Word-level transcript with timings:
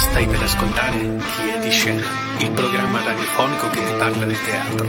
Stai 0.00 0.26
per 0.26 0.42
ascoltare 0.42 0.98
Chi 0.98 1.48
è 1.48 1.58
di 1.60 1.70
scena, 1.70 2.06
il 2.38 2.50
programma 2.52 3.04
radiofonico 3.04 3.68
che 3.68 3.84
ti 3.84 3.92
parla 3.98 4.24
di 4.24 4.36
teatro 4.44 4.88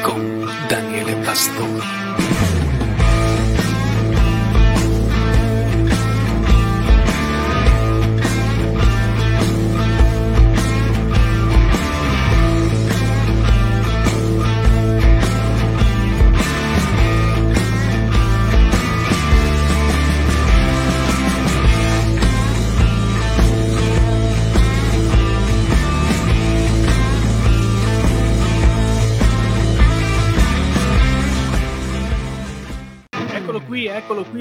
con 0.00 0.50
Daniele 0.66 1.14
Pastore. 1.16 2.55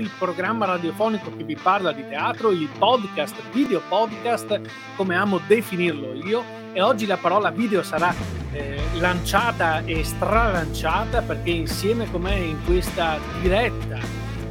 Il 0.05 0.11
programma 0.19 0.65
radiofonico 0.65 1.35
che 1.35 1.43
vi 1.43 1.55
parla 1.55 1.91
di 1.91 2.07
teatro, 2.07 2.51
il 2.51 2.69
podcast, 2.77 3.35
video 3.51 3.81
podcast, 3.89 4.61
come 4.95 5.15
amo 5.15 5.39
definirlo 5.47 6.13
io. 6.13 6.43
E 6.73 6.81
oggi 6.81 7.07
la 7.07 7.17
parola 7.17 7.49
video 7.49 7.81
sarà 7.81 8.13
eh, 8.51 8.79
lanciata 8.99 9.83
e 9.83 10.03
stralanciata 10.03 11.21
perché 11.21 11.49
insieme 11.49 12.09
con 12.11 12.21
me 12.21 12.37
in 12.37 12.63
questa 12.65 13.17
diretta 13.41 13.99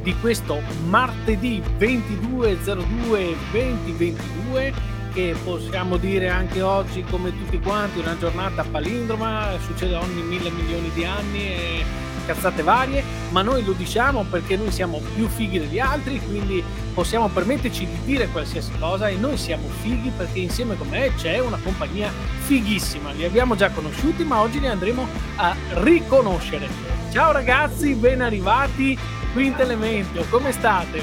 di 0.01 0.13
questo 0.19 0.59
martedì 0.87 1.63
2202 1.77 3.35
2022 3.51 4.73
che 5.13 5.35
possiamo 5.43 5.95
dire 5.95 6.27
anche 6.29 6.61
oggi 6.61 7.01
come 7.03 7.31
tutti 7.31 7.59
quanti 7.59 7.99
una 7.99 8.17
giornata 8.17 8.63
palindroma, 8.63 9.51
succede 9.65 9.95
ogni 9.95 10.21
mille 10.21 10.49
milioni 10.49 10.91
di 10.93 11.05
anni 11.05 11.39
e 11.39 11.85
cazzate 12.25 12.63
varie, 12.63 13.03
ma 13.29 13.41
noi 13.41 13.63
lo 13.63 13.73
diciamo 13.73 14.23
perché 14.29 14.55
noi 14.57 14.71
siamo 14.71 15.01
più 15.13 15.27
fighi 15.27 15.59
degli 15.59 15.79
altri, 15.79 16.19
quindi 16.19 16.63
possiamo 16.93 17.27
permetterci 17.27 17.85
di 17.85 17.99
dire 18.05 18.27
qualsiasi 18.27 18.71
cosa 18.79 19.09
e 19.09 19.15
noi 19.15 19.37
siamo 19.37 19.67
fighi 19.81 20.11
perché 20.15 20.39
insieme 20.39 20.77
con 20.77 20.87
me 20.87 21.13
c'è 21.15 21.39
una 21.39 21.59
compagnia 21.61 22.09
fighissima. 22.39 23.11
Li 23.11 23.25
abbiamo 23.25 23.55
già 23.55 23.69
conosciuti, 23.69 24.23
ma 24.23 24.41
oggi 24.41 24.59
li 24.59 24.67
andremo 24.67 25.07
a 25.35 25.55
riconoscere. 25.81 26.67
Ciao 27.11 27.31
ragazzi, 27.31 27.93
ben 27.93 28.21
arrivati. 28.21 28.97
Quinto 29.33 29.61
elemento, 29.61 30.25
come 30.29 30.53
state? 30.53 31.01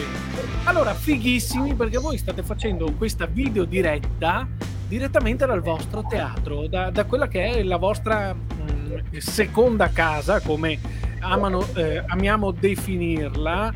Allora, 0.65 0.95
fighissimi 0.95 1.75
perché 1.75 1.99
voi 1.99 2.17
state 2.17 2.43
facendo 2.43 2.91
questa 2.93 3.27
video 3.27 3.65
diretta 3.65 4.47
direttamente 4.93 5.47
dal 5.47 5.63
vostro 5.63 6.05
teatro, 6.07 6.67
da, 6.67 6.91
da 6.91 7.05
quella 7.05 7.27
che 7.27 7.45
è 7.45 7.63
la 7.63 7.79
vostra 7.79 8.35
mh, 8.35 9.15
mm, 9.15 9.17
seconda 9.17 9.89
casa, 9.89 10.41
come 10.41 10.79
amano, 11.23 11.67
eh, 11.75 12.03
amiamo 12.07 12.51
definirla, 12.51 13.73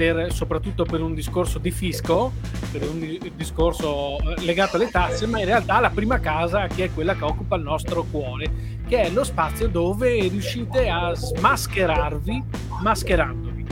per, 0.00 0.32
soprattutto 0.32 0.84
per 0.84 1.02
un 1.02 1.12
discorso 1.12 1.58
di 1.58 1.70
fisco, 1.70 2.32
per 2.72 2.88
un 2.88 3.18
discorso 3.36 4.18
eh, 4.18 4.40
legato 4.44 4.76
alle 4.76 4.90
tasse, 4.90 5.26
ma 5.26 5.40
in 5.40 5.44
realtà 5.44 5.78
la 5.78 5.90
prima 5.90 6.18
casa 6.20 6.66
che 6.68 6.84
è 6.84 6.90
quella 6.94 7.14
che 7.14 7.24
occupa 7.24 7.56
il 7.56 7.62
nostro 7.62 8.04
cuore, 8.04 8.78
che 8.88 9.02
è 9.02 9.10
lo 9.10 9.24
spazio 9.24 9.68
dove 9.68 10.26
riuscite 10.28 10.88
a 10.88 11.14
smascherarvi 11.14 12.42
mascherandovi. 12.80 13.66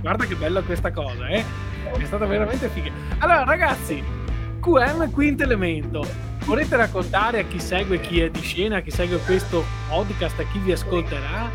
Guarda 0.00 0.24
che 0.24 0.36
bella 0.36 0.62
questa 0.62 0.92
cosa, 0.92 1.26
eh? 1.28 1.42
È 1.96 2.04
stata 2.04 2.26
veramente 2.26 2.68
figa. 2.68 2.92
Allora, 3.18 3.44
ragazzi, 3.44 4.02
QM 4.60 5.10
quinto 5.10 5.42
elemento. 5.42 6.06
Volete 6.44 6.76
raccontare 6.76 7.40
a 7.40 7.44
chi 7.44 7.58
segue 7.58 8.00
chi 8.00 8.20
è 8.20 8.30
di 8.30 8.40
scena, 8.40 8.76
a 8.76 8.80
chi 8.80 8.90
segue 8.90 9.18
questo 9.18 9.64
podcast, 9.88 10.38
a 10.38 10.44
chi 10.44 10.58
vi 10.58 10.72
ascolterà, 10.72 11.50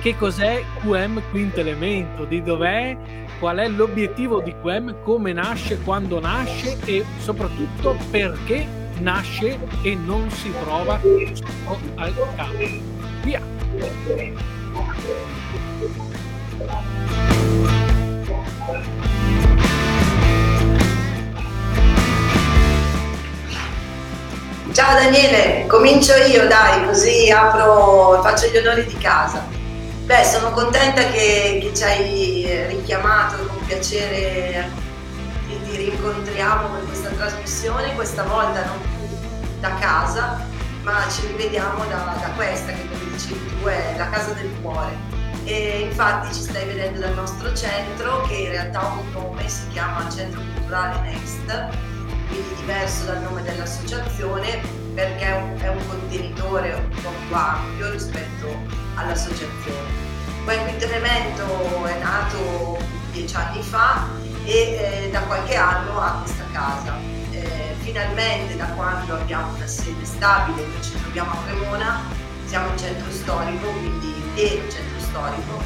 che 0.00 0.16
cos'è 0.16 0.62
QM 0.80 1.22
quinto 1.30 1.60
elemento, 1.60 2.24
di 2.24 2.42
dov'è, 2.42 2.96
qual 3.38 3.58
è 3.58 3.68
l'obiettivo 3.68 4.40
di 4.40 4.54
QM, 4.62 5.02
come 5.02 5.32
nasce, 5.32 5.78
quando 5.80 6.20
nasce 6.20 6.78
e 6.84 7.04
soprattutto 7.18 7.96
perché 8.10 8.66
nasce 8.98 9.58
e 9.82 9.94
non 9.94 10.30
si 10.30 10.52
trova 10.62 11.00
al 11.96 12.14
capo. 12.36 12.52
Via! 13.22 13.40
Ciao 24.72 24.94
Daniele, 24.94 25.66
comincio 25.66 26.14
io 26.14 26.46
dai, 26.48 26.86
così 26.86 27.30
apro, 27.30 28.22
faccio 28.22 28.46
gli 28.46 28.56
onori 28.56 28.86
di 28.86 28.96
casa. 28.96 29.51
Beh, 30.12 30.24
sono 30.24 30.50
contenta 30.50 31.06
che, 31.06 31.58
che 31.62 31.70
ci 31.74 31.82
hai 31.84 32.66
richiamato 32.68 33.46
con 33.46 33.64
piacere 33.64 34.68
che 35.48 35.62
ti 35.64 35.74
rincontriamo 35.74 36.68
per 36.68 36.84
questa 36.84 37.08
trasmissione, 37.08 37.94
questa 37.94 38.22
volta 38.24 38.62
non 38.62 38.78
più 38.78 39.16
da 39.60 39.74
casa, 39.76 40.38
ma 40.82 41.08
ci 41.08 41.26
rivediamo 41.28 41.86
da, 41.86 42.18
da 42.20 42.28
questa 42.36 42.72
che 42.72 42.86
come 42.90 43.10
dicevi 43.10 43.58
tu 43.58 43.66
è 43.68 43.94
la 43.96 44.10
casa 44.10 44.32
del 44.32 44.50
cuore. 44.60 44.94
E 45.44 45.88
infatti 45.90 46.34
ci 46.34 46.42
stai 46.42 46.66
vedendo 46.66 47.00
dal 47.00 47.14
nostro 47.14 47.54
centro 47.54 48.20
che 48.26 48.34
in 48.34 48.50
realtà 48.50 48.80
ha 48.80 48.92
un 48.92 49.10
nome, 49.12 49.48
si 49.48 49.66
chiama 49.68 50.10
Centro 50.10 50.42
Culturale 50.52 51.00
Next, 51.10 51.68
quindi 52.28 52.54
diverso 52.56 53.06
dal 53.06 53.22
nome 53.22 53.40
dell'associazione 53.44 54.81
perché 54.94 55.24
è 55.24 55.36
un, 55.36 55.58
è 55.58 55.68
un 55.68 55.86
contenitore 55.88 56.72
un 56.72 56.88
po' 57.02 57.10
più 57.26 57.34
ampio 57.34 57.90
rispetto 57.90 58.54
all'associazione. 58.94 60.10
Quel 60.44 60.58
quinto 60.64 60.84
elemento 60.84 61.84
è 61.84 61.98
nato 61.98 62.78
dieci 63.12 63.34
anni 63.36 63.62
fa 63.62 64.06
e 64.44 65.04
eh, 65.04 65.10
da 65.10 65.20
qualche 65.20 65.56
anno 65.56 66.00
ha 66.00 66.20
questa 66.22 66.44
casa. 66.52 66.94
Eh, 67.30 67.74
finalmente 67.80 68.56
da 68.56 68.66
quando 68.66 69.14
abbiamo 69.14 69.54
una 69.54 69.66
sede 69.66 70.04
stabile, 70.04 70.66
noi 70.66 70.82
ci 70.82 70.92
troviamo 71.00 71.30
a 71.30 71.36
Cremona, 71.46 72.00
siamo 72.46 72.70
in 72.70 72.78
centro 72.78 73.10
storico, 73.10 73.66
quindi 73.68 74.12
pieno 74.34 74.70
centro 74.70 75.00
storico, 75.00 75.62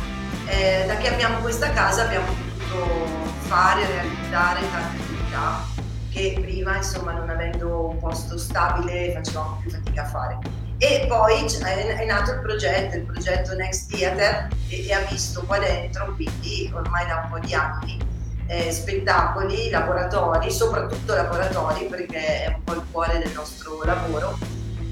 eh, 0.46 0.84
da 0.86 0.96
che 0.96 1.12
abbiamo 1.12 1.38
questa 1.38 1.70
casa 1.72 2.04
abbiamo 2.04 2.26
potuto 2.26 3.06
fare, 3.46 3.82
e 3.82 3.86
realizzare 3.86 4.60
tante 4.70 4.96
attività 4.96 5.75
che 6.16 6.38
prima 6.40 6.78
insomma 6.78 7.12
non 7.12 7.28
avendo 7.28 7.90
un 7.90 7.98
posto 7.98 8.38
stabile 8.38 9.12
facevamo 9.12 9.58
più 9.60 9.70
fatica 9.70 10.02
a 10.02 10.06
fare 10.06 10.38
e 10.78 11.04
poi 11.06 11.44
è, 11.44 12.04
nato 12.06 12.32
il 12.32 12.40
progetto, 12.40 12.96
il 12.96 13.02
progetto 13.02 13.54
Next 13.54 13.90
Theater 13.90 14.48
e, 14.68 14.86
e 14.86 14.92
ha 14.92 15.00
visto 15.10 15.42
qua 15.46 15.58
dentro, 15.58 16.14
quindi 16.14 16.70
ormai 16.74 17.06
da 17.06 17.22
un 17.24 17.30
po' 17.30 17.38
di 17.38 17.54
anni, 17.54 17.98
eh, 18.46 18.70
spettacoli, 18.70 19.70
laboratori, 19.70 20.50
soprattutto 20.50 21.14
laboratori 21.14 21.86
perché 21.86 22.44
è 22.44 22.48
un 22.48 22.64
po' 22.64 22.74
il 22.74 22.82
cuore 22.90 23.18
del 23.18 23.32
nostro 23.32 23.82
lavoro 23.84 24.38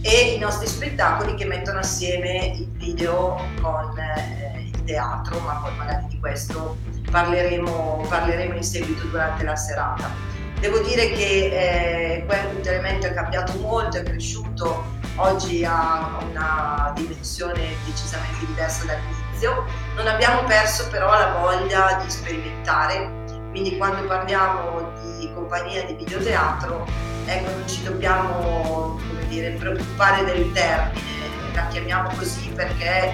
e 0.01 0.34
i 0.34 0.39
nostri 0.39 0.67
spettacoli 0.67 1.34
che 1.34 1.45
mettono 1.45 1.81
assieme 1.81 2.53
il 2.57 2.69
video 2.71 3.37
con 3.61 3.99
eh, 3.99 4.71
il 4.73 4.84
teatro, 4.84 5.39
ma 5.41 5.61
poi 5.63 5.77
magari 5.77 6.07
di 6.09 6.19
questo 6.19 6.79
parleremo, 7.11 8.07
parleremo 8.09 8.55
in 8.55 8.63
seguito 8.63 9.07
durante 9.07 9.45
la 9.45 9.57
serata. 9.57 10.34
Devo 10.65 10.79
dire 10.79 11.11
che 11.11 12.23
eh, 12.23 12.25
quel 12.25 12.67
elemento 12.67 13.07
è 13.07 13.13
cambiato 13.13 13.53
molto, 13.59 13.99
è 13.99 14.03
cresciuto 14.03 14.83
oggi 15.17 15.63
ha 15.63 16.19
una 16.23 16.91
dimensione 16.97 17.77
decisamente 17.85 18.47
diversa 18.47 18.87
dall'inizio. 18.87 19.67
Non 19.95 20.07
abbiamo 20.07 20.43
perso 20.45 20.89
però 20.89 21.11
la 21.11 21.37
voglia 21.39 22.01
di 22.03 22.11
sperimentare, 22.11 23.13
quindi 23.51 23.77
quando 23.77 24.07
parliamo 24.07 24.91
di 25.19 25.31
compagnia 25.35 25.84
di 25.84 25.97
videoteatro, 25.97 26.87
ecco, 27.27 27.51
non 27.51 27.69
ci 27.69 27.83
dobbiamo 27.83 28.99
dire, 29.28 29.51
preoccupare 29.51 30.25
del 30.25 30.51
termine, 30.53 31.28
la 31.53 31.67
chiamiamo 31.67 32.09
così 32.17 32.49
perché 32.55 33.13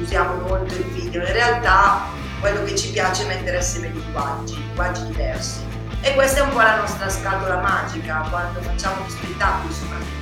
usiamo 0.00 0.40
molto 0.48 0.72
il 0.72 0.84
video. 0.84 1.20
In 1.20 1.34
realtà 1.34 2.06
quello 2.40 2.64
che 2.64 2.74
ci 2.74 2.92
piace 2.92 3.24
è 3.24 3.26
mettere 3.26 3.58
assieme 3.58 3.88
linguaggi, 3.88 4.54
linguaggi 4.54 5.04
diversi. 5.04 5.67
E 6.00 6.14
questa 6.14 6.40
è 6.40 6.42
un 6.42 6.50
po' 6.50 6.60
la 6.60 6.76
nostra 6.76 7.08
scatola 7.08 7.60
magica, 7.60 8.26
quando 8.30 8.60
facciamo 8.60 9.04
gli 9.04 9.10
spettacoli, 9.10 9.72
soprattutto 9.72 10.18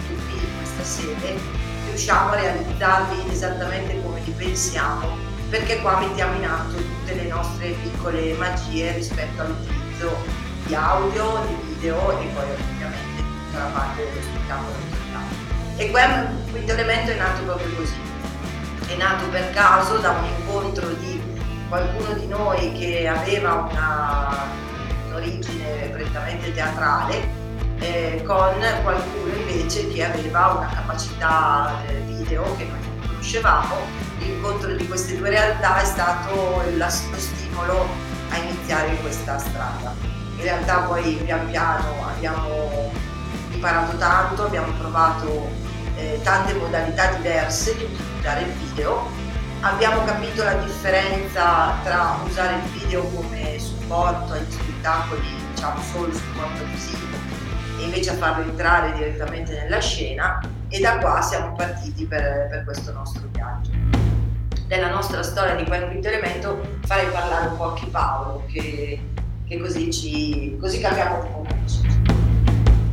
sede 0.86 1.36
riusciamo 1.86 2.30
a 2.30 2.34
realizzarli 2.36 3.30
esattamente 3.30 4.00
come 4.02 4.20
li 4.20 4.30
pensiamo 4.30 5.18
perché 5.50 5.80
qua 5.80 5.98
mettiamo 5.98 6.36
in 6.36 6.44
atto 6.44 6.76
tutte 6.76 7.14
le 7.14 7.28
nostre 7.28 7.70
piccole 7.82 8.34
magie 8.34 8.92
rispetto 8.92 9.42
all'utilizzo 9.42 10.16
di 10.66 10.74
audio, 10.74 11.44
di 11.46 11.54
video 11.68 11.96
e 12.20 12.26
poi 12.26 12.44
ovviamente 12.44 13.22
tutta 13.22 13.58
la 13.58 13.70
parte 13.72 14.04
dello 14.04 14.22
spettacolo 14.22 14.74
E 15.76 15.90
qua 15.90 16.04
il 16.04 16.50
quinto 16.50 16.72
elemento 16.72 17.10
è 17.12 17.16
nato 17.16 17.42
proprio 17.42 17.74
così, 17.76 18.00
è 18.88 18.96
nato 18.96 19.28
per 19.28 19.50
caso 19.52 19.98
da 19.98 20.10
un 20.10 20.24
incontro 20.24 20.88
di 20.88 21.20
qualcuno 21.68 22.12
di 22.14 22.26
noi 22.26 22.72
che 22.72 23.08
aveva 23.08 23.68
una, 23.70 24.46
un'origine 25.16 25.88
prettamente 25.92 26.52
teatrale 26.52 27.44
eh, 27.78 28.22
con 28.26 28.54
qualcuno 28.82 29.34
invece 29.34 29.88
che 29.88 30.04
aveva 30.04 30.48
una 30.48 30.68
capacità 30.68 31.82
eh, 31.88 32.00
video 32.00 32.42
che 32.56 32.64
noi 32.64 32.78
non 32.80 33.08
conoscevamo. 33.08 33.74
L'incontro 34.18 34.74
di 34.74 34.86
queste 34.86 35.16
due 35.16 35.30
realtà 35.30 35.80
è 35.80 35.84
stato 35.84 36.62
lo 36.74 36.88
stimolo 36.88 37.86
a 38.30 38.36
iniziare 38.36 38.96
questa 38.96 39.38
strada. 39.38 39.94
In 40.36 40.42
realtà 40.42 40.80
poi 40.80 41.14
pian 41.24 41.46
piano 41.48 42.06
abbiamo 42.06 42.92
imparato 43.50 43.96
tanto, 43.96 44.44
abbiamo 44.44 44.72
provato 44.72 45.48
eh, 45.96 46.20
tante 46.22 46.52
modalità 46.54 47.12
diverse 47.12 47.76
di 47.76 47.84
utilizzare 47.84 48.42
il 48.42 48.52
video, 48.52 49.08
abbiamo 49.60 50.04
capito 50.04 50.44
la 50.44 50.54
differenza 50.54 51.74
tra 51.82 52.18
usare 52.24 52.56
il 52.56 52.80
video 52.80 53.02
come 53.04 53.58
supporto 53.58 54.34
agli 54.34 54.65
spettacoli, 54.86 55.26
diciamo 55.52 55.82
solo 55.82 56.12
supporto 56.12 56.64
visivo, 56.66 57.16
e 57.78 57.82
invece 57.82 58.10
a 58.10 58.14
farlo 58.14 58.44
entrare 58.44 58.92
direttamente 58.92 59.52
nella 59.60 59.80
scena 59.80 60.40
e 60.68 60.78
da 60.78 60.98
qua 60.98 61.20
siamo 61.20 61.54
partiti 61.54 62.06
per, 62.06 62.46
per 62.48 62.64
questo 62.64 62.92
nostro 62.92 63.26
viaggio. 63.32 63.70
Della 64.68 64.88
nostra 64.88 65.22
storia 65.22 65.56
di 65.56 65.64
quel 65.64 65.86
quinto 65.88 66.06
elemento 66.08 66.78
farei 66.84 67.08
parlare 67.08 67.48
un 67.48 67.56
po' 67.56 67.70
anche 67.70 67.86
Paolo, 67.86 68.44
che, 68.46 69.00
che 69.46 69.58
così, 69.58 69.92
ci, 69.92 70.56
così 70.60 70.80
capiamo 70.80 71.16
un 71.16 71.32
po' 71.32 71.46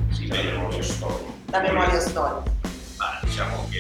Sì, 0.09 0.27
la 0.27 0.41
memoria 0.41 0.81
storica. 0.81 1.31
La 1.51 1.61
memoria 1.61 1.99
storica. 1.99 2.51
Ma 2.97 3.19
diciamo 3.21 3.67
che, 3.69 3.79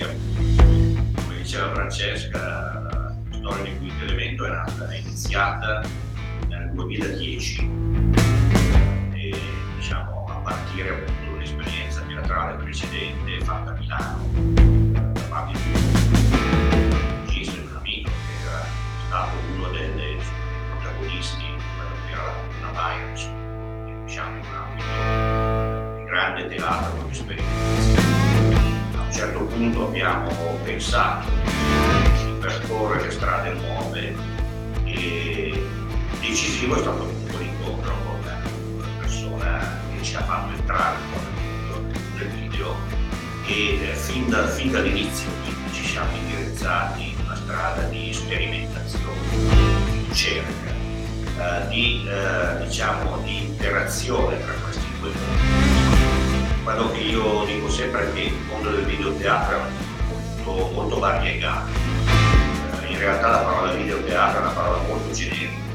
come 1.15 1.37
diceva 1.37 1.73
Francesca, 1.73 2.39
la 2.39 3.15
storia 3.31 3.63
di 3.63 3.77
quinto 3.77 4.03
elemento 4.03 4.45
è, 4.45 4.49
nata, 4.49 4.87
è 4.89 4.97
iniziata 4.97 6.11
2010 6.83 7.69
e 9.13 9.39
diciamo 9.77 10.25
a 10.27 10.35
partire 10.35 10.89
appunto 10.89 11.23
da 11.23 11.31
un'esperienza 11.35 12.01
teatrale 12.01 12.61
precedente 12.61 13.39
fatta 13.45 13.71
a 13.71 13.73
Milano 13.75 14.29
da 14.91 15.21
parte 15.29 15.59
di 15.59 17.49
un 17.57 17.75
amico 17.77 18.09
che 18.09 18.49
era 18.49 18.65
stato 19.07 19.35
uno 19.55 19.69
dei, 19.69 20.17
protagonisti 20.71 21.45
che 22.05 22.11
era 22.11 22.33
la 22.61 22.97
Virus, 22.99 23.29
diciamo 24.05 24.41
un 24.41 24.53
ambito 24.53 25.95
di 25.95 26.03
grande 26.03 26.47
teatro 26.47 26.97
con 26.97 27.09
esperienza. 27.09 28.01
A 28.97 29.01
un 29.01 29.11
certo 29.11 29.45
punto 29.45 29.87
abbiamo 29.87 30.29
pensato 30.63 31.29
di 31.29 32.37
percorrere 32.41 33.09
strade 33.09 33.53
nuove 33.53 34.15
e 34.83 35.82
decisivo 36.27 36.75
è 36.75 36.79
stato 36.79 37.03
appunto 37.03 37.37
l'incontro 37.37 37.93
con 38.05 38.19
una 38.23 38.87
persona 38.99 39.81
che 39.93 40.03
ci 40.03 40.15
ha 40.15 40.23
fatto 40.23 40.55
entrare 40.55 40.97
nel 42.17 42.27
video 42.29 42.75
e 43.45 43.79
eh, 43.81 43.93
fin, 43.93 44.29
da, 44.29 44.47
fin 44.47 44.71
dall'inizio 44.71 45.29
quindi 45.43 45.73
ci 45.73 45.85
siamo 45.85 46.15
indirizzati 46.15 47.09
in 47.09 47.15
una 47.25 47.35
strada 47.35 47.81
di 47.83 48.13
sperimentazione, 48.13 49.19
di 49.91 50.05
ricerca, 50.07 50.71
eh, 50.71 51.67
di, 51.67 52.07
eh, 52.07 52.65
diciamo, 52.65 53.17
di 53.17 53.45
interazione 53.45 54.39
tra 54.41 54.53
questi 54.63 54.85
due 55.01 55.09
mondi. 55.09 56.61
Quello 56.63 56.91
che 56.91 56.99
io 56.99 57.43
dico 57.45 57.69
sempre 57.69 58.07
è 58.07 58.13
che 58.13 58.21
il 58.21 58.33
mondo 58.47 58.69
del 58.69 58.85
videoteatro 58.85 59.57
è 59.57 60.43
molto, 60.45 60.71
molto 60.71 60.99
variegato. 60.99 61.69
Eh, 62.81 62.91
in 62.93 62.97
realtà 62.97 63.29
la 63.29 63.37
parola 63.39 63.73
videoteatro 63.73 64.39
è 64.39 64.41
una 64.41 64.51
parola 64.51 64.81
molto 64.87 65.11
generica 65.11 65.72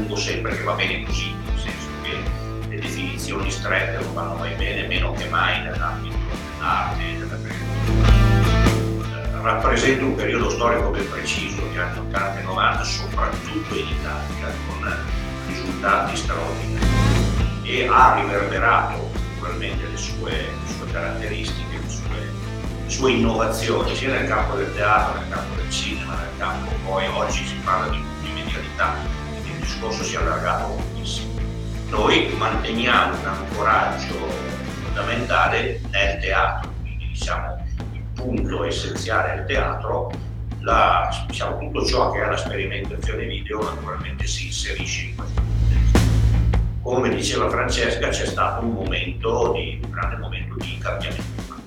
aggiungo 0.00 0.16
sempre 0.16 0.56
che 0.56 0.62
va 0.62 0.72
bene 0.72 1.04
così, 1.04 1.34
nel 1.44 1.58
senso 1.58 1.88
che 2.02 2.18
le 2.68 2.80
definizioni 2.80 3.50
strette 3.50 4.02
non 4.02 4.14
vanno 4.14 4.34
mai 4.36 4.54
bene, 4.54 4.86
meno 4.86 5.12
che 5.12 5.28
mai 5.28 5.62
nell'ambito 5.62 6.16
dell'arte 6.56 7.02
e 7.02 7.18
della 7.18 7.36
creatività. 7.42 8.38
Rappresenta 9.42 10.04
un 10.04 10.14
periodo 10.14 10.50
storico 10.50 10.90
ben 10.90 11.08
preciso, 11.08 11.66
gli 11.68 11.76
anni 11.76 11.98
80 11.98 12.40
e 12.40 12.42
90, 12.42 12.84
soprattutto 12.84 13.74
in 13.74 13.86
Italia, 13.88 14.54
con 14.66 14.96
risultati 15.46 16.16
straordinari 16.16 16.88
e 17.62 17.86
ha 17.86 18.20
riverberato 18.20 19.10
naturalmente 19.34 19.86
le 19.86 19.96
sue, 19.96 20.30
le 20.30 20.72
sue 20.76 20.90
caratteristiche, 20.90 21.78
le 21.78 21.88
sue, 21.88 22.32
le 22.84 22.90
sue 22.90 23.12
innovazioni, 23.12 23.94
sia 23.94 24.10
nel 24.10 24.26
campo 24.26 24.56
del 24.56 24.74
teatro, 24.74 25.18
nel 25.20 25.28
campo 25.30 25.54
del 25.54 25.70
cinema, 25.70 26.14
nel 26.16 26.36
campo 26.38 26.70
poi 26.84 27.06
oggi 27.06 27.46
si 27.46 27.54
parla 27.64 27.88
di 27.88 27.98
multimedialità, 27.98 29.19
discorso 29.70 30.02
si 30.02 30.16
è 30.16 30.18
allargato 30.18 30.66
moltissimo. 30.66 31.40
Noi 31.88 32.34
manteniamo 32.36 33.18
un 33.18 33.26
ancoraggio 33.26 34.14
fondamentale 34.82 35.80
nel 35.90 36.18
teatro, 36.20 36.72
quindi 36.80 37.08
diciamo 37.08 37.64
il 37.92 38.02
punto 38.14 38.64
essenziale 38.64 39.36
del 39.36 39.46
teatro, 39.46 40.10
la, 40.60 41.24
diciamo, 41.26 41.58
tutto 41.58 41.86
ciò 41.86 42.10
che 42.10 42.22
è 42.22 42.26
la 42.26 42.36
sperimentazione 42.36 43.24
video 43.26 43.62
naturalmente 43.62 44.26
si 44.26 44.46
inserisce 44.46 45.06
in 45.06 45.16
questo 45.16 45.40
contesto. 45.40 46.58
Come 46.82 47.08
diceva 47.14 47.48
Francesca 47.48 48.08
c'è 48.08 48.26
stato 48.26 48.64
un 48.64 48.72
momento 48.72 49.52
di, 49.52 49.80
un 49.82 49.90
grande 49.90 50.16
momento 50.16 50.54
di 50.56 50.78
cambiamento, 50.78 51.22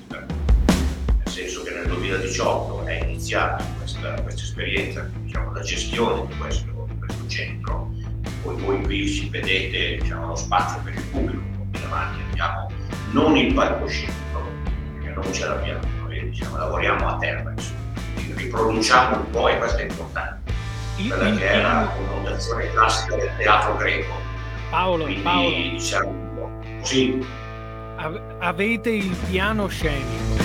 nel 0.10 1.30
senso 1.30 1.64
che 1.64 1.72
nel 1.72 1.88
2018 1.88 2.86
è 2.86 3.04
iniziata 3.04 3.64
questa, 3.78 4.14
questa 4.22 4.42
esperienza, 4.42 5.10
diciamo, 5.18 5.52
la 5.54 5.62
gestione 5.62 6.28
di 6.28 6.36
questo 6.38 6.74
questo 7.06 7.28
centro. 7.28 7.83
Poi 8.44 8.56
voi 8.62 8.82
qui 8.84 9.08
ci 9.10 9.30
vedete 9.30 9.98
diciamo, 10.02 10.28
lo 10.28 10.36
spazio 10.36 10.82
per 10.84 10.94
il 10.94 11.04
pubblico, 11.04 11.42
qui 11.72 11.80
davanti 11.82 12.20
abbiamo 12.30 12.72
non 13.12 13.38
il 13.38 13.54
palcoscenico, 13.54 14.42
perché 15.00 15.14
non 15.14 15.34
ce 15.34 15.46
l'abbiamo, 15.46 15.80
noi 16.02 16.30
diciamo, 16.30 16.58
lavoriamo 16.58 17.08
a 17.08 17.18
terra, 17.18 17.52
insomma. 17.52 17.80
riproduciamo 18.36 19.16
un 19.18 19.30
po' 19.30 19.48
e 19.48 19.58
questo 19.58 19.78
è 19.78 19.84
importante. 19.84 20.52
Quella 20.96 21.36
che 21.36 21.50
è 21.50 21.62
la 21.62 21.92
connotazione 21.96 22.70
classica 22.72 23.16
del 23.16 23.32
teatro 23.38 23.76
greco. 23.78 24.14
Paolo, 24.70 25.04
Quindi, 25.06 25.22
Paolo. 25.22 25.50
diciamo, 25.50 26.62
sì. 26.82 27.26
Avete 28.40 28.90
il 28.90 29.16
piano 29.30 29.68
scenico. 29.68 30.42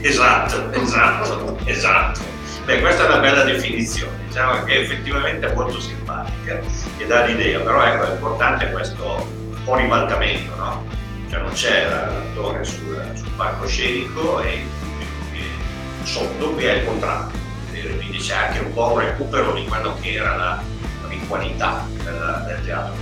Esatto, 0.00 0.72
esatto, 0.72 1.58
esatto. 1.64 2.20
Beh, 2.64 2.80
questa 2.80 3.04
è 3.04 3.06
una 3.06 3.18
bella 3.18 3.44
definizione, 3.44 4.16
diciamo 4.34 4.64
che 4.64 4.80
effettivamente 4.80 5.48
è 5.48 5.54
molto 5.54 5.78
simpatica 5.78 6.60
e 6.98 7.06
dà 7.06 7.24
l'idea, 7.24 7.60
però 7.60 7.84
ecco, 7.84 8.08
è 8.08 8.12
importante 8.14 8.68
questo 8.72 9.28
un 9.28 9.62
po' 9.64 9.76
ribaltamento, 9.76 10.56
no? 10.56 10.84
Cioè 11.30 11.40
non 11.40 11.52
c'è 11.52 11.88
l'attore 11.88 12.64
sul, 12.64 13.12
sul 13.14 13.30
palcoscenico 13.36 14.40
e 14.40 14.54
il 14.54 14.66
pubblico 14.80 15.12
che 15.30 16.04
sotto, 16.04 16.50
qui 16.50 16.64
è 16.64 16.72
il 16.72 16.84
contrario, 16.84 17.30
quindi 17.70 18.18
c'è 18.18 18.34
anche 18.34 18.58
un 18.58 18.72
po' 18.72 18.94
un 18.94 18.98
recupero 18.98 19.52
di 19.52 19.64
quello 19.66 19.94
che 20.00 20.14
era 20.14 20.34
la 20.34 20.62
ritualità 21.06 21.86
del, 22.02 22.44
del 22.48 22.64
teatro. 22.64 22.94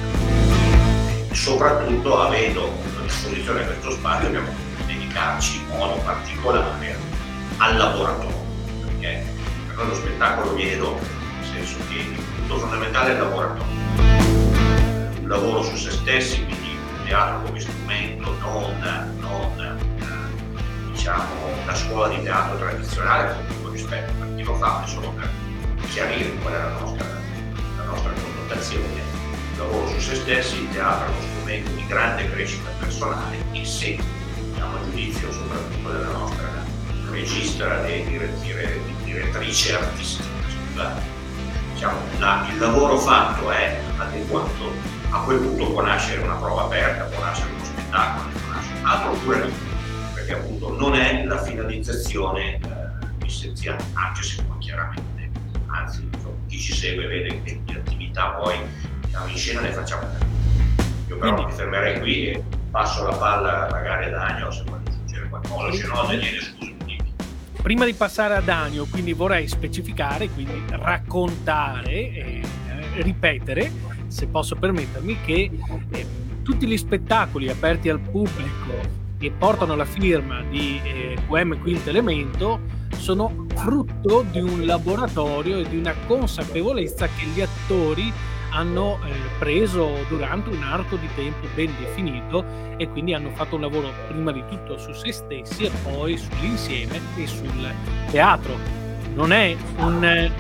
Soprattutto 1.33 2.21
avendo 2.21 2.67
a 2.99 3.03
disposizione 3.05 3.65
questo 3.65 3.93
spazio 3.93 4.27
abbiamo 4.27 4.49
potuto 4.49 4.85
dedicarci 4.85 5.57
in 5.57 5.79
modo 5.79 5.95
particolare 6.05 6.95
al 7.57 7.75
laboratorio. 7.79 8.45
Perché 8.85 9.25
per 9.75 9.87
lo 9.87 9.95
spettacolo 9.95 10.53
viene 10.53 10.77
dopo, 10.77 11.12
nel 11.63 11.69
senso 11.69 11.89
che 11.89 11.95
il 11.95 12.25
punto 12.37 12.59
fondamentale 12.59 13.11
è 13.11 13.13
il 13.13 13.19
laboratorio. 13.21 13.65
Un 15.21 15.29
lavoro 15.29 15.63
su 15.63 15.77
se 15.77 15.91
stessi, 15.93 16.45
quindi 16.45 16.71
il 16.71 17.07
teatro 17.07 17.47
come 17.47 17.61
strumento, 17.61 18.37
non, 18.41 19.11
non 19.21 19.79
eh, 20.01 20.91
diciamo, 20.91 21.23
una 21.63 21.75
scuola 21.75 22.09
di 22.09 22.23
teatro 22.23 22.59
tradizionale, 22.59 23.35
con 23.35 23.47
tutto 23.47 23.71
rispetto 23.71 24.13
per 24.19 24.35
chi 24.35 24.43
lo 24.43 24.55
fa, 24.57 24.85
solo 24.87 25.11
per 25.11 25.31
chiarire 25.89 26.35
qual 26.41 26.53
è 26.53 26.59
la 26.59 26.79
nostra, 26.81 27.07
la 27.77 27.85
nostra 27.85 28.11
connotazione. 28.11 29.11
Il 29.53 29.59
lavoro 29.59 29.89
su 29.89 30.01
se 30.01 30.15
stessi, 30.17 30.63
il 30.63 30.71
teatro 30.71 31.07
è 31.07 31.11
uno 31.11 31.21
strumento 31.21 31.71
di 31.71 31.87
grande 31.87 32.31
crescita 32.31 32.71
personale 32.81 33.37
e 33.53 33.65
se, 33.65 33.99
diciamo, 34.51 34.77
a 34.77 34.85
giudizio 34.85 35.31
soprattutto 35.31 35.93
della 35.93 36.11
nostra 36.11 36.51
registra 37.11 37.87
e 37.87 38.05
direttrice 39.05 39.75
artistica. 39.77 41.22
Diciamo, 41.83 42.01
la, 42.19 42.47
il 42.49 42.59
lavoro 42.61 42.97
fatto 42.97 43.51
è 43.51 43.77
adeguato, 43.97 44.71
a 45.11 45.19
quel 45.23 45.41
punto 45.41 45.73
può 45.73 45.83
nascere 45.83 46.23
una 46.23 46.37
prova 46.37 46.63
aperta, 46.67 47.07
può 47.07 47.21
nascere 47.21 47.51
uno 47.51 47.65
spettacolo, 47.65 48.29
può 48.31 48.53
nascere 48.53 48.79
un 48.79 48.87
altro 48.87 49.11
oppure 49.11 49.39
no, 49.41 49.49
perché 50.15 50.33
appunto 50.35 50.77
non 50.79 50.95
è 50.95 51.25
la 51.25 51.43
finalizzazione 51.43 52.61
eh, 52.61 53.27
essenziale, 53.27 53.83
anche 53.95 54.23
se 54.23 54.45
poi 54.45 54.59
chiaramente, 54.59 55.31
anzi 55.67 56.09
insomma, 56.13 56.37
chi 56.47 56.61
ci 56.61 56.73
segue 56.73 57.05
vede 57.09 57.43
che 57.43 57.61
di 57.65 57.75
attività 57.75 58.29
poi 58.29 58.59
diciamo, 59.05 59.27
in 59.27 59.37
scena 59.37 59.61
ne 59.63 59.73
facciamo. 59.73 60.07
Io 61.09 61.17
però 61.17 61.35
Quindi- 61.35 61.51
mi 61.51 61.59
fermerei 61.59 61.99
qui 61.99 62.27
e 62.31 62.45
passo 62.71 63.05
la 63.09 63.17
palla 63.17 63.67
magari 63.73 64.05
a 64.05 64.11
Daniel 64.11 64.53
se 64.53 64.63
vuole 64.63 64.83
aggiungere 64.87 65.29
qualcosa, 65.29 65.73
se 65.77 65.87
no 65.89 66.03
Daniele 66.07 66.41
scusi. 66.43 66.62
Prima 67.63 67.85
di 67.85 67.95
passare 67.95 68.35
a 68.35 68.41
Danio, 68.41 68.87
quindi 68.91 69.13
vorrei 69.13 69.47
specificare, 69.47 70.29
quindi 70.29 70.65
raccontare 70.69 71.93
e 71.93 72.41
eh, 72.41 73.03
ripetere, 73.03 73.71
se 74.09 74.27
posso 74.27 74.57
permettermi, 74.57 75.19
che 75.25 75.49
eh, 75.91 76.07
tutti 76.43 76.67
gli 76.67 76.77
spettacoli 76.77 77.49
aperti 77.49 77.89
al 77.89 78.01
pubblico 78.01 79.01
che 79.17 79.31
portano 79.31 79.77
la 79.77 79.85
firma 79.85 80.43
di 80.43 80.81
eh, 80.83 81.17
QM 81.29 81.61
Quinto 81.61 81.89
Elemento 81.89 82.61
sono 82.97 83.47
frutto 83.55 84.25
di 84.29 84.41
un 84.41 84.67
laboratorio 84.67 85.59
e 85.59 85.69
di 85.69 85.77
una 85.77 85.95
consapevolezza 86.09 87.07
che 87.07 87.27
gli 87.27 87.41
attori 87.41 88.13
hanno 88.53 88.99
eh, 89.05 89.13
preso 89.39 90.05
durante 90.09 90.51
un 90.51 90.63
arco 90.63 90.97
di 90.97 91.09
tempo 91.15 91.47
ben 91.55 91.71
definito 91.79 92.45
e 92.77 92.89
quindi 92.89 93.15
hanno 93.15 93.31
fatto 93.31 93.57
un 93.57 93.63
lavoro 93.63 93.91
prima 94.09 94.31
di 94.33 94.43
tutto 94.49 94.79
su 94.79 94.93
se 94.93 95.13
stessi 95.13 95.65
e 95.65 95.71
poi 95.83 96.17
sull'insieme 96.17 97.01
e 97.17 97.27
sul 97.27 97.75
teatro. 98.11 98.57
Non 99.15 99.33
è 99.33 99.57
un, 99.79 100.31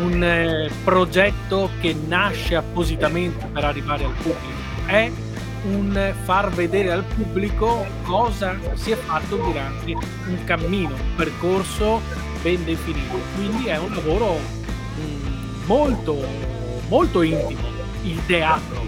un 0.00 0.22
eh, 0.22 0.70
progetto 0.84 1.70
che 1.80 1.94
nasce 2.06 2.56
appositamente 2.56 3.46
per 3.46 3.64
arrivare 3.64 4.04
al 4.04 4.12
pubblico, 4.12 4.86
è 4.86 5.10
un 5.64 6.14
far 6.22 6.50
vedere 6.50 6.92
al 6.92 7.02
pubblico 7.02 7.84
cosa 8.04 8.56
si 8.74 8.92
è 8.92 8.96
fatto 8.96 9.36
durante 9.36 9.92
un 9.92 10.44
cammino, 10.44 10.94
un 10.94 11.14
percorso 11.16 12.00
ben 12.42 12.64
definito. 12.64 13.18
Quindi 13.34 13.66
è 13.66 13.76
un 13.78 13.92
lavoro 13.92 14.38
mm, 15.00 15.64
molto, 15.66 16.14
molto 16.88 17.22
intimo, 17.22 17.68
il 18.02 18.24
teatro. 18.26 18.84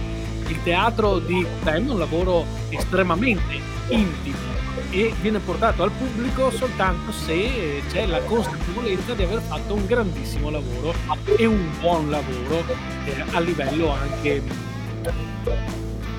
Il 0.47 0.63
teatro 0.63 1.19
di 1.19 1.47
Clem 1.63 1.89
è 1.89 1.91
un 1.91 1.99
lavoro 1.99 2.45
estremamente 2.71 3.61
intimo 3.89 4.57
e 4.91 5.13
viene 5.21 5.39
portato 5.39 5.83
al 5.83 5.91
pubblico 5.91 6.51
soltanto 6.51 7.13
se 7.13 7.83
c'è 7.91 8.07
la 8.07 8.21
consapevolezza 8.21 9.13
di 9.13 9.23
aver 9.23 9.43
fatto 9.43 9.75
un 9.75 9.85
grandissimo 9.85 10.49
lavoro 10.49 10.95
e 11.37 11.45
un 11.45 11.69
buon 11.81 12.09
lavoro 12.09 12.65
eh, 13.05 13.25
a 13.33 13.41
livello 13.41 13.91
anche 13.91 14.43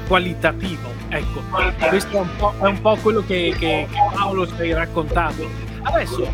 qualitativo. 0.08 0.90
Ecco, 1.10 1.42
questo 1.88 2.18
è 2.18 2.20
un 2.20 2.36
po', 2.38 2.54
è 2.60 2.66
un 2.66 2.82
po 2.82 2.96
quello 2.98 3.22
che, 3.22 3.56
che, 3.58 3.88
che, 3.90 4.00
Paolo 4.14 4.48
ci 4.48 4.54
hai 4.60 4.74
raccontato. 4.74 5.69
Adesso 5.82 6.32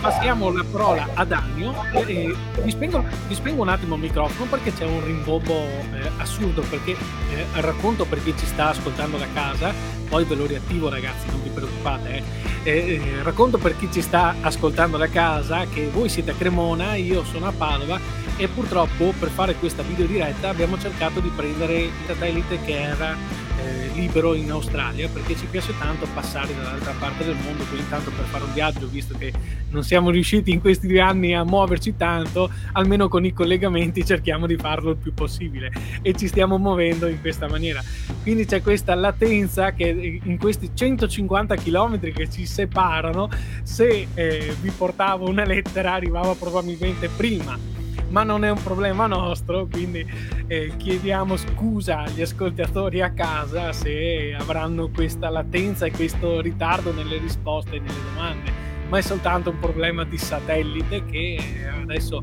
passiamo 0.00 0.50
la 0.50 0.64
parola 0.70 1.08
a 1.14 1.24
Dagno 1.24 1.74
e 1.92 2.34
vi 2.62 2.70
spengo, 2.70 3.04
vi 3.28 3.34
spengo, 3.34 3.62
un 3.62 3.68
attimo 3.68 3.94
il 3.94 4.00
microfono 4.00 4.48
perché 4.48 4.72
c'è 4.72 4.84
un 4.84 5.04
rimbombo 5.04 5.52
eh, 5.52 6.10
assurdo, 6.18 6.62
perché 6.62 6.92
eh, 6.92 7.46
racconto 7.60 8.04
per 8.04 8.22
chi 8.22 8.34
ci 8.36 8.46
sta 8.46 8.70
ascoltando 8.70 9.16
da 9.16 9.26
casa, 9.32 9.72
poi 10.08 10.24
ve 10.24 10.34
lo 10.34 10.46
riattivo 10.46 10.88
ragazzi, 10.88 11.26
non 11.30 11.42
vi 11.42 11.50
preoccupate. 11.50 12.22
Eh. 12.62 12.70
eh, 12.70 12.94
eh 12.94 13.22
racconto 13.22 13.58
per 13.58 13.76
chi 13.76 13.88
ci 13.92 14.00
sta 14.00 14.34
ascoltando 14.40 14.96
da 14.96 15.08
casa 15.08 15.66
che 15.66 15.88
voi 15.92 16.08
siete 16.08 16.30
a 16.30 16.34
Cremona, 16.34 16.94
io 16.94 17.24
sono 17.24 17.46
a 17.46 17.52
Padova 17.52 17.98
e 18.36 18.48
purtroppo 18.48 19.12
per 19.18 19.28
fare 19.28 19.54
questa 19.54 19.82
video 19.82 20.06
diretta 20.06 20.50
abbiamo 20.50 20.78
cercato 20.78 21.20
di 21.20 21.30
prendere 21.34 21.78
il 21.78 21.92
satellite 22.06 22.60
che 22.62 22.80
era 22.82 23.16
eh, 23.58 23.90
libero 23.94 24.34
in 24.34 24.50
Australia 24.50 25.08
perché 25.08 25.36
ci 25.36 25.46
piace 25.46 25.72
tanto 25.78 26.06
passare 26.12 26.54
dall'altra 26.54 26.94
parte 26.98 27.24
del 27.24 27.36
mondo 27.36 27.64
quindi 27.64 27.88
tanto 27.88 28.10
per 28.10 28.24
fare 28.26 28.44
un 28.44 28.52
viaggio 28.52 28.86
visto 28.86 29.16
che 29.16 29.32
non 29.70 29.82
siamo 29.82 30.10
riusciti 30.10 30.50
in 30.50 30.60
questi 30.60 30.86
due 30.86 31.00
anni 31.00 31.34
a 31.34 31.44
muoverci 31.44 31.96
tanto 31.96 32.50
almeno 32.72 33.08
con 33.08 33.24
i 33.24 33.32
collegamenti 33.32 34.04
cerchiamo 34.04 34.46
di 34.46 34.56
farlo 34.56 34.90
il 34.90 34.96
più 34.96 35.12
possibile. 35.12 35.72
E 36.02 36.14
ci 36.14 36.28
stiamo 36.28 36.58
muovendo 36.58 37.06
in 37.06 37.20
questa 37.20 37.48
maniera. 37.48 37.82
Quindi 38.22 38.46
c'è 38.46 38.62
questa 38.62 38.94
latenza 38.94 39.72
che 39.72 40.20
in 40.22 40.38
questi 40.38 40.70
150 40.72 41.56
km 41.56 41.98
che 42.12 42.28
ci 42.30 42.46
separano 42.46 43.28
se 43.62 44.08
eh, 44.14 44.56
vi 44.60 44.70
portavo 44.70 45.28
una 45.28 45.44
lettera 45.44 45.92
arrivava 45.92 46.34
probabilmente 46.34 47.08
prima 47.08 47.75
ma 48.08 48.22
non 48.22 48.44
è 48.44 48.50
un 48.50 48.62
problema 48.62 49.06
nostro, 49.06 49.66
quindi 49.66 50.06
eh, 50.46 50.72
chiediamo 50.76 51.36
scusa 51.36 52.00
agli 52.00 52.22
ascoltatori 52.22 53.02
a 53.02 53.10
casa 53.10 53.72
se 53.72 54.34
avranno 54.38 54.88
questa 54.88 55.28
latenza 55.28 55.86
e 55.86 55.90
questo 55.90 56.40
ritardo 56.40 56.92
nelle 56.92 57.18
risposte 57.18 57.76
e 57.76 57.80
nelle 57.80 58.02
domande. 58.12 58.64
Ma 58.88 58.98
è 58.98 59.02
soltanto 59.02 59.50
un 59.50 59.58
problema 59.58 60.04
di 60.04 60.16
satellite 60.16 61.04
che 61.06 61.34
eh, 61.34 61.66
adesso 61.82 62.22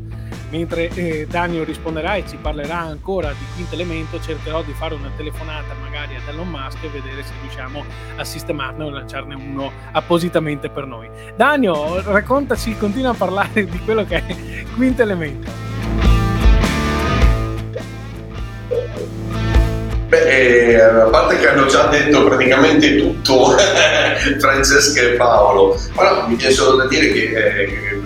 mentre 0.49 0.87
eh, 0.89 1.27
Daniel 1.27 1.65
risponderà 1.65 2.15
e 2.15 2.25
ci 2.27 2.37
parlerà 2.37 2.79
ancora 2.79 3.29
di 3.31 3.43
quinto 3.55 3.73
elemento 3.73 4.21
cercherò 4.21 4.61
di 4.61 4.71
fare 4.71 4.93
una 4.93 5.09
telefonata 5.17 5.73
magari 5.81 6.15
ad 6.15 6.21
Elon 6.27 6.47
Musk 6.47 6.83
e 6.83 6.89
vedere 6.89 7.23
se 7.23 7.33
riusciamo 7.41 7.83
a 8.15 8.23
sistemarne 8.23 8.83
o 8.83 8.89
lanciarne 8.89 9.33
uno 9.35 9.71
appositamente 9.91 10.69
per 10.69 10.85
noi. 10.85 11.09
Daniel 11.35 12.01
raccontaci 12.03 12.77
continua 12.77 13.09
a 13.09 13.15
parlare 13.15 13.65
di 13.65 13.79
quello 13.79 14.05
che 14.05 14.25
è 14.25 14.63
quinto 14.75 15.01
elemento 15.01 15.72
Beh, 20.13 20.27
eh, 20.27 20.79
a 20.79 21.05
parte 21.05 21.39
che 21.39 21.47
hanno 21.47 21.65
già 21.65 21.87
detto 21.87 22.23
praticamente 22.25 22.97
tutto 22.97 23.57
Francesca 24.37 25.01
e 25.01 25.13
Paolo, 25.13 25.75
però 25.95 26.27
mi 26.27 26.35
viene 26.35 26.53
solo 26.53 26.75
da 26.75 26.85
dire 26.85 27.11
che 27.11 27.31
eh, 27.31 28.01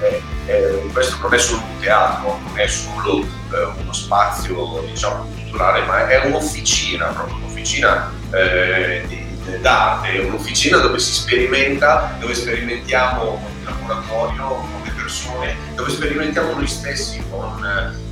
eh, 0.00 0.22
eh, 0.46 0.88
questo 0.92 1.16
non 1.20 1.34
è 1.34 1.38
solo 1.38 1.62
un 1.62 1.80
teatro, 1.80 2.38
non 2.46 2.56
è 2.60 2.68
solo 2.68 3.22
eh, 3.22 3.80
uno 3.82 3.92
spazio 3.92 4.84
diciamo, 4.86 5.28
culturale, 5.34 5.84
ma 5.84 6.06
è 6.06 6.26
un'officina, 6.26 7.06
proprio 7.06 7.38
un'officina 7.38 8.12
eh, 8.30 9.02
di, 9.08 9.26
d'arte, 9.56 10.18
un'officina 10.18 10.78
dove 10.78 10.98
si 10.98 11.12
sperimenta, 11.12 12.14
dove 12.20 12.34
sperimentiamo 12.34 13.40
in 13.58 13.64
laboratorio 13.64 14.46
con 14.46 14.82
le 14.84 14.90
persone, 14.90 15.56
dove 15.74 15.90
sperimentiamo 15.90 16.52
noi 16.52 16.66
stessi 16.66 17.22
con, 17.30 17.64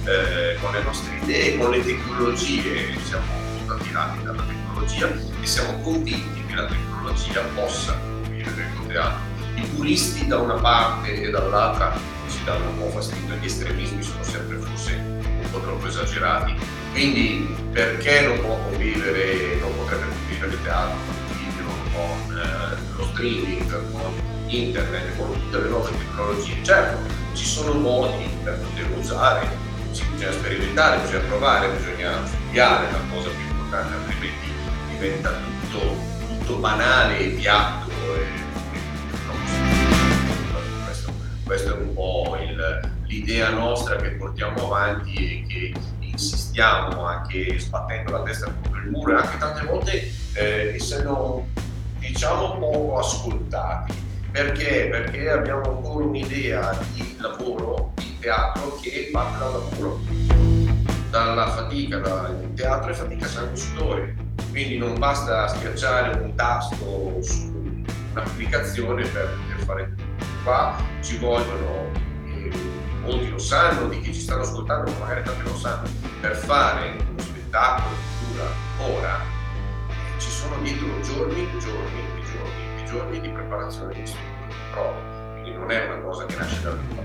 eh, 0.05 0.57
con 0.61 0.73
le 0.73 0.83
nostre 0.83 1.17
idee, 1.23 1.59
con 1.59 1.71
le 1.71 1.85
tecnologie. 1.85 2.97
Siamo 3.05 3.25
attirati 3.67 4.23
dalla 4.23 4.43
tecnologia 4.43 5.09
e 5.43 5.47
siamo 5.47 5.79
convinti 5.81 6.45
che 6.47 6.55
la 6.55 6.67
tecnologia 6.67 7.41
possa 7.55 7.99
vivere 8.29 8.71
il 8.81 8.87
teatro. 8.87 9.35
I 9.55 9.63
puristi 9.75 10.27
da 10.27 10.39
una 10.39 10.55
parte 10.55 11.23
e 11.23 11.31
dall'altra 11.31 11.97
ci 12.29 12.43
danno 12.45 12.69
un 12.71 12.79
po' 12.79 12.91
fastidio, 12.91 13.35
gli 13.37 13.47
estremismi 13.47 14.03
sono 14.03 14.23
sempre 14.23 14.57
forse 14.59 14.93
un 14.93 15.49
po' 15.51 15.61
troppo 15.61 15.87
esagerati. 15.87 16.55
Quindi 16.93 17.55
perché 17.73 18.23
non 18.23 18.41
può 18.41 18.59
convivere, 18.69 19.59
non 19.61 19.75
potrebbe 19.77 20.07
convivere 20.09 20.53
il 20.53 20.63
teatro 20.63 21.16
con 21.97 22.39
eh, 22.39 22.97
lo 22.97 23.05
streaming, 23.05 23.91
con 23.91 24.13
internet, 24.47 25.17
con 25.17 25.33
tutte 25.33 25.63
le 25.63 25.69
nuove 25.69 25.91
tecnologie? 25.91 26.63
Certo, 26.63 26.99
ci 27.33 27.45
sono 27.45 27.73
modi 27.73 28.29
per 28.45 28.59
poterlo 28.59 28.99
usare, 28.99 29.49
bisogna 29.89 30.31
sperimentare, 30.31 31.01
bisogna 31.01 31.25
provare, 31.27 31.69
bisogna 31.71 32.27
studiare 32.27 32.91
la 32.91 32.99
cosa 33.11 33.31
più 33.31 33.47
importante, 33.51 33.95
altrimenti 33.95 34.53
diventa 34.91 35.33
tutto, 35.33 35.97
tutto 36.29 36.57
banale 36.57 37.19
e 37.19 37.29
piatto. 37.31 37.91
E, 37.91 38.45
questo, 41.45 41.77
è 41.77 41.79
un 41.79 41.95
po' 41.95 42.37
il, 42.41 42.91
l'idea 43.05 43.51
nostra 43.51 43.95
che 43.97 44.11
portiamo 44.11 44.67
avanti 44.67 45.15
e 45.15 45.47
che 45.47 45.73
insistiamo 46.01 47.05
anche 47.05 47.57
sbattendo 47.61 48.11
la 48.11 48.23
testa 48.23 48.47
contro 48.47 48.81
il 48.81 48.91
muro 48.91 49.17
anche 49.17 49.39
tante 49.39 49.65
volte 49.65 50.13
eh, 50.33 50.75
essendo 50.75 51.47
diciamo 52.07 52.59
poco 52.59 52.99
ascoltati. 52.99 54.05
Perché? 54.31 54.89
Perché 54.91 55.31
abbiamo 55.31 55.77
ancora 55.77 56.05
un'idea 56.05 56.79
di 56.93 57.17
lavoro, 57.19 57.93
di 57.95 58.19
teatro 58.19 58.79
che 58.83 59.09
parte 59.13 59.39
dal 59.39 59.53
lavoro 59.53 60.01
dalla 61.11 61.49
fatica, 61.49 61.99
dal 61.99 62.53
teatro 62.55 62.91
è 62.91 62.95
fatica 62.95 63.27
sangue 63.27 63.57
sudore, 63.57 64.15
quindi 64.51 64.77
non 64.77 64.99
basta 64.99 65.49
schiacciare 65.49 66.19
un 66.21 66.35
tasto 66.35 67.23
su 67.23 67.83
un'applicazione 68.13 69.07
per 69.07 69.29
poter 69.29 69.65
fare 69.65 69.95
tutto. 69.95 70.25
Qua 70.45 70.77
ci 71.01 71.17
vogliono, 71.17 71.91
eh, 72.27 72.51
molti 73.01 73.31
lo 73.31 73.39
sanno, 73.39 73.89
di 73.89 74.01
chi 74.01 74.13
ci 74.13 74.21
stanno 74.21 74.43
ascoltando, 74.43 74.91
ma 74.93 74.99
magari 74.99 75.23
tanti 75.23 75.43
lo 75.45 75.57
sanno, 75.57 75.89
per 76.21 76.37
fare 76.37 76.97
uno 77.09 77.19
spettacolo 77.21 77.95
che 77.95 78.33
dura 78.33 78.95
ora, 78.95 79.21
sono 80.47 80.63
dietro 80.63 81.01
giorni, 81.01 81.49
giorni 81.59 82.01
e 82.01 82.23
giorni 82.23 82.67
giorni 82.87 83.21
di 83.21 83.29
preparazione 83.29 83.95
di 83.95 84.07
studio, 84.07 84.47
di 84.47 84.55
prova. 84.73 85.15
Quindi 85.33 85.53
non 85.53 85.71
è 85.71 85.85
una 85.87 85.99
cosa 85.99 86.25
che 86.27 86.37
nasce 86.37 86.63
dal 86.63 86.79
nulla. 86.89 87.03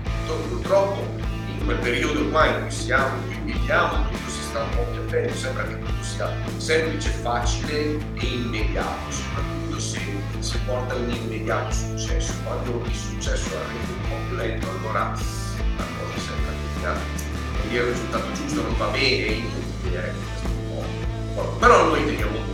Purtroppo 0.48 1.06
in 1.46 1.64
quel 1.64 1.78
periodo 1.78 2.28
qua 2.30 2.46
in 2.46 2.60
cui 2.62 2.70
siamo, 2.70 3.16
in 3.16 3.42
cui 3.42 3.52
viviamo, 3.52 4.08
tutto 4.08 4.30
si 4.30 4.42
sta 4.42 4.62
un 4.62 4.70
po' 4.70 4.82
piattendo, 4.92 5.34
sembra 5.34 5.64
che 5.64 5.78
tutto 5.78 6.02
sia 6.02 6.30
semplice, 6.56 7.10
facile 7.10 7.98
e 8.14 8.26
immediato, 8.26 9.10
soprattutto 9.10 9.78
se 9.78 10.00
si 10.38 10.58
porta 10.64 10.94
un 10.94 11.10
immediato 11.10 11.72
successo. 11.72 12.32
Quando 12.44 12.82
il 12.84 12.94
successo 12.94 13.48
arriva 13.56 13.92
un 13.92 14.08
po' 14.08 14.16
più 14.28 14.36
lento, 14.36 14.68
allora 14.70 15.10
la 15.10 15.84
cosa 15.98 16.20
sembra 16.20 16.52
che 16.52 17.30
quindi 17.60 17.76
il 17.76 17.82
risultato 17.82 18.32
giusto 18.32 18.62
non 18.62 18.76
va 18.76 18.86
bene, 18.86 19.26
è 19.26 19.30
inutile, 19.30 20.08
eh, 20.08 21.40
però 21.58 21.86
noi 21.86 22.04
teniamo 22.04 22.51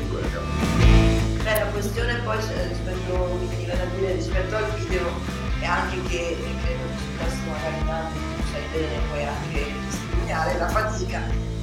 Beh, 1.49 1.61
la 1.61 1.67
questione 1.69 2.15
poi 2.25 2.37
rispetto, 2.37 3.39
mi 3.41 3.47
veniva 3.47 3.73
da 3.73 3.87
dire 3.97 4.13
rispetto 4.17 4.55
al 4.55 4.71
video 4.75 5.09
è 5.61 5.65
anche 5.65 5.97
che 6.03 6.37
credo 6.61 6.83
che 6.85 6.99
su 6.99 7.17
questo 7.17 7.49
magari 7.49 7.87
tanti 7.87 8.19
sai 8.53 8.61
bene, 8.71 9.01
puoi 9.09 9.25
anche 9.25 9.73
testimoniare, 9.89 10.59
la 10.59 10.69
fatica 10.69 11.23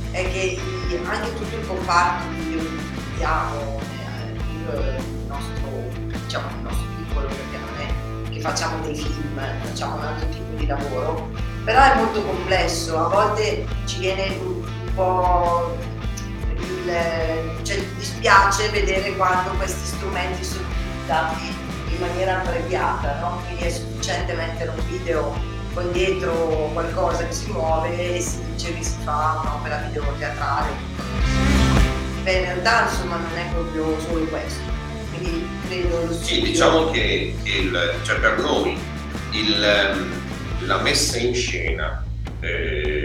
è 0.09 0.23
che 0.31 0.59
anche 1.07 1.35
tutto 1.35 1.55
il 1.55 1.67
comparto 1.67 2.27
video 2.29 2.63
realizziamo 2.63 3.79
eh, 4.09 4.31
il 4.31 5.25
nostro, 5.27 5.69
diciamo, 6.09 6.49
il 6.49 6.63
nostro 6.63 6.87
piccolo, 6.97 7.27
perché 7.27 7.57
non 7.59 7.75
è 7.77 8.29
che 8.31 8.39
facciamo 8.39 8.83
dei 8.83 8.95
film, 8.95 9.39
facciamo 9.65 9.97
un 9.97 10.03
altro 10.03 10.27
tipo 10.29 10.55
di 10.55 10.65
lavoro, 10.65 11.29
però 11.63 11.83
è 11.83 11.95
molto 11.95 12.23
complesso, 12.23 13.05
a 13.05 13.07
volte 13.07 13.67
ci 13.85 13.99
viene 13.99 14.35
un, 14.41 14.63
un 14.63 14.93
po' 14.95 15.77
il, 16.85 17.65
cioè, 17.65 17.83
dispiace 17.97 18.69
vedere 18.69 19.15
quando 19.15 19.51
questi 19.51 19.85
strumenti 19.85 20.43
sono 20.43 20.65
utilizzati 20.69 21.53
in 21.89 21.99
maniera 21.99 22.41
abbreviata, 22.41 23.19
no? 23.19 23.41
quindi 23.45 23.63
è 23.63 23.69
sufficiente 23.69 24.33
mettere 24.33 24.69
un 24.69 24.87
video 24.87 25.53
con 25.73 25.91
dietro 25.91 26.33
qualcosa 26.73 27.25
che 27.25 27.33
si 27.33 27.51
muove 27.51 28.15
e 28.15 28.21
si 28.21 28.39
dice 28.51 28.73
che 28.75 28.83
si 28.83 28.95
fa 29.03 29.41
un'opera 29.43 29.77
video 29.87 30.03
teatrale. 30.17 30.69
Beh, 32.23 32.33
in 32.33 32.43
realtà 32.43 32.89
insomma 32.89 33.17
non 33.17 33.37
è 33.37 33.49
proprio 33.53 33.99
solo 33.99 34.25
questo. 34.25 34.61
Quindi 35.13 35.47
credo 35.67 36.13
Sì, 36.13 36.41
diciamo 36.41 36.91
che 36.91 37.35
il, 37.43 37.93
cioè 38.03 38.19
per 38.19 38.39
noi 38.39 38.77
il, 39.31 39.59
la 40.61 40.77
messa 40.79 41.17
in 41.17 41.33
scena 41.33 42.03
eh, 42.39 43.04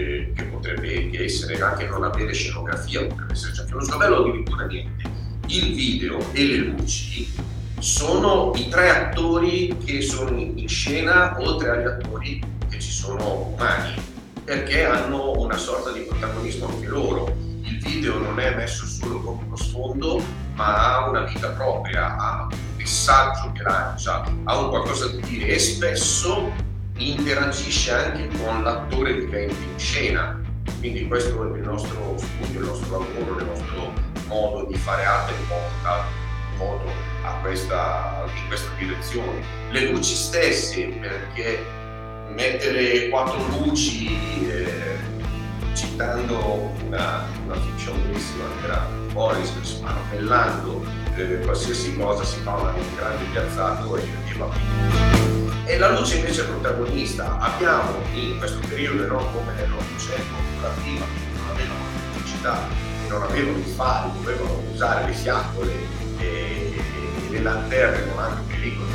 potrebbe 0.61 1.23
essere 1.23 1.59
anche 1.59 1.87
non 1.87 2.03
avere 2.03 2.33
scenografia, 2.33 3.05
potrebbe 3.05 3.33
essere 3.33 3.53
anche 3.59 3.73
uno 3.73 3.83
sgabello 3.83 4.17
addirittura 4.17 4.65
niente, 4.67 5.09
il 5.47 5.73
video 5.73 6.19
e 6.33 6.45
le 6.45 6.55
luci 6.57 7.33
sono 7.79 8.51
i 8.55 8.69
tre 8.69 8.89
attori 8.89 9.75
che 9.83 10.01
sono 10.01 10.37
in 10.37 10.67
scena 10.67 11.35
oltre 11.39 11.71
agli 11.71 11.85
attori 11.85 12.59
sono 13.01 13.55
umani, 13.55 13.99
perché 14.43 14.85
hanno 14.85 15.31
una 15.39 15.57
sorta 15.57 15.91
di 15.91 16.01
protagonismo 16.01 16.67
anche 16.67 16.85
loro. 16.85 17.35
Il 17.63 17.79
video 17.81 18.19
non 18.19 18.39
è 18.39 18.53
messo 18.53 18.85
solo 18.85 19.19
come 19.21 19.43
uno 19.45 19.55
sfondo, 19.55 20.21
ma 20.53 20.97
ha 20.97 21.09
una 21.09 21.21
vita 21.23 21.49
propria, 21.49 22.15
ha 22.15 22.47
un 22.51 22.57
messaggio 22.77 23.51
che 23.53 23.63
lancia, 23.63 24.23
ha 24.43 24.57
un 24.59 24.69
qualcosa 24.69 25.07
da 25.07 25.25
dire 25.25 25.47
e 25.47 25.57
spesso 25.57 26.51
interagisce 26.97 27.91
anche 27.91 28.27
con 28.37 28.61
l'attore 28.61 29.13
vivente 29.13 29.55
in 29.55 29.79
scena. 29.79 30.40
Quindi 30.81 31.07
questo 31.07 31.53
è 31.53 31.57
il 31.57 31.63
nostro 31.63 32.15
studio, 32.17 32.59
il 32.59 32.65
nostro 32.65 32.89
lavoro, 32.97 33.37
il 33.37 33.45
nostro 33.45 33.93
modo 34.25 34.65
di 34.65 34.75
fare 34.75 35.05
arte 35.05 35.33
porta 35.47 36.05
modo 36.57 36.91
a 37.21 37.33
questa, 37.41 38.25
in 38.35 38.47
questa 38.47 38.71
direzione. 38.79 39.43
Le 39.69 39.91
luci 39.91 40.15
stesse, 40.15 40.87
perché 40.87 41.63
mettere 42.29 43.09
quattro 43.09 43.45
luci 43.59 44.49
eh, 44.49 44.97
citando 45.75 46.71
una, 46.83 47.27
una 47.45 47.55
fiction 47.59 48.01
bellissima 48.01 48.45
che 48.59 48.65
era 48.65 48.87
Boris, 49.13 49.53
insomma, 49.59 49.91
appellando 49.91 50.83
eh, 51.21 51.39
qualsiasi 51.39 51.95
cosa 51.97 52.23
si 52.23 52.39
fa 52.41 52.55
un 52.55 52.95
grande 52.95 53.23
piazzato 53.31 53.95
e, 53.97 54.01
e 54.01 54.37
va. 54.37 54.49
E 55.65 55.77
la 55.77 55.97
luce 55.97 56.17
invece 56.17 56.41
è 56.41 56.45
protagonista. 56.45 57.37
Abbiamo 57.39 57.95
in 58.13 58.37
questo 58.37 58.59
periodo, 58.67 59.05
no, 59.07 59.25
come 59.31 59.53
nell'Ottocento, 59.53 60.33
ancora 60.53 60.73
prima, 60.81 61.05
non 61.35 61.49
avevano 61.51 61.79
l'elettricità, 61.93 62.67
non 63.07 63.23
avevano 63.23 63.57
i 63.57 63.73
fari, 63.75 64.09
dovevano 64.19 64.63
usare 64.73 65.05
le 65.05 65.13
fiaccole 65.13 65.71
e, 66.17 66.25
e, 66.25 66.81
e 67.27 67.29
le 67.29 67.41
lanterne 67.41 68.07
con 68.09 68.23
anche 68.23 68.53
pericoli, 68.53 68.89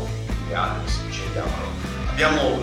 o 0.00 0.08
le 0.48 0.54
altre 0.54 0.90
si 0.90 1.06
dicevano 1.06 1.22
abbiamo 2.12 2.58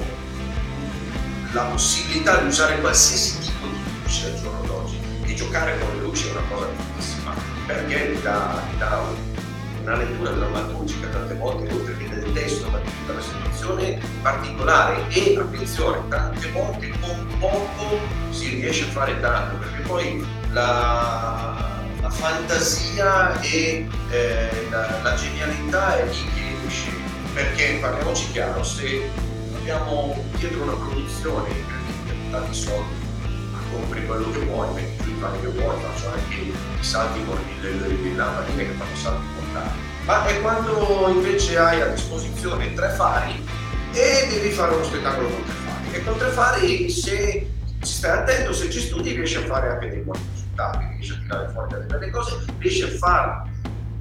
la 1.54 1.64
possibilità 1.64 2.38
di 2.38 2.48
usare 2.48 2.80
qualsiasi 2.80 3.40
tipo 3.40 3.66
di 3.66 3.78
luce 4.04 4.28
al 4.28 4.40
giorno 4.40 4.62
d'oggi 4.66 5.00
e 5.24 5.34
giocare 5.34 5.80
con 5.80 5.90
le 5.96 6.02
luci 6.04 6.28
è 6.28 6.32
una 6.32 6.42
cosa 6.50 6.68
bellissima 6.68 7.19
perché 7.70 8.16
ti 8.16 8.22
dà, 8.24 8.64
ti 8.72 8.78
dà 8.80 9.02
una 9.84 9.96
lettura 9.96 10.32
drammaturgica. 10.32 11.08
Tante 11.08 11.36
volte 11.36 11.72
oltre 11.72 11.96
che 11.98 12.10
del 12.10 12.34
testo 12.34 12.68
ma 12.70 12.80
di 12.80 12.90
tutta 12.90 13.14
la 13.14 13.22
situazione 13.22 14.02
particolare 14.24 15.08
e 15.10 15.38
attenzione. 15.38 16.08
Tante 16.10 16.50
volte 16.50 16.90
con 17.00 17.28
poco 17.40 18.00
si 18.32 18.56
riesce 18.56 18.86
a 18.86 18.88
fare 18.88 19.20
tanto 19.20 19.58
perché 19.58 19.82
poi 19.82 20.26
la, 20.52 21.84
la 22.02 22.10
fantasia 22.10 23.40
e 23.42 23.88
eh, 24.10 24.68
la, 24.72 25.02
la, 25.04 25.14
genialità 25.14 26.00
è 26.00 26.06
lì 26.06 26.26
che 26.34 26.68
esce 26.68 26.90
perché 27.34 27.78
parliamoci 27.80 28.32
chiaro 28.32 28.64
se 28.64 29.08
abbiamo 29.56 30.18
dietro 30.38 30.64
una 30.64 30.74
produzione 30.74 31.50
tanti 32.32 32.54
soldi, 32.56 32.96
compri 33.72 34.06
quello 34.06 34.32
che 34.32 34.40
vuoi, 34.40 34.98
panni 35.20 35.42
che 35.42 35.48
vuoi, 35.48 35.80
faccio 35.82 36.10
anche 36.10 36.36
i 36.36 36.54
salti 36.80 37.24
con 37.26 37.38
le, 37.62 37.72
le 37.72 38.16
lampadine 38.16 38.66
che 38.66 38.72
fanno 38.72 38.96
salti 38.96 39.26
mortali. 39.36 39.80
Ma 40.06 40.26
è 40.26 40.42
quando 40.42 41.08
invece 41.10 41.58
hai 41.58 41.82
a 41.82 41.88
disposizione 41.88 42.74
tre 42.74 42.90
fari 42.90 43.46
e 43.92 44.28
devi 44.30 44.50
fare 44.50 44.74
uno 44.74 44.84
spettacolo 44.84 45.28
con 45.28 45.44
tre 45.44 45.54
fari. 45.54 45.92
E 45.92 46.04
con 46.04 46.18
tre 46.18 46.30
fari 46.30 46.90
se 46.90 47.52
ci 47.82 47.94
stai 47.94 48.18
attento, 48.18 48.54
se 48.54 48.70
ci 48.70 48.80
studi 48.80 49.14
riesci 49.14 49.38
a 49.38 49.46
fare 49.46 49.70
anche 49.70 49.90
dei 49.90 50.00
buoni 50.00 50.22
risultati, 50.34 50.86
riesci 50.96 51.12
a 51.12 51.18
tirare 51.22 51.50
fuori 51.50 51.68
delle 51.70 51.86
belle 51.86 52.10
cose, 52.10 52.46
riesci 52.58 52.84
a 52.84 52.90
fare 52.90 53.58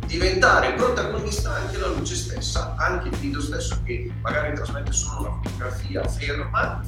diventare 0.07 0.72
protagonista 0.72 1.54
anche 1.54 1.76
la 1.76 1.88
luce 1.88 2.14
stessa, 2.14 2.74
anche 2.78 3.09
il 3.09 3.16
video 3.16 3.42
stesso 3.42 3.78
che 3.85 4.11
magari 4.22 4.54
trasmette 4.54 4.90
solo 4.90 5.20
una 5.20 5.40
fotografia 5.42 6.09
ferma 6.09 6.83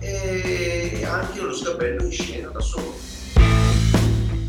e 0.00 1.06
anche 1.08 1.40
lo 1.40 1.54
sgabello 1.54 2.02
in 2.02 2.10
scena 2.10 2.48
da 2.48 2.60
solo. 2.60 3.13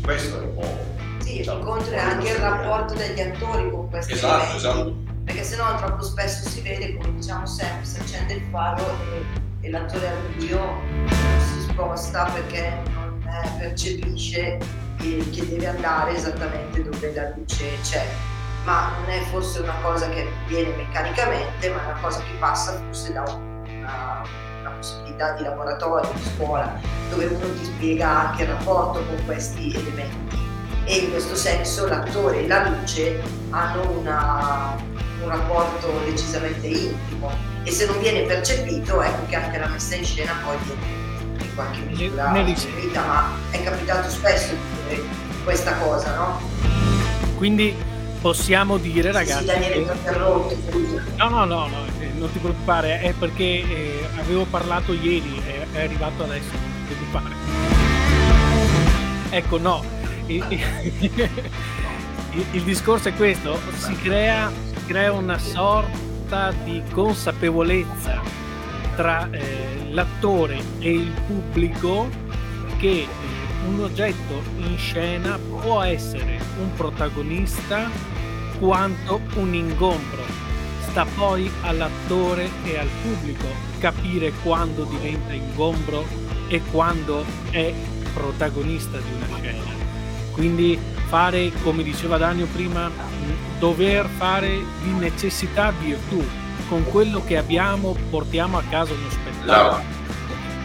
Questo 0.06 0.40
è 0.40 0.44
un 0.44 0.54
po'. 0.54 1.24
Sì, 1.24 1.38
diciamo, 1.38 1.58
incontri 1.58 1.98
anche 1.98 2.28
il 2.28 2.36
rapporto 2.36 2.94
degli 2.94 3.20
attori 3.20 3.68
con 3.72 3.90
questi 3.90 4.12
esatto, 4.12 4.36
eventi. 4.36 4.56
Esatto. 4.56 4.96
Perché 5.24 5.42
sennò 5.42 5.76
troppo 5.78 6.02
spesso 6.04 6.48
si 6.48 6.60
vede, 6.60 6.94
come 6.94 7.14
diciamo 7.16 7.44
sempre, 7.44 7.84
si 7.84 7.98
accende 7.98 8.34
il 8.34 8.42
faro 8.52 8.84
e, 8.86 9.66
e 9.66 9.70
l'attore 9.70 10.06
al 10.06 10.16
buio 10.36 10.60
si 11.08 11.60
sposta 11.62 12.30
perché 12.32 12.80
non 12.92 13.20
percepisce 13.58 14.58
che 14.98 15.48
deve 15.48 15.66
andare 15.66 16.14
esattamente 16.14 16.84
dove 16.84 17.12
la 17.12 17.32
luce 17.34 17.64
c'è, 17.82 18.06
ma 18.64 18.92
non 19.00 19.10
è 19.10 19.20
forse 19.22 19.58
una 19.58 19.74
cosa 19.82 20.08
che 20.08 20.28
avviene 20.44 20.76
meccanicamente, 20.76 21.68
ma 21.68 21.82
è 21.82 21.84
una 21.84 22.00
cosa 22.00 22.20
che 22.20 22.32
passa 22.38 22.78
forse 22.78 23.12
da 23.12 23.22
una, 23.22 24.22
di 25.16 25.42
laboratorio, 25.42 26.10
di 26.12 26.22
scuola, 26.34 26.78
dove 27.10 27.26
uno 27.26 27.52
ti 27.54 27.64
spiega 27.64 28.08
anche 28.28 28.42
il 28.42 28.48
rapporto 28.48 29.04
con 29.04 29.24
questi 29.24 29.74
elementi. 29.74 30.44
E 30.84 30.96
in 30.98 31.10
questo 31.10 31.34
senso 31.34 31.86
l'attore 31.86 32.44
e 32.44 32.46
la 32.46 32.68
luce 32.68 33.20
hanno 33.50 33.90
una, 33.98 34.76
un 35.22 35.28
rapporto 35.28 35.88
decisamente 36.04 36.66
intimo 36.66 37.30
e 37.64 37.70
se 37.72 37.86
non 37.86 37.98
viene 37.98 38.22
percepito 38.22 39.02
ecco 39.02 39.26
che 39.26 39.34
anche 39.34 39.58
la 39.58 39.66
messa 39.66 39.96
in 39.96 40.04
scena 40.04 40.32
poi 40.44 40.56
viene 40.64 41.52
qualche 41.56 41.80
misura 41.80 42.32
vita, 42.32 43.04
ma 43.04 43.30
è 43.50 43.60
capitato 43.64 44.08
spesso 44.08 44.52
di 44.52 44.94
dire 44.94 45.02
questa 45.42 45.74
cosa, 45.78 46.14
no? 46.14 46.40
Quindi 47.36 47.74
possiamo 48.20 48.78
dire, 48.78 49.12
ragazzi. 49.12 49.46
Che... 49.46 49.86
No, 51.16 51.28
no, 51.28 51.44
no, 51.44 51.66
no, 51.66 51.84
eh, 52.00 52.10
non 52.16 52.30
ti 52.32 52.38
preoccupare, 52.38 53.00
è 53.00 53.12
perché 53.12 53.44
eh, 53.44 54.08
avevo 54.18 54.44
parlato 54.44 54.92
ieri, 54.92 55.40
è, 55.44 55.66
è 55.76 55.84
arrivato 55.84 56.24
adesso, 56.24 56.50
non 56.52 56.86
ti 56.86 56.94
preoccupare. 56.94 57.34
Ecco, 59.30 59.58
no. 59.58 59.84
Il, 60.26 60.44
il, 60.50 61.30
il, 62.52 62.62
discorso 62.62 63.08
è 63.08 63.14
questo, 63.14 63.58
si 63.76 63.94
crea, 63.96 64.50
si 64.64 64.86
crea 64.86 65.12
una 65.12 65.38
sorta 65.38 66.52
di 66.64 66.82
consapevolezza 66.90 68.20
tra 68.96 69.28
eh, 69.30 69.88
l'attore 69.90 70.58
e 70.78 70.90
il 70.90 71.12
pubblico 71.26 72.08
che 72.78 73.00
eh, 73.02 73.08
un 73.68 73.82
oggetto 73.82 74.42
in 74.58 74.76
scena 74.78 75.38
può 75.38 75.82
essere 75.82 76.35
un 76.58 76.72
protagonista 76.74 77.90
quanto 78.58 79.20
un 79.34 79.54
ingombro. 79.54 80.22
Sta 80.88 81.04
poi 81.04 81.50
all'attore 81.62 82.48
e 82.64 82.78
al 82.78 82.88
pubblico 83.02 83.46
capire 83.78 84.32
quando 84.42 84.84
diventa 84.84 85.32
ingombro 85.32 86.04
e 86.48 86.62
quando 86.70 87.24
è 87.50 87.72
protagonista 88.14 88.98
di 88.98 89.12
una 89.14 89.38
scena. 89.38 89.74
Quindi 90.32 90.78
fare, 91.08 91.52
come 91.62 91.82
diceva 91.82 92.16
Daniel 92.16 92.48
prima, 92.48 92.90
dover 93.58 94.06
fare 94.06 94.58
di 94.82 94.90
necessità 94.92 95.70
virtù, 95.70 96.22
con 96.68 96.84
quello 96.84 97.22
che 97.24 97.36
abbiamo 97.36 97.96
portiamo 98.10 98.58
a 98.58 98.62
casa 98.68 98.92
uno 98.92 99.10
spettacolo. 99.10 99.82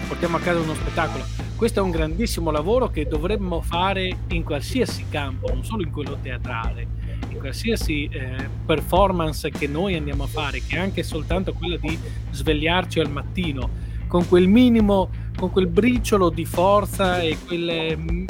Portiamo 0.08 0.38
a 0.38 0.40
casa 0.40 0.60
uno 0.60 0.74
spettacolo. 0.76 1.24
Questo 1.62 1.80
è 1.80 1.84
un 1.84 1.92
grandissimo 1.92 2.50
lavoro 2.50 2.90
che 2.90 3.06
dovremmo 3.06 3.62
fare 3.62 4.18
in 4.30 4.44
qualsiasi 4.44 5.06
campo, 5.12 5.48
non 5.54 5.64
solo 5.64 5.84
in 5.84 5.92
quello 5.92 6.18
teatrale, 6.20 6.88
in 7.30 7.38
qualsiasi 7.38 8.10
eh, 8.12 8.50
performance 8.66 9.48
che 9.52 9.68
noi 9.68 9.96
andiamo 9.96 10.24
a 10.24 10.26
fare, 10.26 10.64
che 10.66 10.76
è 10.76 10.80
anche 10.80 11.04
soltanto 11.04 11.54
quella 11.54 11.78
di 11.78 11.96
svegliarci 12.32 13.00
al 13.00 13.12
mattino, 13.12 13.70
con 14.08 14.28
quel 14.28 14.48
minimo, 14.48 15.10
con 15.38 15.52
quel 15.52 15.68
briciolo 15.68 16.32
di 16.32 16.46
forza 16.46 17.22
e 17.22 17.38
quelle, 17.46 17.96
mm, 17.96 18.26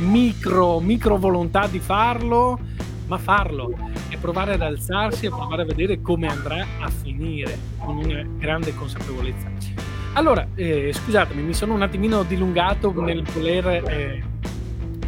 micro, 0.00 0.80
micro 0.80 1.16
volontà 1.16 1.66
di 1.68 1.78
farlo, 1.78 2.58
ma 3.06 3.16
farlo 3.16 3.74
e 4.10 4.18
provare 4.18 4.52
ad 4.52 4.60
alzarsi 4.60 5.24
e 5.24 5.30
provare 5.30 5.62
a 5.62 5.64
vedere 5.64 6.02
come 6.02 6.26
andrà 6.26 6.66
a 6.80 6.90
finire 6.90 7.58
con 7.78 7.96
una 7.96 8.22
grande 8.36 8.74
consapevolezza. 8.74 9.93
Allora, 10.16 10.46
eh, 10.54 10.92
scusatemi, 10.92 11.42
mi 11.42 11.54
sono 11.54 11.74
un 11.74 11.82
attimino 11.82 12.22
dilungato 12.22 12.92
nel 13.02 13.24
voler 13.24 13.66
eh, 13.66 14.22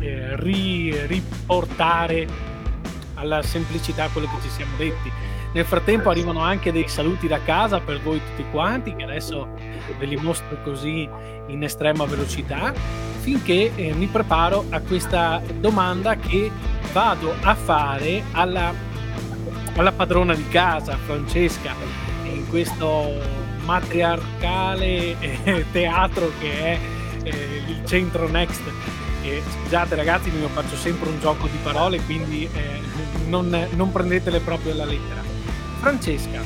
eh, 0.00 0.36
ri, 0.36 1.06
riportare 1.06 2.26
alla 3.14 3.40
semplicità 3.42 4.08
quello 4.08 4.26
che 4.26 4.42
ci 4.42 4.48
siamo 4.48 4.72
detti. 4.76 5.10
Nel 5.52 5.64
frattempo 5.64 6.10
arrivano 6.10 6.40
anche 6.40 6.72
dei 6.72 6.88
saluti 6.88 7.28
da 7.28 7.40
casa 7.40 7.78
per 7.78 8.00
voi 8.02 8.18
tutti 8.18 8.44
quanti, 8.50 8.96
che 8.96 9.04
adesso 9.04 9.46
ve 9.96 10.06
li 10.06 10.16
mostro 10.16 10.60
così 10.64 11.08
in 11.46 11.62
estrema 11.62 12.04
velocità, 12.04 12.74
finché 13.20 13.76
eh, 13.76 13.94
mi 13.94 14.06
preparo 14.06 14.64
a 14.70 14.80
questa 14.80 15.40
domanda 15.60 16.16
che 16.16 16.50
vado 16.92 17.32
a 17.42 17.54
fare 17.54 18.24
alla, 18.32 18.74
alla 19.76 19.92
padrona 19.92 20.34
di 20.34 20.48
casa, 20.48 20.96
Francesca, 20.96 21.74
in 22.24 22.48
questo 22.48 23.45
matriarcale 23.66 25.18
eh, 25.18 25.64
teatro 25.72 26.32
che 26.38 26.58
è 26.58 26.78
eh, 27.24 27.62
il 27.66 27.84
centro 27.84 28.28
Next. 28.28 28.62
E, 29.22 29.42
scusate 29.62 29.94
ragazzi, 29.96 30.30
io 30.30 30.48
faccio 30.48 30.76
sempre 30.76 31.10
un 31.10 31.20
gioco 31.20 31.48
di 31.48 31.58
parole, 31.62 32.00
quindi 32.00 32.48
eh, 32.50 32.80
non, 33.26 33.68
non 33.74 33.92
prendetele 33.92 34.40
proprio 34.40 34.72
alla 34.72 34.84
lettera. 34.84 35.22
Francesca, 35.80 36.40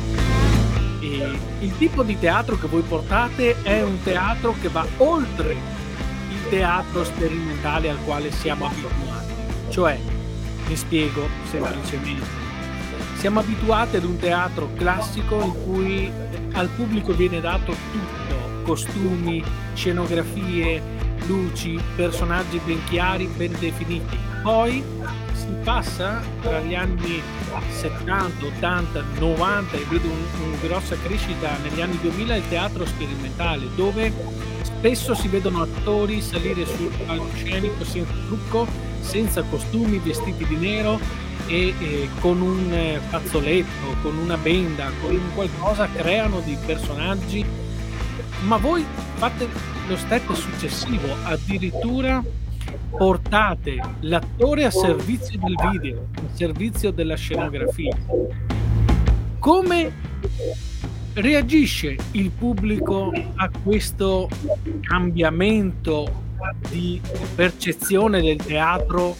il 1.00 1.72
tipo 1.78 2.02
di 2.02 2.18
teatro 2.18 2.58
che 2.58 2.66
voi 2.66 2.82
portate 2.82 3.62
è 3.62 3.82
un 3.82 4.02
teatro 4.02 4.54
che 4.60 4.68
va 4.68 4.86
oltre 4.98 5.52
il 5.52 6.48
teatro 6.48 7.04
sperimentale 7.04 7.90
al 7.90 7.98
quale 8.04 8.30
siamo 8.30 8.66
abituati. 8.66 9.32
Cioè, 9.68 9.98
mi 10.66 10.76
spiego 10.76 11.28
semplicemente, 11.50 12.26
siamo 13.20 13.40
abituati 13.40 13.96
ad 13.96 14.04
un 14.04 14.16
teatro 14.16 14.70
classico 14.76 15.42
in 15.42 15.52
cui 15.66 16.10
al 16.52 16.70
pubblico 16.70 17.12
viene 17.12 17.38
dato 17.38 17.76
tutto, 17.92 18.62
costumi, 18.62 19.44
scenografie, 19.74 20.80
luci, 21.26 21.78
personaggi 21.96 22.58
ben 22.64 22.82
chiari, 22.84 23.26
ben 23.26 23.54
definiti. 23.58 24.18
Poi 24.42 24.82
si 25.34 25.48
passa 25.62 26.22
tra 26.40 26.60
gli 26.60 26.74
anni 26.74 27.20
70, 27.68 28.46
80, 28.56 29.04
90 29.18 29.76
e 29.76 29.84
vedo 29.90 30.06
una 30.06 30.44
un 30.44 30.58
grossa 30.62 30.96
crescita 30.96 31.58
negli 31.62 31.82
anni 31.82 31.98
2000 32.00 32.36
il 32.36 32.48
teatro 32.48 32.86
sperimentale 32.86 33.66
dove 33.74 34.10
spesso 34.62 35.14
si 35.14 35.28
vedono 35.28 35.60
attori 35.60 36.22
salire 36.22 36.64
sul 36.64 36.90
palcoscenico 37.04 37.84
senza 37.84 38.14
trucco, 38.28 38.66
senza 39.00 39.42
costumi, 39.42 39.98
vestiti 39.98 40.46
di 40.46 40.56
nero 40.56 41.28
e, 41.50 41.74
e 41.78 42.08
con 42.20 42.40
un 42.40 42.72
eh, 42.72 43.00
fazzoletto, 43.08 43.96
con 44.02 44.16
una 44.16 44.36
benda, 44.36 44.90
con 45.02 45.20
qualcosa 45.34 45.88
creano 45.92 46.40
dei 46.40 46.56
personaggi 46.64 47.44
ma 48.42 48.56
voi 48.56 48.84
fate 49.14 49.48
lo 49.86 49.96
step 49.96 50.32
successivo 50.32 51.08
addirittura 51.24 52.22
portate 52.96 53.80
l'attore 54.00 54.64
a 54.64 54.70
servizio 54.70 55.38
del 55.38 55.54
video, 55.70 56.06
a 56.14 56.34
servizio 56.34 56.90
della 56.90 57.16
scenografia. 57.16 57.96
Come 59.38 59.92
reagisce 61.14 61.96
il 62.12 62.30
pubblico 62.30 63.12
a 63.34 63.50
questo 63.62 64.28
cambiamento 64.82 66.22
di 66.68 67.00
percezione 67.34 68.20
del 68.20 68.36
teatro 68.36 69.16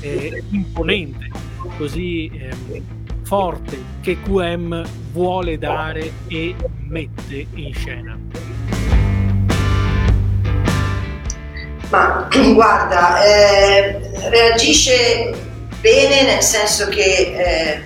eh, 0.00 0.42
imponente, 0.50 1.30
così 1.76 2.30
eh, 2.32 2.82
forte 3.24 3.78
che 4.00 4.20
QM 4.20 4.84
vuole 5.12 5.58
dare 5.58 6.12
e 6.28 6.54
mette 6.88 7.46
in 7.54 7.74
scena? 7.74 8.18
Ma 11.90 12.28
guarda, 12.54 13.24
eh, 13.24 14.10
reagisce 14.30 15.32
bene 15.80 16.22
nel 16.22 16.42
senso 16.42 16.88
che 16.88 17.02
eh, 17.36 17.84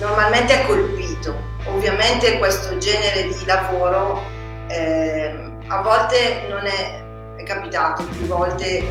normalmente 0.00 0.60
è 0.62 0.66
colpito. 0.66 1.46
Ovviamente 1.66 2.38
questo 2.38 2.78
genere 2.78 3.28
di 3.28 3.44
lavoro 3.44 4.22
eh, 4.68 5.34
a 5.66 5.82
volte 5.82 6.46
non 6.48 6.64
è, 6.66 7.36
è 7.36 7.42
capitato 7.42 8.04
più 8.04 8.26
volte 8.26 8.84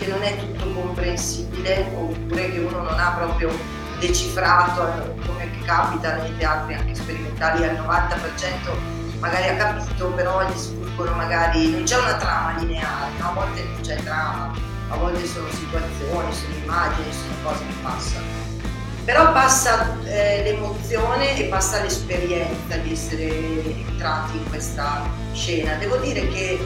che 0.00 0.06
non 0.06 0.22
è 0.22 0.34
tutto 0.38 0.72
comprensibile 0.72 1.92
oppure 1.94 2.50
che 2.50 2.58
uno 2.58 2.80
non 2.80 2.98
ha 2.98 3.10
proprio 3.10 3.50
decifrato 3.98 5.14
come 5.26 5.50
capita 5.66 6.16
nei 6.16 6.34
teatri 6.38 6.72
anche 6.72 6.94
sperimentali 6.94 7.64
al 7.64 7.74
90% 7.74 9.18
magari 9.18 9.48
ha 9.48 9.56
capito 9.56 10.06
però 10.12 10.42
gli 10.48 10.56
sfuggono 10.56 11.12
magari 11.12 11.70
non 11.70 11.82
c'è 11.82 11.98
una 11.98 12.14
trama 12.14 12.58
lineare 12.58 13.12
no? 13.18 13.28
a 13.28 13.32
volte 13.32 13.62
non 13.62 13.80
c'è 13.82 13.96
trama 13.96 14.54
a 14.88 14.96
volte 14.96 15.26
sono 15.26 15.48
situazioni 15.50 16.32
sono 16.32 16.54
immagini 16.62 17.12
sono 17.12 17.34
cose 17.42 17.66
che 17.66 17.74
passano 17.82 18.26
però 19.04 19.32
passa 19.32 19.96
eh, 20.04 20.42
l'emozione 20.44 21.36
e 21.36 21.44
passa 21.44 21.82
l'esperienza 21.82 22.76
di 22.76 22.92
essere 22.92 23.28
entrati 23.86 24.38
in 24.38 24.48
questa 24.48 25.02
scena 25.34 25.74
devo 25.74 25.96
dire 25.96 26.26
che 26.28 26.58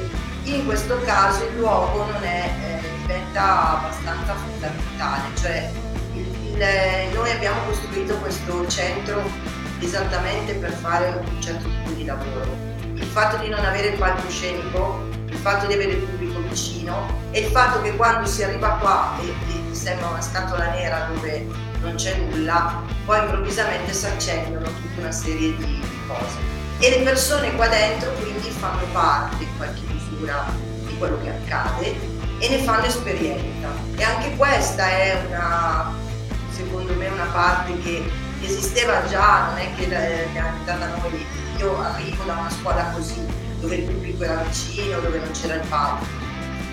in 0.45 0.65
questo 0.67 1.01
caso 1.03 1.45
il 1.45 1.57
luogo 1.57 2.07
è, 2.21 2.53
eh, 2.61 2.89
diventa 3.01 3.79
abbastanza 3.79 4.35
fondamentale 4.35 5.37
cioè 5.37 5.71
il, 6.15 7.15
noi 7.15 7.31
abbiamo 7.31 7.61
costruito 7.67 8.17
questo 8.19 8.67
centro 8.69 9.23
esattamente 9.81 10.55
per 10.55 10.73
fare 10.73 11.23
un 11.27 11.43
certo 11.43 11.69
tipo 11.69 11.91
di 11.91 12.05
lavoro. 12.05 12.73
Il 12.95 13.05
fatto 13.05 13.37
di 13.39 13.49
non 13.49 13.65
avere 13.65 13.89
il 13.89 13.99
palcoscenico, 13.99 15.09
il 15.27 15.37
fatto 15.37 15.67
di 15.67 15.75
avere 15.75 15.93
il 15.93 16.03
pubblico 16.03 16.41
vicino 16.41 17.23
e 17.31 17.41
il 17.41 17.51
fatto 17.51 17.81
che 17.83 17.97
quando 17.97 18.27
si 18.27 18.43
arriva 18.43 18.79
qua 18.81 19.17
e, 19.21 19.29
e 19.29 19.75
sembra 19.75 20.09
una 20.09 20.21
scatola 20.21 20.71
nera 20.71 21.09
dove 21.13 21.47
non 21.81 21.95
c'è 21.97 22.17
nulla, 22.17 22.83
poi 23.05 23.19
improvvisamente 23.19 23.93
si 23.93 24.07
accendono 24.07 24.65
tutta 24.65 25.01
una 25.01 25.13
serie 25.13 25.57
di, 25.57 25.83
cose. 26.07 26.53
E 26.79 26.91
le 26.91 27.05
persone 27.05 27.55
qua 27.55 27.69
dentro 27.69 28.11
quindi 28.13 28.51
fanno 28.51 28.85
parte 28.93 29.45
in 29.45 29.57
qualche 29.57 29.94
misura 30.15 30.45
di 30.87 30.97
quello 30.99 31.21
che 31.21 31.31
accade 31.31 31.95
e 32.39 32.49
ne 32.49 32.59
fanno 32.59 32.87
esperienza. 32.87 33.69
E 33.97 34.03
anche 34.03 34.37
questa 34.37 34.89
è 34.89 35.25
una 35.29 36.03
secondo 36.51 36.95
me 36.95 37.09
una 37.09 37.27
parte 37.33 37.79
che 37.81 38.03
esisteva 38.41 39.05
già, 39.07 39.49
non 39.49 39.59
è 39.59 39.75
che 39.75 39.89
è 39.89 40.29
data 40.33 40.77
da 40.77 40.97
noi, 40.97 41.27
io 41.59 41.81
arrivo 41.81 42.25
da 42.25 42.35
una 42.35 42.51
scuola 42.51 42.91
così, 42.91 43.21
dove 43.61 43.77
il 43.77 43.83
pubblico 43.83 44.23
era 44.23 44.43
vicino, 44.43 45.01
dove 45.01 45.19
non 45.19 45.31
c'era 45.33 45.55
il 45.55 45.67
palco. 45.69 46.05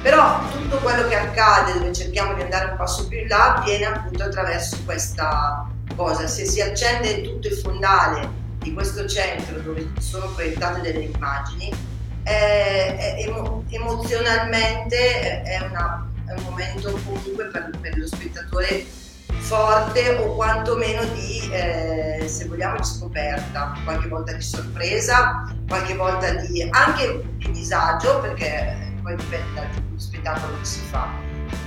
Però 0.02 0.40
tutto 0.52 0.78
quello 0.78 1.08
che 1.08 1.16
accade, 1.16 1.74
dove 1.74 1.94
cerchiamo 1.94 2.34
di 2.34 2.42
andare 2.42 2.72
un 2.72 2.78
passo 2.78 3.08
più 3.08 3.20
in 3.20 3.28
là, 3.28 3.56
avviene 3.56 3.86
appunto 3.86 4.24
attraverso 4.24 4.78
questa 4.84 5.68
cosa. 5.96 6.28
Se 6.28 6.46
si 6.46 6.62
accende 6.62 7.22
tutto 7.22 7.48
il 7.48 7.54
fondale 7.54 8.30
di 8.60 8.74
questo 8.74 9.08
centro 9.08 9.60
dove 9.60 9.92
sono 10.00 10.28
proiettate 10.28 10.82
delle 10.82 11.04
immagini, 11.04 11.72
è, 12.24 13.16
è, 13.18 13.24
emo, 13.26 13.64
emozionalmente 13.70 15.42
è, 15.44 15.60
una, 15.70 16.08
è, 16.28 16.34
un 16.34 16.44
momento 16.44 16.92
comunque 17.04 17.46
per, 17.46 17.70
per 17.80 17.98
lo 17.98 18.08
spettatore 18.08 18.86
forte 19.40 20.18
o 20.18 20.36
quantomeno 20.36 21.04
di, 21.14 21.50
eh, 21.52 22.24
se 22.28 22.46
vogliamo, 22.46 22.78
di 22.78 22.84
scoperta, 22.84 23.74
qualche 23.84 24.08
volta 24.08 24.34
di 24.34 24.42
sorpresa, 24.42 25.54
qualche 25.68 25.96
volta 25.96 26.32
di 26.36 26.68
anche 26.72 27.24
di 27.38 27.52
disagio, 27.52 28.20
perché 28.20 28.94
poi 29.02 29.16
dipende 29.16 29.54
dal 29.56 29.70
tipo 29.72 29.94
di 29.96 30.00
spettacolo 30.00 30.58
che 30.60 30.66
si 30.66 30.80
fa. 30.90 31.08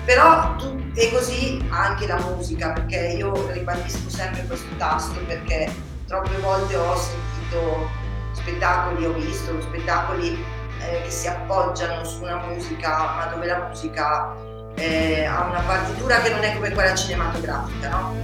Però 0.05 0.55
tu, 0.57 0.83
e 0.95 1.11
così 1.11 1.67
anche 1.71 2.07
la 2.07 2.19
musica, 2.21 2.73
perché 2.73 3.17
io 3.19 3.51
ribadisco 3.51 4.09
sempre 4.09 4.45
questo 4.47 4.69
tasto 4.77 5.19
perché 5.27 5.71
troppe 6.07 6.37
volte 6.38 6.77
ho 6.77 6.97
sentito 6.97 8.03
spettacoli, 8.44 9.07
ho 9.07 9.12
visto 9.14 9.59
spettacoli 9.62 10.44
eh, 10.80 11.02
che 11.02 11.11
si 11.11 11.26
appoggiano 11.26 12.04
su 12.04 12.22
una 12.22 12.37
musica, 12.46 13.14
ma 13.16 13.26
dove 13.33 13.46
la 13.46 13.66
musica 13.66 14.35
eh, 14.74 15.24
ha 15.24 15.44
una 15.44 15.61
partitura 15.61 16.20
che 16.20 16.30
non 16.30 16.44
è 16.44 16.52
come 16.54 16.70
quella 16.70 16.94
cinematografica, 16.94 17.88
no? 17.88 18.14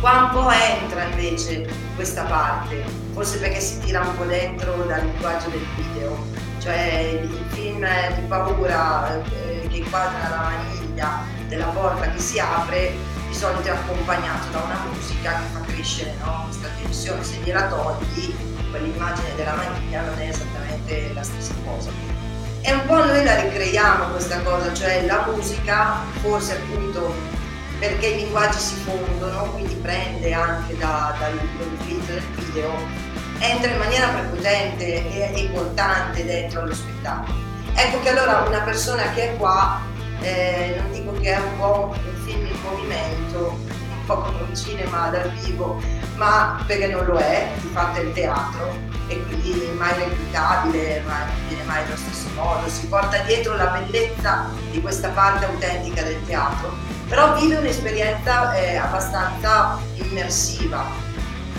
Qua 0.00 0.24
un 0.24 0.30
po' 0.30 0.50
entra 0.50 1.04
invece 1.04 1.66
questa 1.94 2.24
parte, 2.24 2.84
forse 3.12 3.38
perché 3.38 3.60
si 3.60 3.78
tira 3.80 4.00
un 4.00 4.16
po' 4.16 4.24
dentro 4.24 4.74
dal 4.84 5.02
linguaggio 5.02 5.48
del 5.48 5.64
video, 5.76 6.26
cioè 6.58 7.20
il 7.22 7.44
film 7.50 7.86
di 8.14 8.20
paura 8.26 9.22
eh, 9.46 9.66
che 9.68 9.76
inquadra 9.76 10.28
la 10.28 10.50
maniglia 10.50 11.20
della 11.46 11.66
porta 11.66 12.10
che 12.10 12.18
si 12.18 12.38
apre 12.38 12.92
di 13.28 13.34
solito 13.34 13.68
è 13.68 13.70
accompagnato 13.70 14.50
da 14.50 14.62
una 14.64 14.78
musica 14.92 15.36
che 15.36 15.44
fa 15.52 15.60
crescere 15.60 16.14
no? 16.22 16.42
questa 16.44 16.68
tensione, 16.82 17.22
se 17.22 17.36
gliela 17.36 17.68
togli 17.68 18.51
quell'immagine 18.72 19.34
della 19.36 19.54
maniglia 19.54 20.02
non 20.02 20.18
è 20.18 20.28
esattamente 20.28 21.12
la 21.12 21.22
stessa 21.22 21.54
cosa. 21.64 21.90
E 22.62 22.72
un 22.72 22.86
po' 22.86 23.04
noi 23.04 23.22
la 23.22 23.40
ricreiamo 23.40 24.06
questa 24.06 24.40
cosa, 24.40 24.72
cioè 24.72 25.04
la 25.06 25.24
musica, 25.26 26.00
forse 26.20 26.54
appunto 26.54 27.14
perché 27.78 28.06
i 28.06 28.16
linguaggi 28.16 28.58
si 28.58 28.74
fondono, 28.76 29.50
quindi 29.52 29.74
prende 29.74 30.32
anche 30.32 30.76
da, 30.78 31.14
dall'utilizzo 31.18 32.12
del 32.12 32.22
video, 32.36 32.72
entra 33.38 33.72
in 33.72 33.78
maniera 33.78 34.06
prepotente 34.08 35.10
e 35.10 35.40
importante 35.40 36.24
dentro 36.24 36.60
allo 36.60 36.74
spettacolo. 36.74 37.34
Ecco 37.74 38.00
che 38.02 38.10
allora 38.10 38.44
una 38.46 38.60
persona 38.60 39.10
che 39.14 39.32
è 39.32 39.36
qua, 39.36 39.80
eh, 40.20 40.76
non 40.78 40.92
dico 40.92 41.12
che 41.20 41.34
è 41.34 41.38
un 41.38 41.58
po' 41.58 41.92
un 41.92 42.24
film 42.24 42.46
in 42.46 42.60
movimento, 42.62 43.48
un 43.48 44.06
po' 44.06 44.18
come 44.18 44.42
un 44.48 44.56
cinema 44.56 45.08
dal 45.08 45.28
vivo, 45.30 45.80
ma 46.16 46.62
perché 46.66 46.86
non 46.88 47.04
lo 47.04 47.18
è, 47.18 47.48
di 47.60 47.68
fatto 47.68 48.00
è 48.00 48.02
il 48.02 48.12
teatro 48.12 48.74
e 49.08 49.22
quindi 49.24 49.70
mai 49.76 49.94
replicabile, 49.98 51.02
mai, 51.06 51.26
non 51.26 51.48
viene 51.48 51.62
mai 51.64 51.84
allo 51.84 51.96
stesso 51.96 52.28
modo, 52.34 52.68
si 52.68 52.86
porta 52.86 53.18
dietro 53.18 53.56
la 53.56 53.66
bellezza 53.66 54.48
di 54.70 54.80
questa 54.80 55.08
parte 55.08 55.44
autentica 55.44 56.02
del 56.02 56.24
teatro 56.26 56.92
però 57.12 57.38
vive 57.38 57.56
un'esperienza 57.56 58.54
eh, 58.54 58.76
abbastanza 58.76 59.78
immersiva. 59.96 60.82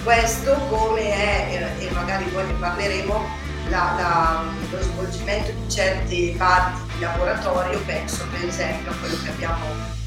Questo 0.03 0.55
come 0.67 1.11
è, 1.11 1.69
e 1.77 1.91
magari 1.91 2.23
poi 2.25 2.43
ne 2.47 2.53
parleremo, 2.53 3.23
la, 3.69 3.93
la, 3.95 4.43
lo 4.71 4.81
svolgimento 4.81 5.51
di 5.51 5.69
certe 5.69 6.33
parti 6.39 6.81
di 6.95 7.01
laboratorio, 7.01 7.79
penso 7.85 8.25
per 8.31 8.47
esempio 8.47 8.89
a 8.89 8.95
quello 8.95 9.15
che 9.23 9.29
abbiamo 9.29 9.63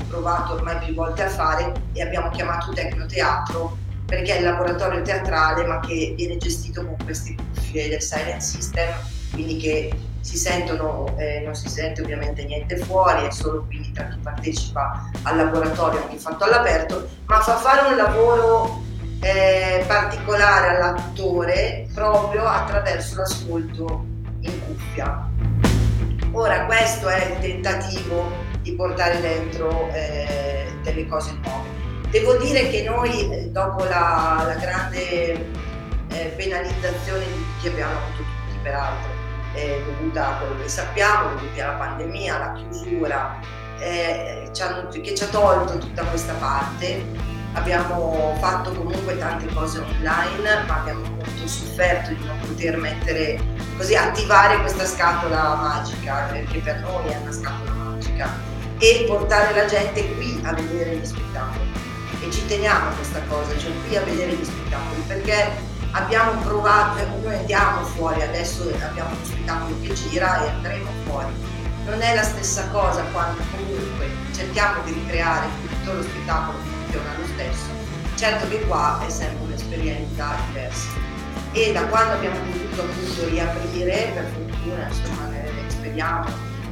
provato 0.09 0.55
ormai 0.55 0.85
più 0.85 0.95
volte 0.95 1.23
a 1.23 1.29
fare 1.29 1.73
e 1.93 2.03
abbiamo 2.03 2.29
chiamato 2.31 2.73
tecnoteatro 2.73 3.77
perché 4.07 4.37
è 4.37 4.39
il 4.39 4.45
laboratorio 4.45 5.03
teatrale 5.03 5.65
ma 5.65 5.81
che 5.81 6.15
viene 6.17 6.37
gestito 6.37 6.85
con 6.85 6.97
queste 7.05 7.35
cuffie 7.35 7.89
del 7.89 8.01
Silent 8.01 8.41
System, 8.41 8.89
quindi 9.33 9.57
che 9.59 9.93
si 10.21 10.37
sentono, 10.39 11.15
eh, 11.19 11.41
non 11.45 11.55
si 11.55 11.69
sente 11.69 12.03
ovviamente 12.03 12.45
niente 12.45 12.77
fuori, 12.79 13.27
è 13.27 13.31
solo 13.31 13.65
quindi 13.67 13.93
tra 13.93 14.09
chi 14.09 14.19
partecipa 14.19 15.11
al 15.23 15.37
laboratorio 15.37 16.03
anche 16.03 16.17
fatto 16.17 16.45
all'aperto, 16.45 17.09
ma 17.27 17.41
fa 17.41 17.57
fare 17.57 17.89
un 17.89 17.97
lavoro 17.97 18.83
eh, 19.21 19.85
particolare 19.87 20.77
all'attore 20.77 21.89
proprio 21.95 22.45
attraverso 22.45 23.17
l'ascolto 23.17 24.05
in 24.41 24.61
cuffia. 24.67 25.29
Ora 26.33 26.67
questo 26.67 27.09
è 27.09 27.25
il 27.25 27.39
tentativo 27.39 28.31
di 28.63 28.73
portare 28.75 29.21
dentro 29.21 29.89
eh, 29.93 30.67
delle 30.83 31.07
cose 31.07 31.33
nuove. 31.43 31.76
Devo 32.11 32.37
dire 32.37 32.71
che 32.71 32.83
noi 32.83 33.31
eh, 33.33 33.49
dopo 33.51 33.85
la, 33.85 34.45
la 34.47 34.55
grande 34.55 35.33
eh, 36.09 36.33
penalizzazione 36.37 37.25
che 37.61 37.69
abbiamo 37.69 37.93
avuto 37.93 38.23
tutti 38.23 38.59
peraltro, 38.63 39.11
eh, 39.55 39.83
dovuta 39.85 40.29
a 40.29 40.39
quello 40.39 40.63
che 40.63 40.69
sappiamo, 40.69 41.31
dovuta 41.31 41.65
alla 41.65 41.79
pandemia, 41.79 42.37
alla 42.37 42.53
chiusura, 42.53 43.41
eh, 43.81 44.51
che 45.03 45.15
ci 45.15 45.23
ha 45.25 45.27
tolto 45.27 45.79
tutta 45.79 46.05
questa 46.05 46.33
parte. 46.35 47.05
Abbiamo 47.55 48.37
fatto 48.39 48.71
comunque 48.73 49.17
tante 49.19 49.47
cose 49.53 49.81
online, 49.81 50.65
ma 50.67 50.81
abbiamo 50.81 51.01
molto 51.09 51.47
sofferto 51.47 52.11
di 52.11 52.25
non 52.25 52.39
poter 52.41 52.77
mettere, 52.77 53.41
così 53.77 53.97
attivare 53.97 54.61
questa 54.61 54.85
scatola 54.85 55.55
magica, 55.55 56.29
perché 56.31 56.59
per 56.59 56.81
noi 56.81 57.09
è 57.09 57.17
una 57.17 57.33
scatola 57.33 57.73
magica, 57.73 58.29
e 58.79 59.05
portare 59.09 59.55
la 59.55 59.65
gente 59.65 60.15
qui 60.15 60.39
a 60.45 60.53
vedere 60.53 60.97
gli 60.97 61.05
spettacoli. 61.05 61.66
E 62.27 62.31
ci 62.33 62.45
teniamo 62.47 62.89
a 62.89 62.93
questa 62.93 63.21
cosa, 63.29 63.57
cioè 63.57 63.71
qui 63.87 63.97
a 63.97 64.01
vedere 64.03 64.33
gli 64.33 64.45
spettacoli, 64.45 65.01
perché 65.07 65.49
abbiamo 65.93 66.41
provato, 66.41 67.07
noi 67.23 67.37
andiamo 67.37 67.85
fuori, 67.85 68.21
adesso 68.21 68.69
abbiamo 68.83 69.11
uno 69.11 69.25
spettacolo 69.25 69.77
che 69.81 69.93
gira 69.95 70.45
e 70.45 70.49
andremo 70.49 70.91
fuori. 71.05 71.33
Non 71.85 72.03
è 72.03 72.17
la 72.17 72.25
stessa 72.25 72.67
cosa 72.71 73.05
quando 73.13 73.41
comunque 73.53 74.11
cerchiamo 74.35 74.83
di 74.83 74.95
ricreare 74.95 75.47
tutto 75.69 75.93
lo 75.93 76.03
spettacolo 76.03 76.59
funziona 76.59 77.15
lo 77.17 77.27
stesso. 77.27 77.67
Certo 78.17 78.49
che 78.49 78.61
qua 78.67 79.01
è 79.07 79.09
sempre 79.09 79.45
un'esperienza 79.45 80.35
diversa. 80.49 80.89
E 81.53 81.73
da 81.73 81.85
quando 81.85 82.15
abbiamo 82.15 82.41
potuto 82.41 82.83
appunto 82.83 83.29
riaprire, 83.29 84.11
per 84.15 84.25
fortuna, 84.35 84.89
insomma, 84.89 85.31
speriamo 85.69 86.27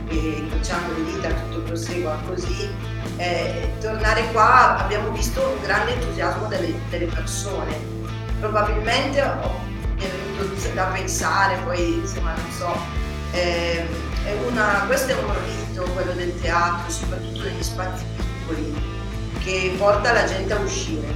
e 0.09 0.17
incrociando 0.17 0.95
le 0.95 1.05
dita 1.13 1.29
tutto 1.29 1.61
prosegua 1.61 2.19
così, 2.27 2.69
eh, 3.17 3.71
tornare 3.81 4.31
qua 4.33 4.79
abbiamo 4.79 5.11
visto 5.11 5.41
un 5.41 5.63
grande 5.63 5.95
entusiasmo 5.95 6.47
delle, 6.47 6.75
delle 6.91 7.07
persone 7.07 7.95
probabilmente 8.45 9.23
mi 9.97 10.05
è 10.05 10.09
venuto 10.09 10.75
da 10.75 10.85
pensare, 10.87 11.57
poi 11.65 11.95
insomma 11.95 12.35
non 12.35 12.51
so, 12.51 12.77
eh, 13.33 13.87
è 14.25 14.33
una, 14.49 14.85
questo 14.87 15.13
è 15.13 15.15
un 15.15 15.33
rito, 15.45 15.83
quello 15.93 16.13
del 16.13 16.39
teatro, 16.41 16.91
soprattutto 16.91 17.43
negli 17.43 17.63
spazi 17.63 18.05
piccoli, 18.17 18.75
che 19.43 19.75
porta 19.79 20.13
la 20.13 20.25
gente 20.25 20.53
a 20.53 20.59
uscire 20.59 21.07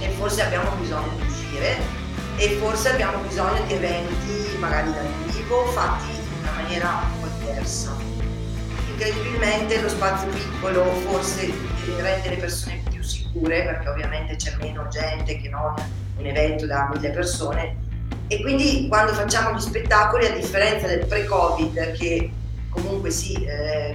e 0.00 0.08
forse 0.10 0.42
abbiamo 0.42 0.70
bisogno 0.80 1.12
di 1.16 1.26
uscire 1.26 1.78
e 2.36 2.58
forse 2.60 2.90
abbiamo 2.90 3.18
bisogno 3.18 3.62
di 3.66 3.74
eventi 3.74 4.56
magari 4.58 4.92
dal 4.92 5.06
vivo 5.26 5.66
fatti 5.66 6.10
in 6.10 6.40
una 6.40 6.52
maniera 6.52 7.02
un 7.14 7.20
po' 7.20 7.28
diversa. 7.38 8.11
Incredibilmente 9.04 9.80
lo 9.80 9.88
spazio 9.88 10.28
piccolo 10.28 10.84
forse 10.84 11.52
rende 11.98 12.28
le 12.28 12.36
persone 12.36 12.80
più 12.88 13.02
sicure 13.02 13.64
perché 13.64 13.88
ovviamente 13.88 14.36
c'è 14.36 14.54
meno 14.60 14.86
gente 14.86 15.40
che 15.40 15.48
non 15.48 15.74
un 16.18 16.24
evento 16.24 16.66
da 16.66 16.88
mille 16.94 17.10
persone. 17.10 17.76
E 18.28 18.40
quindi 18.40 18.86
quando 18.86 19.12
facciamo 19.12 19.56
gli 19.56 19.60
spettacoli, 19.60 20.26
a 20.26 20.30
differenza 20.30 20.86
del 20.86 21.04
pre-Covid 21.04 21.92
che 21.94 22.30
comunque 22.70 23.10
sì, 23.10 23.44
eh, 23.44 23.92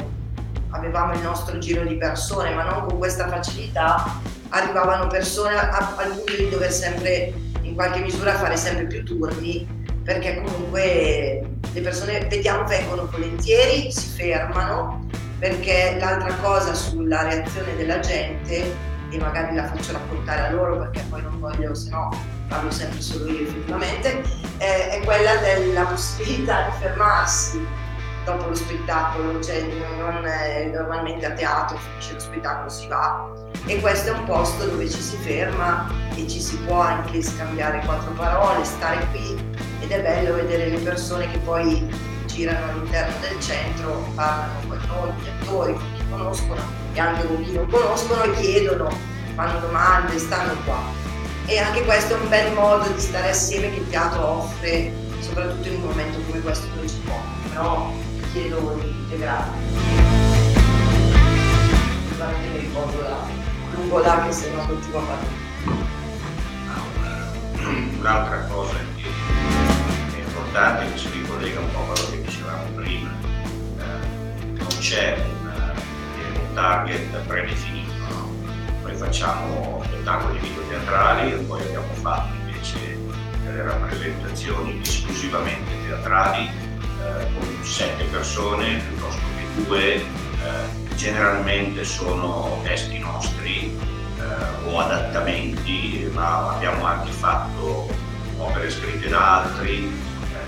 avevamo 0.71 1.13
il 1.13 1.21
nostro 1.21 1.57
giro 1.57 1.85
di 1.85 1.95
persone, 1.95 2.53
ma 2.53 2.63
non 2.63 2.85
con 2.85 2.97
questa 2.97 3.29
facilità, 3.29 4.19
arrivavano 4.49 5.07
persone 5.07 5.55
a, 5.55 5.95
al 5.95 6.15
punto 6.15 6.35
di 6.35 6.49
dover 6.49 6.73
sempre 6.73 7.31
in 7.61 7.75
qualche 7.75 8.01
misura 8.01 8.33
fare 8.33 8.57
sempre 8.57 8.87
più 8.87 9.05
turni, 9.05 9.65
perché 10.07 10.41
comunque 10.41 11.45
le 11.73 11.81
persone 11.81 12.25
vediamo 12.29 12.65
vengono 12.65 13.09
volentieri, 13.11 13.91
si 13.91 14.07
fermano, 14.07 15.05
perché 15.37 15.97
l'altra 15.99 16.33
cosa 16.35 16.73
sulla 16.73 17.23
reazione 17.23 17.75
della 17.75 17.99
gente 17.99 18.73
e 19.09 19.17
magari 19.17 19.53
la 19.53 19.65
faccio 19.65 19.91
raccontare 19.91 20.47
a 20.47 20.51
loro 20.51 20.77
perché 20.77 21.03
poi 21.09 21.21
non 21.23 21.37
voglio, 21.41 21.75
se 21.75 21.89
no 21.89 22.09
parlo 22.47 22.71
sempre 22.71 23.01
solo 23.01 23.29
io 23.29 23.49
effettivamente, 23.49 24.21
eh, 24.59 24.91
è 24.91 25.01
quella 25.03 25.35
della 25.35 25.83
possibilità 25.83 26.69
di 26.69 26.71
fermarsi 26.79 27.67
dopo 28.23 28.47
lo 28.47 28.55
spettacolo, 28.55 29.41
cioè 29.43 29.57
eh, 29.57 30.71
normalmente 30.73 31.25
a 31.25 31.31
teatro 31.31 31.77
finisce 31.77 32.13
lo 32.13 32.19
spettacolo 32.19 32.69
si 32.69 32.87
va. 32.87 33.29
E 33.65 33.81
questo 33.81 34.13
è 34.13 34.17
un 34.17 34.23
posto 34.23 34.65
dove 34.65 34.89
ci 34.89 35.01
si 35.01 35.17
ferma 35.17 35.91
e 36.15 36.25
ci 36.29 36.39
si 36.39 36.55
può 36.59 36.79
anche 36.79 37.21
scambiare 37.21 37.81
quattro 37.83 38.11
parole, 38.11 38.63
stare 38.63 39.05
qui 39.11 39.66
ed 39.79 39.91
è 39.91 40.01
bello 40.01 40.35
vedere 40.35 40.69
le 40.69 40.79
persone 40.79 41.29
che 41.31 41.37
poi 41.39 41.87
girano 42.25 42.71
all'interno 42.71 43.13
del 43.21 43.39
centro, 43.39 44.07
parlano 44.15 44.59
con 44.67 44.79
noi, 44.87 45.11
gli 45.21 45.27
attori, 45.27 45.73
con 45.73 45.83
chi 45.95 46.03
conoscono 46.09 46.61
e 46.93 46.99
anche 46.99 47.27
con 47.27 47.43
chi 47.43 47.51
non 47.53 47.67
conoscono 47.67 48.23
e 48.23 48.31
chiedono, 48.33 48.89
fanno 49.35 49.59
domande, 49.59 50.17
stanno 50.19 50.53
qua. 50.65 51.05
E 51.45 51.59
anche 51.59 51.83
questo 51.83 52.15
è 52.15 52.19
un 52.19 52.29
bel 52.29 52.53
modo 52.53 52.89
di 52.89 52.99
stare 52.99 53.29
assieme 53.29 53.71
che 53.71 53.79
il 53.79 53.89
teatro 53.89 54.25
offre, 54.25 54.91
soprattutto 55.19 55.67
in 55.67 55.75
un 55.75 55.81
momento 55.81 56.19
come 56.27 56.41
questo 56.41 56.67
dove 56.75 56.87
ci 56.87 57.01
può. 57.05 57.19
Però 57.49 57.91
chiedo 58.33 58.77
di 58.81 58.89
integrare. 58.89 59.49
Scusate 62.09 62.47
mi 62.51 62.59
ricordo 62.59 63.01
là, 63.01 63.17
lungo 63.73 63.99
là 63.99 64.23
che 64.25 64.31
se 64.33 64.51
no 64.51 64.65
continuo 64.65 64.99
a 64.99 65.03
parlare. 65.03 65.96
Un'altra 67.67 68.45
cosa 68.49 68.75
che 68.95 69.09
è 70.15 70.23
importante, 70.23 70.91
che 70.91 70.97
si 70.97 71.09
ricollega 71.11 71.59
un 71.59 71.71
po' 71.71 71.79
a 71.79 71.85
quello 71.93 72.09
che 72.11 72.21
dicevamo 72.21 72.69
prima, 72.75 73.09
eh, 73.79 74.57
non 74.57 74.67
c'è 74.79 75.35
target 76.57 77.15
predefinito. 77.27 77.93
No? 78.09 78.33
Noi 78.81 78.95
facciamo 78.95 79.83
spettacoli 79.85 80.39
video-teatrali 80.39 81.33
e 81.33 81.35
poi 81.35 81.61
abbiamo 81.61 81.93
fatto 82.01 82.33
invece 82.35 82.97
delle 83.43 83.61
rappresentazioni 83.61 84.81
esclusivamente 84.81 85.71
teatrali 85.85 86.47
eh, 86.47 87.27
con 87.33 87.63
sette 87.63 88.05
persone 88.05 88.81
piuttosto 88.87 89.21
che 89.35 89.63
due, 89.63 89.95
eh, 89.95 90.95
generalmente 90.95 91.83
sono 91.83 92.59
testi 92.63 92.97
nostri 92.97 93.77
eh, 94.27 94.69
o 94.69 94.79
adattamenti, 94.79 96.09
ma 96.13 96.55
abbiamo 96.55 96.85
anche 96.85 97.11
fatto 97.11 97.87
opere 98.37 98.69
scritte 98.69 99.07
da 99.07 99.43
altri 99.43 99.91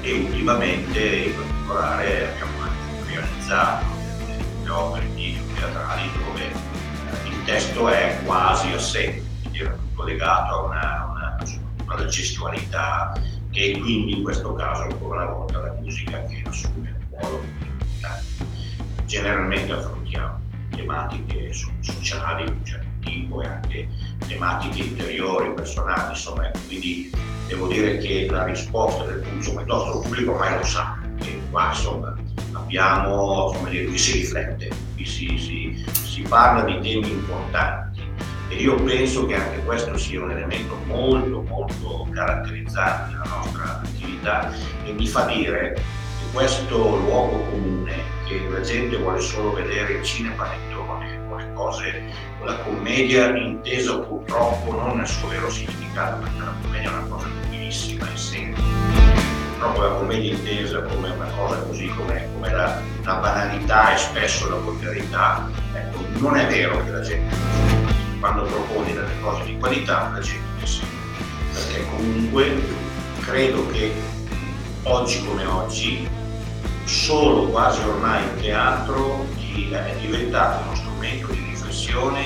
eh, 0.02 0.10
e 0.10 0.14
ultimamente 0.14 1.00
in 1.00 1.36
particolare 1.36 2.30
abbiamo 2.30 2.62
anche 2.62 3.14
realizzato 3.14 3.86
delle 4.60 4.70
opere 4.70 5.06
video 5.08 5.44
teatrali 5.56 6.10
dove 6.26 6.44
eh, 6.44 7.28
il 7.30 7.44
testo 7.46 7.88
è 7.88 8.20
quasi 8.26 8.72
assente, 8.74 9.24
quindi 9.42 9.60
era 9.60 9.72
tutto 9.72 10.04
legato 10.04 10.54
a 10.54 10.62
una, 10.64 11.08
una, 11.12 11.38
una 11.86 12.06
gestualità 12.06 13.14
e 13.52 13.80
quindi 13.80 14.18
in 14.18 14.24
questo 14.24 14.54
caso 14.54 14.84
ancora 14.84 15.24
una 15.24 15.32
volta 15.34 15.60
la 15.60 15.74
musica 15.80 16.24
che 16.26 16.44
assume 16.46 17.00
modo 17.10 17.42
generalmente 19.06 19.72
affrontiamo 19.72 20.40
tematiche 20.70 21.52
sociali 21.52 22.46
di 22.46 22.64
tipo 23.00 23.42
e 23.42 23.48
anche 23.48 23.88
tematiche 24.28 24.82
interiori, 24.82 25.54
personali, 25.54 26.10
insomma, 26.10 26.52
quindi 26.68 27.12
devo 27.48 27.68
dire 27.68 27.98
che 27.98 28.28
la 28.30 28.46
risposta 28.46 29.04
del 29.06 29.20
pubblico, 29.20 29.60
il 29.60 29.66
nostro 29.66 30.00
pubblico 30.00 30.32
ormai 30.32 30.58
lo 30.58 30.64
sa, 30.64 30.98
che 31.20 31.42
qua 31.50 31.70
insomma 31.70 32.16
abbiamo, 32.54 33.52
come 33.56 33.70
dire, 33.72 33.86
qui 33.86 33.98
si 33.98 34.14
riflette, 34.14 34.70
qui 34.96 35.06
si, 35.06 35.38
si, 35.38 35.86
si 35.92 36.22
parla 36.22 36.64
di 36.64 36.80
temi 36.80 37.10
importanti. 37.10 38.08
E 38.50 38.56
io 38.56 38.76
penso 38.84 39.28
che 39.28 39.36
anche 39.36 39.64
questo 39.64 39.96
sia 39.98 40.24
un 40.24 40.32
elemento 40.32 40.76
molto 40.86 41.44
molto 41.44 42.08
caratterizzante 42.12 43.12
della 43.12 43.36
nostra 43.36 43.82
attività 43.82 44.52
e 44.86 44.92
mi 44.92 45.08
fa 45.08 45.26
dire 45.26 45.74
che 45.76 45.82
questo 46.34 46.78
luogo 46.78 47.44
comune 47.50 48.18
che 48.26 48.42
la 48.50 48.62
gente 48.62 48.98
vuole 48.98 49.20
solo 49.20 49.54
vedere 49.54 49.94
il 49.94 50.04
cinema 50.04 50.48
le 51.40 51.54
cose, 51.54 52.04
la 52.44 52.56
commedia 52.58 53.36
intesa 53.36 54.00
purtroppo 54.00 54.72
non 54.72 54.98
nel 54.98 55.08
suo 55.08 55.30
vero 55.30 55.50
significato 55.50 56.22
perché 56.22 56.40
la 56.40 56.54
commedia 56.62 56.90
è 56.90 56.94
una 56.94 57.08
cosa 57.08 57.28
bellissima 57.50 58.12
e 58.12 58.18
semplice 58.18 59.30
proprio 59.60 59.90
la 59.90 59.96
commedia 59.96 60.34
intesa 60.34 60.82
come 60.84 61.10
una 61.10 61.30
cosa 61.38 61.58
così 61.62 61.88
come, 61.88 62.28
come 62.34 62.52
la, 62.52 62.82
la, 63.04 63.14
banalità 63.16 63.94
e 63.94 63.98
spesso 63.98 64.50
la 64.50 64.56
volgarità, 64.56 65.50
ecco, 65.74 66.00
non 66.20 66.38
è 66.38 66.48
vero 66.48 66.82
che 66.84 66.92
la 66.92 67.02
gente 67.02 67.36
quando 68.20 68.44
proponi 68.44 68.94
delle 68.94 69.20
cose 69.22 69.44
di 69.44 69.58
qualità 69.58 70.12
la 70.14 70.20
gente 70.20 70.48
ne 70.60 70.66
segue, 70.66 70.88
perché 71.54 71.86
comunque 71.90 72.64
credo 73.22 73.68
che 73.68 73.94
oggi 74.84 75.26
come 75.26 75.46
oggi 75.46 76.10
solo 76.86 77.48
quasi 77.50 77.82
ormai 77.82 78.24
il 78.24 78.42
teatro 78.42 79.28
è 79.72 79.96
diventato 80.00 80.64
uno 80.64 80.76
strumento 80.76 80.89
di 81.00 81.24
riflessione 81.50 82.26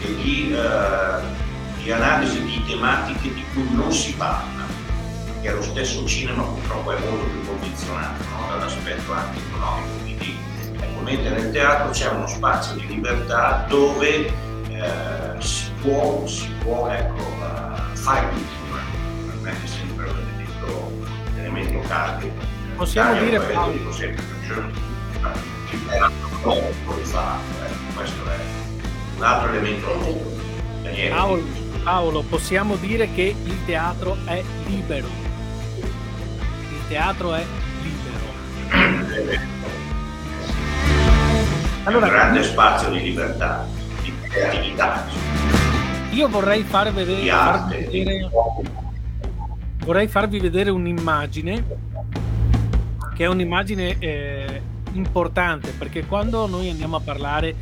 e 0.00 0.14
di, 0.16 0.52
uh, 0.52 1.82
di 1.82 1.90
analisi 1.90 2.42
di 2.42 2.62
tematiche 2.66 3.32
di 3.34 3.44
cui 3.52 3.68
non 3.72 3.92
si 3.92 4.12
parla 4.14 4.66
che 5.40 5.52
lo 5.52 5.62
stesso 5.62 6.04
cinema 6.04 6.42
purtroppo 6.42 6.92
è 6.92 6.98
molto 6.98 7.24
più 7.26 7.46
condizionato 7.46 8.24
no? 8.24 8.46
dall'aspetto 8.48 9.12
anche 9.12 9.38
economico, 9.38 9.88
quindi 10.02 10.36
ecco, 10.80 11.00
mentre 11.00 11.30
nel 11.30 11.52
teatro 11.52 11.90
c'è 11.90 12.08
uno 12.08 12.26
spazio 12.26 12.74
di 12.74 12.86
libertà 12.86 13.64
dove 13.68 14.26
eh, 14.68 15.40
si 15.40 15.70
può, 15.80 16.26
si 16.26 16.50
può 16.62 16.88
ecco, 16.90 17.22
uh, 17.22 17.96
fare 17.96 18.28
cultura, 18.28 18.82
per 19.26 19.36
me 19.40 19.52
è 19.52 19.66
sempre 19.66 20.08
un 20.08 20.16
elemento, 20.16 20.92
un 21.32 21.38
elemento 21.38 21.80
cardine. 21.88 22.32
Possiamo 22.74 23.18
dire 23.20 23.38
Paolo. 23.40 23.96
Il 26.44 26.74
può 26.84 26.94
rifarlo, 26.94 27.64
ecco, 27.64 27.94
questo 27.94 28.30
è 28.30 28.36
un 29.16 29.22
altro 29.22 29.48
elemento. 29.50 30.36
Paolo, 31.10 31.42
Paolo, 31.82 32.22
possiamo 32.22 32.76
dire 32.76 33.12
che 33.12 33.34
il 33.44 33.64
teatro 33.66 34.16
è 34.24 34.42
libero 34.66 35.26
teatro 36.88 37.34
è 37.34 37.44
libero. 37.82 38.26
Allora, 41.84 42.06
un 42.06 42.12
grande 42.12 42.42
spazio 42.42 42.90
di 42.90 43.02
libertà, 43.02 43.66
di 44.02 44.12
creatività. 44.22 45.04
Io 46.12 46.28
vorrei 46.28 46.62
far 46.62 46.92
vedere, 46.92 47.28
farvi 47.28 47.86
vedere, 47.90 48.30
vorrei 49.84 50.08
farvi 50.08 50.40
vedere 50.40 50.70
un'immagine 50.70 51.64
che 53.14 53.24
è 53.24 53.28
un'immagine 53.28 53.96
eh, 53.98 54.62
importante 54.98 55.70
perché 55.70 56.04
quando 56.04 56.46
noi 56.46 56.68
andiamo 56.68 56.96
a 56.96 57.00
parlare 57.00 57.54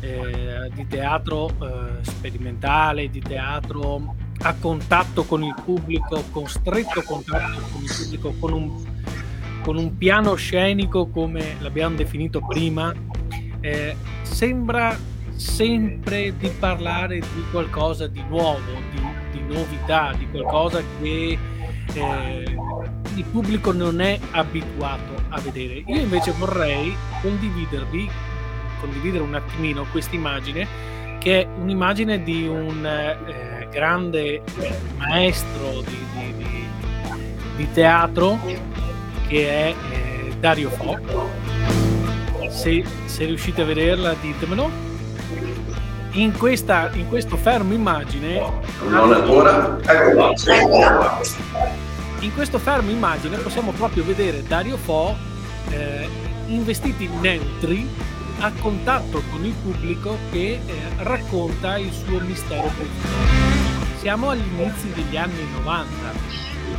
eh, 0.00 0.70
di 0.74 0.86
teatro 0.86 1.48
eh, 1.48 2.04
sperimentale, 2.04 3.10
di 3.10 3.20
teatro 3.20 4.14
a 4.40 4.54
contatto 4.54 5.24
con 5.24 5.42
il 5.42 5.54
pubblico, 5.64 6.22
con 6.30 6.46
stretto 6.46 7.02
contatto 7.02 7.60
con 7.72 7.82
il 7.82 7.90
pubblico, 7.96 8.34
con 8.38 8.52
un, 8.52 8.84
con 9.62 9.76
un 9.76 9.96
piano 9.96 10.34
scenico 10.34 11.06
come 11.06 11.56
l'abbiamo 11.60 11.96
definito 11.96 12.40
prima, 12.46 12.94
eh, 13.60 13.96
sembra 14.22 14.96
sempre 15.34 16.36
di 16.36 16.48
parlare 16.48 17.18
di 17.18 17.44
qualcosa 17.50 18.06
di 18.06 18.22
nuovo, 18.28 18.58
di, 18.92 19.38
di 19.38 19.54
novità, 19.54 20.12
di 20.16 20.28
qualcosa 20.30 20.82
che 21.00 21.38
eh, 21.92 22.58
il 23.14 23.24
pubblico 23.24 23.72
non 23.72 24.00
è 24.00 24.18
abituato 24.32 25.15
a 25.36 25.40
vedere. 25.40 25.82
Io 25.86 26.00
invece 26.00 26.32
vorrei 26.32 26.96
condividervi, 27.20 28.10
condividere 28.80 29.22
un 29.22 29.34
attimino 29.34 29.86
questa 29.90 30.14
immagine, 30.14 30.66
che 31.18 31.42
è 31.42 31.46
un'immagine 31.60 32.22
di 32.22 32.46
un 32.46 32.84
eh, 32.84 33.68
grande 33.70 34.42
maestro 34.96 35.82
di, 35.82 36.06
di, 36.14 36.34
di, 36.36 36.68
di 37.56 37.72
teatro 37.72 38.38
che 39.28 39.48
è 39.48 39.74
eh, 39.92 40.34
Dario 40.38 40.70
Fo. 40.70 40.98
Se, 42.48 42.84
se, 43.04 43.24
riuscite 43.24 43.62
a 43.62 43.64
vederla 43.64 44.14
ditemelo. 44.20 44.84
In, 46.12 46.32
questa, 46.34 46.90
in 46.94 47.08
questo 47.08 47.36
fermo 47.36 47.74
immagine... 47.74 48.40
Non 48.88 49.12
ancora? 49.12 49.78
Eccola. 49.84 50.32
In 52.20 52.32
questo 52.34 52.58
fermo 52.58 52.90
immagine 52.90 53.36
possiamo 53.36 53.72
proprio 53.72 54.02
vedere 54.02 54.42
Dario 54.42 54.76
Fo 54.76 55.14
eh, 55.70 56.08
in 56.46 56.64
vestiti 56.64 57.08
neutri 57.20 57.88
a 58.38 58.52
contatto 58.58 59.22
con 59.30 59.44
il 59.44 59.52
pubblico 59.52 60.16
che 60.30 60.60
eh, 60.64 60.74
racconta 60.98 61.76
il 61.78 61.92
suo 61.92 62.18
mistero 62.20 62.68
profondo. 62.68 63.84
Siamo 63.98 64.30
agli 64.30 64.46
inizi 64.58 64.92
degli 64.92 65.16
anni 65.16 65.46
90, 65.52 65.86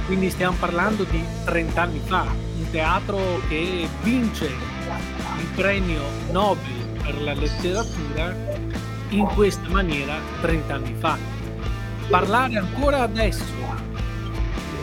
quindi 0.06 0.30
stiamo 0.30 0.56
parlando 0.60 1.04
di 1.04 1.23
30 1.45 1.82
anni 1.82 2.02
fa, 2.04 2.23
un 2.23 2.69
teatro 2.71 3.41
che 3.47 3.88
vince 4.02 4.45
il 4.45 5.47
premio 5.56 6.02
Nobel 6.32 7.00
per 7.04 7.21
la 7.21 7.34
letteratura 7.34 8.36
in 9.10 9.26
questa 9.34 9.67
maniera 9.69 10.15
30 10.41 10.73
anni 10.73 10.95
fa. 10.97 11.17
Parlare 12.10 12.58
ancora 12.58 13.02
adesso, 13.02 13.43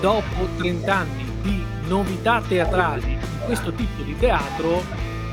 dopo 0.04 0.46
30 0.58 0.94
anni, 0.94 1.24
di 1.40 1.64
novità 1.86 2.42
teatrali 2.46 3.12
in 3.12 3.40
questo 3.46 3.72
tipo 3.72 4.02
di 4.02 4.14
teatro 4.18 4.84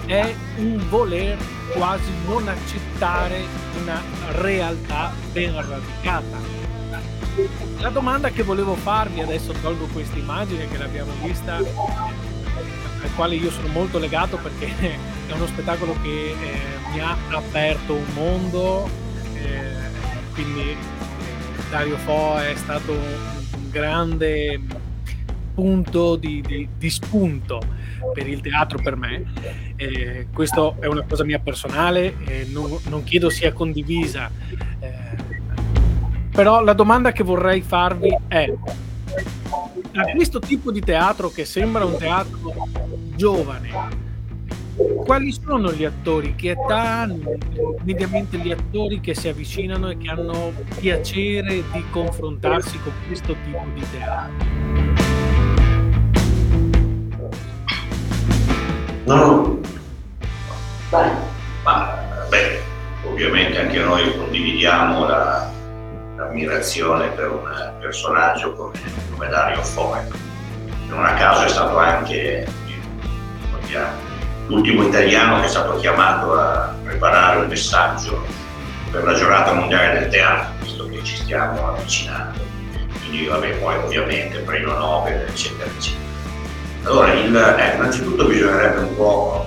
è 0.06 0.34
un 0.60 0.82
voler 0.88 1.38
quasi 1.74 2.10
non 2.26 2.48
accettare 2.48 3.44
una 3.82 4.02
realtà 4.40 5.12
ben 5.34 5.54
radicata. 5.54 6.38
La 7.80 7.90
domanda 7.90 8.30
che 8.30 8.44
volevo 8.44 8.76
farvi, 8.76 9.20
adesso 9.20 9.52
tolgo 9.62 9.88
questa 9.88 10.18
immagine 10.18 10.70
che 10.70 10.78
l'abbiamo 10.78 11.12
vista, 11.22 11.58
al 11.58 13.14
quale 13.18 13.36
io 13.36 13.52
sono 13.52 13.68
molto 13.68 14.00
legato 14.00 14.38
perché 14.38 14.72
è 15.28 15.34
uno 15.34 15.48
spettacolo 15.48 15.98
che 16.02 16.30
eh, 16.30 16.60
mi 16.94 17.02
ha 17.02 17.18
aperto 17.30 17.96
un 17.96 18.14
mondo, 18.14 18.90
eh, 19.34 19.76
quindi 20.34 20.70
eh, 20.70 20.78
Dario 21.70 21.98
Fo 21.98 22.38
è 22.38 22.56
stato 22.56 22.94
un 22.94 23.41
grande 23.72 24.60
punto 25.54 26.16
di, 26.16 26.42
di, 26.46 26.68
di 26.78 26.90
spunto 26.90 27.62
per 28.14 28.28
il 28.28 28.42
teatro 28.42 28.80
per 28.82 28.96
me. 28.96 29.24
Eh, 29.76 30.28
questo 30.34 30.76
è 30.80 30.86
una 30.86 31.04
cosa 31.08 31.24
mia 31.24 31.40
personale, 31.40 32.16
eh, 32.26 32.48
non, 32.52 32.78
non, 32.90 33.04
chiedo 33.04 33.30
sia 33.30 33.52
condivisa 33.52 34.30
eh, 34.80 35.32
però 36.32 36.64
la 36.64 36.74
domanda 36.74 37.12
che 37.12 37.24
vorrei 37.24 37.62
farvi 37.62 38.18
è, 38.28 38.52
a 39.94 40.12
questo 40.16 40.40
tipo 40.40 40.72
di 40.72 40.80
teatro 40.80 41.30
che 41.30 41.44
sembra 41.44 41.84
un 41.84 41.98
teatro 41.98 42.70
giovane, 43.16 43.70
quali 45.04 45.32
sono 45.32 45.72
gli 45.72 45.84
attori? 45.84 46.36
Che 46.36 46.52
età 46.52 47.02
hanno 47.02 47.38
mediamente 47.84 48.38
gli 48.38 48.52
attori 48.52 49.00
che 49.00 49.14
si 49.14 49.28
avvicinano 49.28 49.90
e 49.90 49.98
che 49.98 50.10
hanno 50.10 50.54
piacere 50.80 51.64
di 51.72 51.84
confrontarsi 51.90 52.80
con 52.82 52.94
questo 53.08 53.36
tipo 53.44 53.66
di 53.74 53.86
teatro? 53.92 54.50
No, 59.06 59.60
Ma, 61.64 61.98
beh, 62.30 62.60
ovviamente 63.06 63.60
anche 63.60 63.80
noi 63.80 64.16
condividiamo 64.18 65.08
la, 65.08 65.50
ammirazione 66.18 67.08
per 67.10 67.32
un 67.32 67.74
personaggio 67.80 68.54
come, 68.54 68.80
come 69.12 69.28
Dario 69.28 69.62
Fo. 69.64 69.96
Non 70.88 71.04
a 71.04 71.14
caso 71.16 71.46
è 71.46 71.50
stato 71.50 71.78
anche 71.78 72.48
l'ultimo 74.52 74.84
italiano 74.84 75.40
che 75.40 75.46
è 75.46 75.50
stato 75.50 75.78
chiamato 75.78 76.34
a 76.38 76.76
preparare 76.84 77.40
un 77.40 77.48
messaggio 77.48 78.22
per 78.92 79.06
la 79.06 79.14
giornata 79.14 79.54
mondiale 79.54 80.00
del 80.00 80.10
teatro, 80.10 80.52
visto 80.62 80.90
che 80.90 81.02
ci 81.04 81.16
stiamo 81.16 81.70
avvicinando. 81.70 82.38
Quindi 83.00 83.28
vabbè, 83.28 83.52
poi 83.56 83.78
ovviamente 83.78 84.40
premio 84.40 84.78
Nobel, 84.78 85.22
eccetera, 85.22 85.70
eccetera. 85.70 86.10
Allora, 86.84 87.14
il, 87.14 87.34
eh, 87.34 87.76
innanzitutto 87.76 88.26
bisognerebbe 88.26 88.80
un 88.80 88.96
po' 88.98 89.46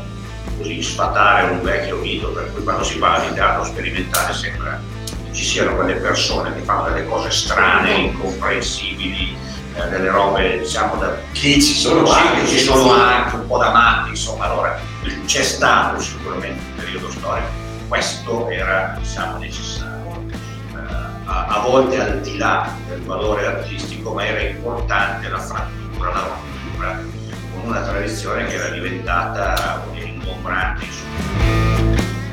così 0.57 0.83
sfatare 0.83 1.51
un 1.51 1.63
vecchio 1.63 1.99
mito 1.99 2.29
per 2.29 2.51
cui 2.53 2.63
quando 2.63 2.83
si 2.85 2.97
parla 2.97 3.29
di 3.29 3.35
teatro 3.35 3.65
sperimentale 3.65 4.33
sembra 4.33 4.81
che 5.27 5.35
ci 5.35 5.45
siano 5.45 5.75
quelle 5.75 5.95
persone 5.95 6.55
che 6.55 6.61
fanno 6.61 6.89
delle 6.89 7.05
cose 7.05 7.31
strane, 7.31 7.93
incomprensibili, 7.95 9.37
eh, 9.77 9.89
delle 9.89 10.09
robe 10.09 10.61
diciamo 10.61 10.97
da... 10.97 11.17
Che 11.33 11.61
ci 11.61 11.61
sono 11.61 12.07
sì, 12.07 12.13
anche, 12.17 12.41
che 12.43 12.47
ci 12.47 12.59
sono 12.61 12.93
anche 12.93 13.35
un 13.35 13.47
po' 13.47 13.59
da 13.59 13.71
matti, 13.73 14.11
insomma, 14.11 14.45
allora 14.45 14.64
c'è 15.25 15.43
stato 15.43 16.01
sicuramente 16.01 16.61
un 16.61 16.75
periodo 16.77 17.11
storico, 17.11 17.49
questo 17.89 18.49
era 18.51 18.97
diciamo 18.99 19.39
necessario, 19.39 20.25
eh, 20.73 20.77
a, 21.25 21.47
a 21.47 21.59
volte 21.61 22.01
al 22.01 22.21
di 22.21 22.37
là 22.37 22.71
del 22.89 23.03
valore 23.03 23.47
artistico, 23.47 24.13
ma 24.13 24.27
era 24.27 24.41
importante 24.41 25.29
la 25.29 25.39
frattura, 25.39 26.13
la 26.13 26.21
rottura 26.21 27.01
con 27.53 27.71
una 27.71 27.81
tradizione 27.83 28.47
che 28.47 28.55
era 28.55 28.69
diventata 28.69 29.83
ingombrante. 29.95 30.87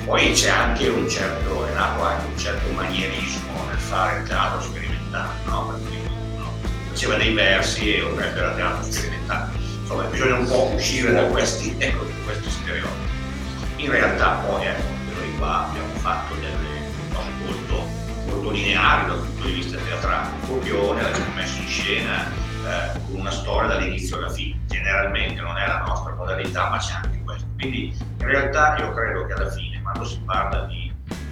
Poi 0.06 0.34
c'è 0.34 0.50
anche 0.50 0.89
un 0.89 1.08
certo, 1.10 1.66
è 1.66 1.74
nato 1.74 2.04
anche 2.04 2.26
un 2.26 2.38
certo 2.38 2.70
manierismo 2.74 3.66
nel 3.70 3.78
fare 3.78 4.20
il 4.20 4.28
teatro 4.28 4.62
sperimentale, 4.62 5.30
no? 5.46 5.68
Perché 5.68 6.10
uno 6.36 6.52
faceva 6.89 7.16
dei 7.16 7.34
versi 7.34 7.96
e 7.96 8.02
un 8.02 8.20
era 8.20 8.54
teatro 8.54 8.92
sperimentale. 8.92 9.61
Insomma, 9.92 10.08
bisogna 10.10 10.36
un 10.36 10.48
po' 10.48 10.72
uscire 10.74 11.12
da 11.12 11.26
questi, 11.26 11.76
ecco, 11.78 12.06
questi 12.24 12.50
stereotipi. 12.50 13.84
In 13.84 13.92
realtà 13.92 14.36
poi 14.48 14.66
ecco, 14.66 14.88
noi 15.14 15.36
qua 15.38 15.68
abbiamo 15.68 15.94
fatto 15.96 16.34
delle 16.36 16.80
cose 17.14 17.30
molto, 17.44 17.88
molto 18.28 18.52
lineari 18.52 19.08
dal 19.08 19.20
punto 19.20 19.48
di 19.48 19.52
vista 19.52 19.78
teatrale, 19.78 20.30
copione, 20.48 21.02
l'abbiamo 21.02 21.34
messo 21.34 21.62
in 21.62 21.68
scena 21.68 22.26
eh, 22.26 23.00
con 23.06 23.20
una 23.20 23.32
storia 23.32 23.68
dall'inizio 23.68 24.16
alla 24.16 24.30
fine. 24.30 24.62
Generalmente 24.68 25.42
non 25.42 25.58
è 25.58 25.68
la 25.68 25.84
nostra 25.86 26.14
modalità, 26.14 26.70
ma 26.70 26.78
c'è 26.78 26.94
anche 26.94 27.22
questo. 27.26 27.48
Quindi 27.60 27.94
in 27.98 28.26
realtà 28.26 28.78
io 28.78 28.94
credo 28.94 29.26
che 29.26 29.34
alla 29.34 29.50
fine, 29.50 29.82
quando 29.82 30.06
si 30.06 30.22
parla 30.24 30.62
di 30.68 30.89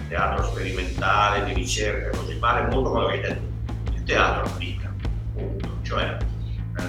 teatro 0.08 0.44
sperimentale, 0.44 1.44
di 1.46 1.54
ricerca, 1.54 2.14
così 2.14 2.34
vale 2.38 2.68
molto 2.68 2.90
quello 2.90 3.06
che 3.06 3.12
hai 3.14 3.20
detto. 3.22 3.48
Il 3.94 4.02
teatro 4.02 4.42
applica, 4.44 4.92
punto. 5.32 5.78
Cioè 5.82 6.28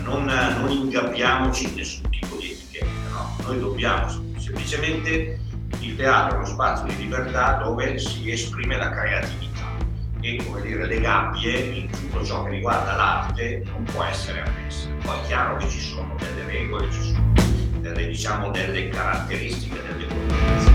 non, 0.04 0.26
non 0.26 0.70
ingabbiamoci 0.70 1.70
in 1.70 1.76
nessun 1.76 2.10
tipo 2.10 2.36
di 2.38 2.52
etichetta, 2.52 3.10
no? 3.12 3.36
Noi 3.46 3.60
dobbiamo 3.60 4.08
semplicemente 4.38 5.40
il 5.80 5.96
teatro 5.96 6.36
è 6.36 6.38
uno 6.38 6.46
spazio 6.46 6.86
di 6.86 6.98
libertà 6.98 7.54
dove 7.64 7.98
si 7.98 8.30
esprime 8.32 8.78
la 8.78 8.92
creatività 8.92 9.52
e 10.22 10.44
come 10.46 10.62
dire 10.62 10.86
le 10.86 11.00
gabbie 11.00 11.58
in 11.58 11.90
tutto 11.90 12.24
ciò 12.24 12.44
che 12.44 12.52
riguarda 12.52 12.96
l'arte 12.96 13.64
non 13.66 13.84
può 13.86 14.04
essere 14.04 14.44
ammessa. 14.44 14.88
Poi 15.04 15.18
è 15.18 15.26
chiaro 15.26 15.58
che 15.58 15.68
ci 15.68 15.80
sono 15.80 16.16
delle 16.20 16.46
regole, 16.46 16.92
ci 16.92 17.02
sono 17.02 17.34
delle, 17.80 18.08
diciamo, 18.08 18.52
delle 18.52 18.90
caratteristiche, 18.90 19.82
delle 19.82 20.06
competenze, 20.08 20.72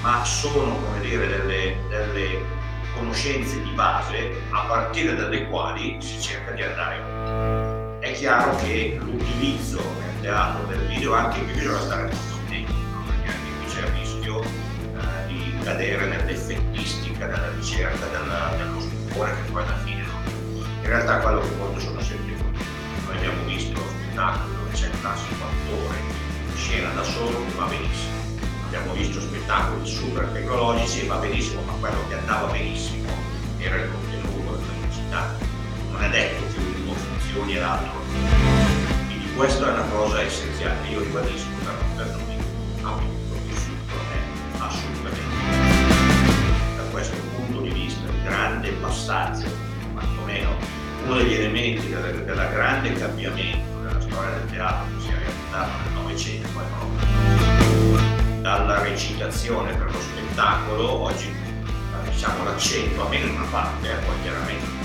ma 0.00 0.24
sono 0.24 0.76
come 0.76 1.00
dire 1.00 1.26
delle, 1.26 1.76
delle 1.90 2.42
conoscenze 2.96 3.62
di 3.62 3.70
base 3.70 4.30
a 4.50 4.64
partire 4.66 5.14
dalle 5.14 5.46
quali 5.48 5.98
si 6.00 6.20
cerca 6.20 6.52
di 6.52 6.62
andare 6.62 7.02
oltre. 7.02 7.73
È 8.04 8.12
chiaro 8.12 8.54
che 8.56 8.98
l'utilizzo 9.00 9.80
nel 9.98 10.20
teatro 10.20 10.66
del 10.66 10.86
video 10.88 11.14
anche 11.14 11.42
qui 11.42 11.54
bisogna 11.54 11.80
stare 11.80 12.02
molto 12.02 12.34
attenti, 12.44 12.72
no? 12.90 13.02
perché 13.06 13.28
anche 13.28 13.50
qui 13.56 13.72
c'è 13.72 13.80
il 13.80 13.92
rischio 13.94 14.42
eh, 14.42 15.26
di 15.28 15.54
cadere 15.64 16.06
nell'effettistica 16.08 17.26
della 17.26 17.50
ricerca 17.56 18.04
della, 18.08 18.52
dello 18.58 18.80
stupore 18.80 19.32
che 19.32 19.50
poi 19.50 19.62
alla 19.62 19.76
fine 19.78 20.02
in 20.02 20.86
realtà 20.86 21.20
quello 21.20 21.40
che 21.40 21.56
conta 21.56 21.80
sono 21.80 22.00
sempre 22.02 22.32
i 22.32 22.36
contenuti. 22.36 23.06
Noi 23.06 23.16
abbiamo 23.16 23.44
visto 23.46 23.80
spettacoli 23.80 24.54
dove 24.54 24.70
c'è 24.72 24.86
il 24.86 25.00
classico 25.00 25.44
attore 25.44 25.96
in 26.50 26.56
scena 26.56 26.90
da 26.90 27.02
solo 27.04 27.46
che 27.46 27.54
va 27.56 27.64
benissimo. 27.64 28.16
Abbiamo 28.66 28.92
visto 28.92 29.20
spettacoli 29.22 29.86
super 29.86 30.26
tecnologici 30.26 31.04
e 31.04 31.06
va 31.06 31.16
benissimo, 31.16 31.62
ma 31.62 31.72
quello 31.80 32.06
che 32.08 32.18
andava 32.18 32.52
benissimo 32.52 33.08
era 33.56 33.76
il 33.76 33.90
contenuto, 33.90 34.50
la 34.50 34.58
tecnicità. 34.58 35.36
Non 35.90 36.04
è 36.04 36.10
detto 36.10 36.44
che 36.52 36.73
funzioni 37.34 37.56
e 37.56 37.60
l'altro. 37.60 38.00
Quindi 39.06 39.34
questa 39.34 39.66
è 39.66 39.72
una 39.72 39.82
cosa 39.90 40.22
essenziale. 40.22 40.88
Io 40.88 41.00
ribadisco 41.00 41.48
per, 41.64 41.74
per 41.96 42.06
noi 42.06 42.38
appunto 42.82 43.34
il 43.34 43.52
frutto 43.52 43.94
è 44.12 44.18
assolutamente 44.58 45.22
da 46.76 46.82
questo 46.90 47.16
punto 47.34 47.60
di 47.60 47.70
vista 47.70 48.08
il 48.08 48.22
grande 48.22 48.70
passaggio, 48.70 49.46
quantomeno 49.92 50.50
uno 51.04 51.16
degli 51.16 51.34
elementi 51.34 51.88
della, 51.88 52.10
della 52.10 52.46
grande 52.46 52.92
cambiamento 52.94 53.80
della 53.80 54.00
storia 54.00 54.30
del 54.30 54.50
teatro 54.50 54.86
che 54.94 55.02
si 55.02 55.08
è 55.08 55.14
realizzato 55.18 55.70
nel 55.82 55.92
Novecento, 55.92 56.48
dalla 58.40 58.82
recitazione 58.82 59.74
per 59.74 59.90
lo 59.90 60.00
spettacolo, 60.00 60.90
oggi 61.00 61.32
diciamo 62.10 62.44
l'accento, 62.44 63.02
almeno 63.02 63.26
in 63.26 63.34
una 63.34 63.46
parte, 63.50 63.90
eh, 63.90 63.96
poi 64.04 64.14
chiaramente 64.22 64.83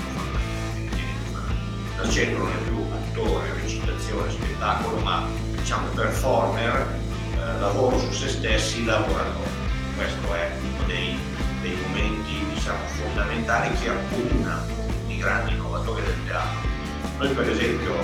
l'accento 2.02 2.38
non 2.38 2.50
è 2.50 2.56
più 2.62 2.84
attore, 2.92 3.52
recitazione, 3.60 4.30
spettacolo, 4.30 4.96
ma 4.98 5.26
diciamo 5.56 5.88
performer, 5.88 6.98
eh, 7.34 7.60
lavoro 7.60 7.98
su 7.98 8.10
se 8.12 8.28
stessi, 8.28 8.84
lavoratori. 8.84 9.48
Questo 9.96 10.34
è 10.34 10.50
uno 10.74 10.86
dei, 10.86 11.18
dei 11.60 11.76
momenti 11.86 12.44
diciamo, 12.54 12.78
fondamentali 12.86 13.70
che 13.78 13.90
accomuna 13.90 14.64
i 15.08 15.18
grandi 15.18 15.52
innovatori 15.52 16.02
del 16.02 16.24
teatro. 16.26 16.68
Noi 17.18 17.28
per 17.34 17.50
esempio 17.50 17.94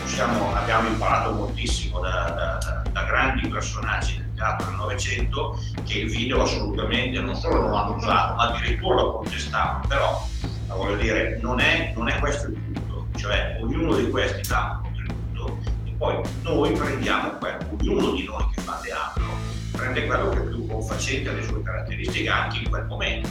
possiamo, 0.00 0.52
abbiamo 0.54 0.88
imparato 0.88 1.32
moltissimo 1.32 2.00
da, 2.00 2.30
da, 2.30 2.82
da, 2.90 3.04
grandi 3.04 3.46
personaggi 3.46 4.16
del 4.16 4.34
teatro 4.34 4.66
del 4.66 4.74
Novecento 4.74 5.56
che 5.84 6.00
il 6.00 6.10
video 6.10 6.42
assolutamente 6.42 7.20
non 7.20 7.36
solo 7.36 7.60
non 7.60 7.70
l'hanno 7.70 7.94
usato, 7.94 8.34
ma 8.34 8.42
addirittura 8.48 8.96
lo 8.96 9.12
contestavano, 9.12 9.86
però 9.86 10.26
voglio 10.76 10.96
dire, 10.96 11.38
non 11.40 11.60
è, 11.60 11.92
non 11.94 12.08
è 12.08 12.18
questo 12.18 12.48
il 12.48 12.54
punto, 12.54 12.73
cioè 13.16 13.58
ognuno 13.60 13.96
di 13.96 14.10
questi 14.10 14.46
dà 14.48 14.80
un 14.82 14.90
contributo 14.90 15.58
e 15.84 15.90
poi 15.96 16.20
noi 16.42 16.72
prendiamo 16.72 17.30
quello, 17.38 17.58
ognuno 17.70 18.12
di 18.12 18.24
noi 18.24 18.46
che 18.54 18.60
fa 18.60 18.78
teatro 18.82 19.22
prende 19.76 20.06
quello 20.06 20.28
che 20.30 20.38
è 20.38 20.42
più 20.42 20.66
confacente 20.66 21.28
alle 21.30 21.42
sue 21.42 21.62
caratteristiche 21.62 22.28
anche 22.28 22.58
in 22.58 22.68
quel 22.68 22.86
momento. 22.86 23.28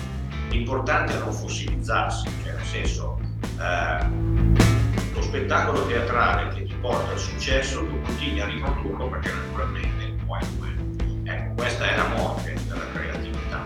L'importante 0.50 1.16
è 1.16 1.20
non 1.20 1.32
fossilizzarsi, 1.32 2.30
cioè 2.44 2.54
nel 2.54 2.66
senso 2.66 3.20
eh, 3.60 5.12
lo 5.14 5.22
spettacolo 5.22 5.86
teatrale 5.88 6.54
che 6.54 6.64
ti 6.64 6.74
porta 6.80 7.12
al 7.12 7.20
successo 7.20 7.80
tu 7.80 8.02
continui 8.02 8.42
a 8.42 8.46
riprodurlo 8.46 9.08
perché 9.10 9.32
naturalmente 9.32 10.24
puoi 10.26 10.42
quello. 10.60 10.82
Ecco, 11.24 11.54
questa 11.56 11.90
è 11.90 11.98
la 11.98 12.08
morte 12.10 12.54
della 12.68 12.92
creatività. 12.94 13.66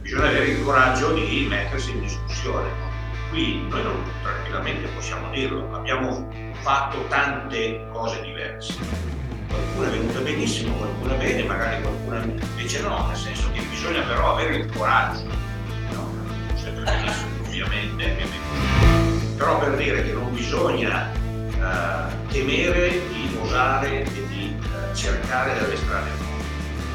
Bisogna 0.00 0.28
avere 0.28 0.46
il 0.46 0.64
coraggio 0.64 1.14
di 1.14 1.46
mettersi 1.48 1.90
in 1.90 2.00
discussione. 2.00 2.91
Qui 3.32 3.66
noi 3.70 3.82
non, 3.82 4.04
tranquillamente 4.20 4.88
possiamo 4.88 5.30
dirlo, 5.30 5.74
abbiamo 5.74 6.28
fatto 6.60 7.02
tante 7.08 7.82
cose 7.90 8.20
diverse. 8.20 8.74
Qualcuna 9.48 9.88
è 9.88 9.90
venuta 9.90 10.20
benissimo, 10.20 10.74
qualcuna 10.74 11.14
bene, 11.14 11.42
magari 11.44 11.80
qualcuna 11.80 12.22
invece 12.24 12.82
no, 12.82 13.06
nel 13.06 13.16
senso 13.16 13.50
che 13.54 13.62
bisogna 13.62 14.02
però 14.02 14.34
avere 14.34 14.56
il 14.56 14.70
coraggio. 14.70 15.24
No, 15.92 16.12
sempre 16.56 16.84
benissimo, 16.84 17.30
ovviamente 17.46 18.04
meglio. 18.04 19.34
Però 19.38 19.58
per 19.60 19.76
dire 19.76 20.04
che 20.04 20.12
non 20.12 20.34
bisogna 20.34 21.10
uh, 21.56 22.28
temere 22.30 22.90
di 22.90 23.38
osare 23.40 24.02
e 24.02 24.26
di 24.28 24.54
uh, 24.60 24.94
cercare 24.94 25.58
delle 25.58 25.76
strade 25.78 26.10
nuove, 26.18 26.44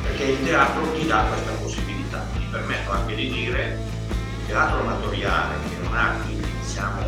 perché 0.04 0.24
il 0.24 0.44
teatro 0.44 0.94
ti 0.94 1.08
dà 1.08 1.24
questa 1.24 1.52
possibilità. 1.54 2.24
Mi 2.38 2.48
permetto 2.52 2.92
anche 2.92 3.16
di 3.16 3.28
dire 3.28 3.76
il 4.42 4.46
teatro 4.46 4.82
amatoriale 4.82 5.77
quindi 5.98 6.48
diciamo 6.62 7.02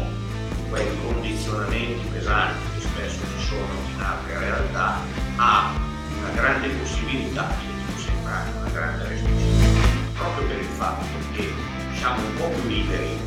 quei 0.69 0.87
condizionamenti 1.03 2.07
pesanti 2.11 2.59
che 2.75 2.81
spesso 2.81 3.19
ci 3.37 3.45
sono 3.45 3.67
in 3.93 4.01
altre 4.01 4.39
realtà 4.39 4.95
ha 5.35 5.73
una 6.19 6.29
grande 6.33 6.69
possibilità, 6.69 7.51
sempre 7.97 8.31
anche 8.31 8.57
una 8.57 8.69
grande 8.69 9.07
responsabilità, 9.07 9.87
proprio 10.13 10.47
per 10.47 10.57
il 10.57 10.65
fatto 10.65 11.05
che 11.33 11.53
siamo 11.93 12.17
un 12.17 12.33
po' 12.35 12.47
più 12.47 12.69
liberi 12.69 13.17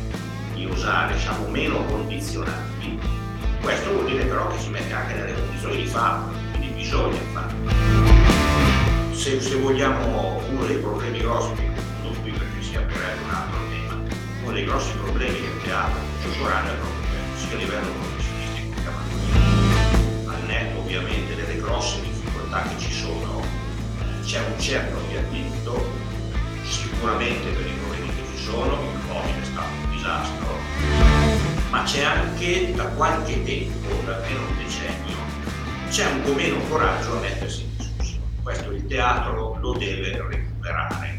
di 0.53 0.65
osare, 0.65 1.17
siamo 1.17 1.47
meno 1.47 1.83
condizionati. 1.85 2.99
Questo 3.61 3.93
vuol 3.93 4.05
dire 4.07 4.25
però 4.25 4.47
che 4.49 4.59
si 4.59 4.69
mette 4.69 4.93
anche 4.93 5.13
nelle 5.13 5.33
condizioni 5.33 5.75
di 5.77 5.87
farlo, 5.87 6.33
quindi 6.51 6.67
bisogna 6.73 7.19
farlo. 7.31 7.71
Se, 9.13 9.39
se 9.39 9.55
vogliamo 9.55 10.41
uno 10.49 10.65
dei 10.65 10.77
problemi 10.77 11.19
grossi, 11.19 11.53
che 11.53 11.71
non 12.01 12.21
qui 12.21 12.31
perché 12.31 12.61
si 12.61 12.75
aprirebbe 12.75 13.23
un 13.23 13.29
altro 13.29 13.62
dei 14.53 14.65
grossi 14.65 14.91
problemi 14.97 15.41
del 15.41 15.61
teatro 15.63 15.99
contemporaneo 16.21 16.73
è 16.73 16.75
proprio 16.75 17.37
sia 17.37 17.55
a 17.55 17.59
livello 17.59 17.91
professionistico 17.91 18.81
che 18.81 18.87
amatoriale. 18.87 20.27
Al 20.27 20.45
netto 20.45 20.79
ovviamente 20.79 21.35
delle 21.35 21.59
grosse 21.59 22.01
difficoltà 22.01 22.61
che 22.61 22.77
ci 22.77 22.93
sono, 22.93 23.41
c'è 24.23 24.39
un 24.39 24.59
certo 24.59 24.97
avviamento, 24.97 25.89
sicuramente 26.63 27.49
per 27.49 27.65
i 27.65 27.73
problemi 27.81 28.09
che 28.09 28.23
ci 28.35 28.43
sono, 28.43 28.73
il 28.73 28.99
Covid 29.07 29.41
è 29.41 29.45
stato 29.45 29.67
un 29.83 29.89
disastro, 29.89 30.57
ma 31.71 31.83
c'è 31.83 32.03
anche 32.03 32.73
da 32.75 32.85
qualche 32.89 33.43
tempo, 33.43 34.01
da 34.05 34.17
almeno 34.17 34.39
un 34.39 34.57
decennio, 34.57 35.17
c'è 35.89 36.05
un 36.11 36.21
po' 36.21 36.33
meno 36.33 36.59
coraggio 36.69 37.17
a 37.17 37.19
mettersi 37.21 37.63
in 37.63 37.75
discussione. 37.75 38.27
Questo 38.43 38.71
il 38.71 38.85
teatro 38.85 39.57
lo 39.59 39.73
deve 39.73 40.21
recuperare, 40.29 41.12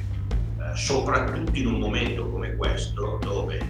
soprattutto 0.75 1.59
in 1.59 1.67
un 1.67 1.79
momento 1.79 2.29
come 2.29 2.55
questo 2.57 3.19
dove 3.23 3.61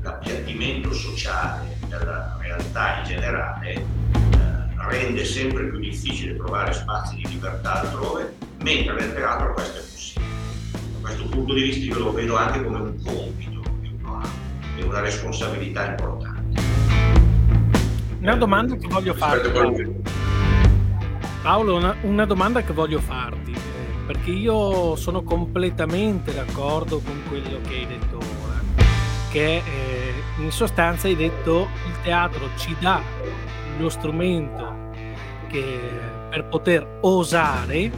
l'appiattimento 0.00 0.92
sociale 0.92 1.76
della 1.88 2.36
realtà 2.40 2.98
in 2.98 3.04
generale 3.04 3.72
eh, 3.72 3.84
rende 4.88 5.24
sempre 5.24 5.68
più 5.68 5.78
difficile 5.78 6.36
trovare 6.36 6.72
spazi 6.72 7.16
di 7.16 7.28
libertà 7.28 7.82
altrove, 7.82 8.34
mentre 8.62 8.94
nel 8.94 9.14
teatro 9.14 9.52
questo 9.52 9.78
è 9.78 9.82
possibile. 9.82 10.26
Da 10.72 11.08
questo 11.08 11.28
punto 11.28 11.54
di 11.54 11.62
vista 11.62 11.84
io 11.84 11.98
lo 11.98 12.12
vedo 12.12 12.36
anche 12.36 12.62
come 12.62 12.78
un 12.78 13.02
compito 13.02 13.60
che 13.60 13.90
uno 14.00 14.20
ha 14.20 14.28
e 14.76 14.82
una 14.82 15.00
responsabilità 15.00 15.90
importante. 15.90 16.60
Una 18.20 18.36
domanda 18.36 18.76
che 18.76 18.86
voglio 18.88 19.14
farti. 19.14 19.50
Paolo, 21.42 21.76
una, 21.76 21.96
una 22.02 22.24
domanda 22.24 22.62
che 22.62 22.72
voglio 22.72 23.00
farti, 23.00 23.51
perché 24.12 24.30
io 24.30 24.94
sono 24.96 25.22
completamente 25.22 26.34
d'accordo 26.34 27.00
con 27.00 27.22
quello 27.28 27.62
che 27.66 27.74
hai 27.76 27.86
detto 27.86 28.18
ora, 28.18 28.60
che 29.30 29.56
eh, 29.56 30.12
in 30.36 30.50
sostanza 30.50 31.06
hai 31.06 31.16
detto 31.16 31.68
il 31.86 31.94
teatro 32.02 32.50
ci 32.56 32.76
dà 32.78 33.00
lo 33.78 33.88
strumento 33.88 34.90
che 35.48 35.80
per 36.28 36.44
poter 36.44 36.98
osare, 37.00 37.90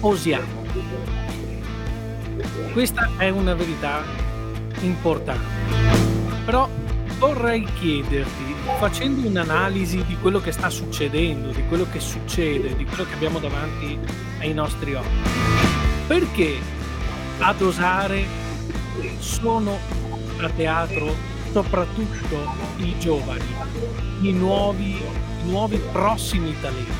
osiamo. 0.00 0.64
Questa 2.72 3.10
è 3.18 3.28
una 3.28 3.54
verità 3.54 4.02
importante. 4.80 5.44
Però 6.46 6.66
vorrei 7.18 7.62
chiederti, 7.78 8.51
facendo 8.78 9.26
un'analisi 9.26 10.04
di 10.04 10.16
quello 10.20 10.40
che 10.40 10.52
sta 10.52 10.70
succedendo, 10.70 11.50
di 11.50 11.64
quello 11.66 11.86
che 11.90 12.00
succede, 12.00 12.76
di 12.76 12.84
quello 12.84 13.04
che 13.04 13.14
abbiamo 13.14 13.38
davanti 13.38 13.98
ai 14.40 14.52
nostri 14.52 14.94
occhi, 14.94 15.08
perché 16.06 16.58
ad 17.38 17.60
osare 17.60 18.24
sono 19.18 19.78
a 20.40 20.48
teatro 20.50 21.14
soprattutto 21.52 22.36
i 22.78 22.98
giovani, 22.98 23.54
i 24.22 24.32
nuovi, 24.32 24.96
i 24.96 25.48
nuovi 25.48 25.80
prossimi 25.92 26.54
talenti? 26.60 26.90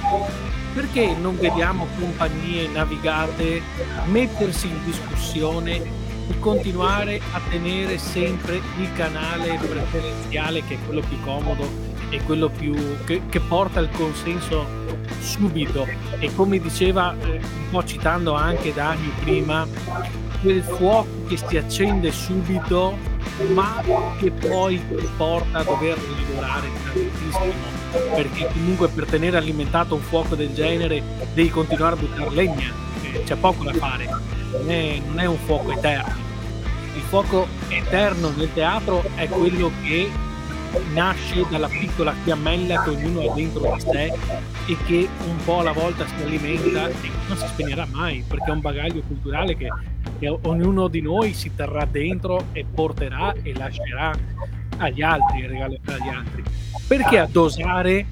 Perché 0.75 1.15
non 1.15 1.39
vediamo 1.39 1.87
compagnie 1.99 2.69
navigate 2.69 3.61
mettersi 4.07 4.69
in 4.69 4.85
discussione 4.85 6.02
e 6.29 6.39
continuare 6.39 7.21
a 7.33 7.41
tenere 7.51 7.99
sempre 7.99 8.61
il 8.79 8.93
canale 8.95 9.59
preferenziale 9.59 10.65
che 10.65 10.75
è 10.75 10.79
quello 10.85 11.01
più 11.01 11.21
comodo 11.23 11.69
e 12.11 12.23
quello 12.23 12.49
più 12.49 12.75
che, 13.05 13.23
che 13.29 13.41
porta 13.41 13.81
il 13.81 13.89
consenso 13.91 14.67
subito. 15.21 15.87
E 16.19 16.35
come 16.35 16.59
diceva 16.59 17.15
eh, 17.21 17.37
un 17.37 17.71
po' 17.71 17.85
citando 17.85 18.35
anche 18.35 18.73
Dani 18.73 19.11
prima 19.23 19.67
quel 20.43 20.63
fuoco 20.63 21.09
che 21.29 21.37
si 21.37 21.57
accende 21.57 22.11
subito 22.11 22.97
ma 23.55 23.83
che 24.19 24.31
poi 24.31 24.81
porta 25.17 25.59
a 25.59 25.63
dover 25.63 25.97
lavorare 25.99 26.69
tantissimo 26.85 27.81
perché 28.15 28.49
comunque 28.53 28.89
per 28.89 29.07
tenere 29.07 29.37
alimentato 29.37 29.95
un 29.95 30.01
fuoco 30.01 30.35
del 30.35 30.53
genere 30.53 31.03
devi 31.33 31.49
continuare 31.49 31.95
a 31.95 31.99
buttare 31.99 32.31
legna 32.31 32.73
eh, 33.03 33.23
c'è 33.25 33.37
poco 33.37 33.65
da 33.65 33.73
fare 33.73 34.32
non 34.53 34.71
è, 34.71 35.01
non 35.07 35.21
è 35.21 35.27
un 35.27 35.37
fuoco 35.39 35.73
eterno. 35.73 36.31
Il 36.95 37.03
fuoco 37.03 37.47
eterno 37.69 38.31
nel 38.31 38.53
teatro 38.53 39.03
è 39.15 39.29
quello 39.29 39.71
che 39.83 40.11
nasce 40.93 41.45
dalla 41.51 41.69
piccola 41.69 42.13
fiammella 42.23 42.83
che 42.83 42.91
ognuno 42.91 43.31
ha 43.31 43.35
dentro 43.35 43.75
di 43.75 43.81
sé 43.81 44.13
e 44.67 44.77
che 44.87 45.09
un 45.27 45.37
po' 45.45 45.61
alla 45.61 45.73
volta 45.73 46.07
si 46.07 46.23
alimenta 46.23 46.89
e 46.89 47.11
non 47.29 47.37
si 47.37 47.47
spegnerà 47.47 47.87
mai 47.91 48.25
perché 48.27 48.45
è 48.47 48.51
un 48.51 48.61
bagaglio 48.61 49.03
culturale 49.07 49.57
che, 49.57 49.69
che 50.19 50.29
ognuno 50.29 50.89
di 50.89 51.03
noi 51.03 51.35
si 51.35 51.55
terrà 51.55 51.85
dentro 51.85 52.47
e 52.53 52.65
porterà 52.65 53.35
e 53.43 53.55
lascerà 53.55 54.17
agli 54.79 55.03
altri 55.03 55.47
regalerà 55.47 55.95
agli 55.95 56.09
altri. 56.09 56.43
Perché 56.87 57.19
a 57.19 57.29
dosare, 57.31 58.07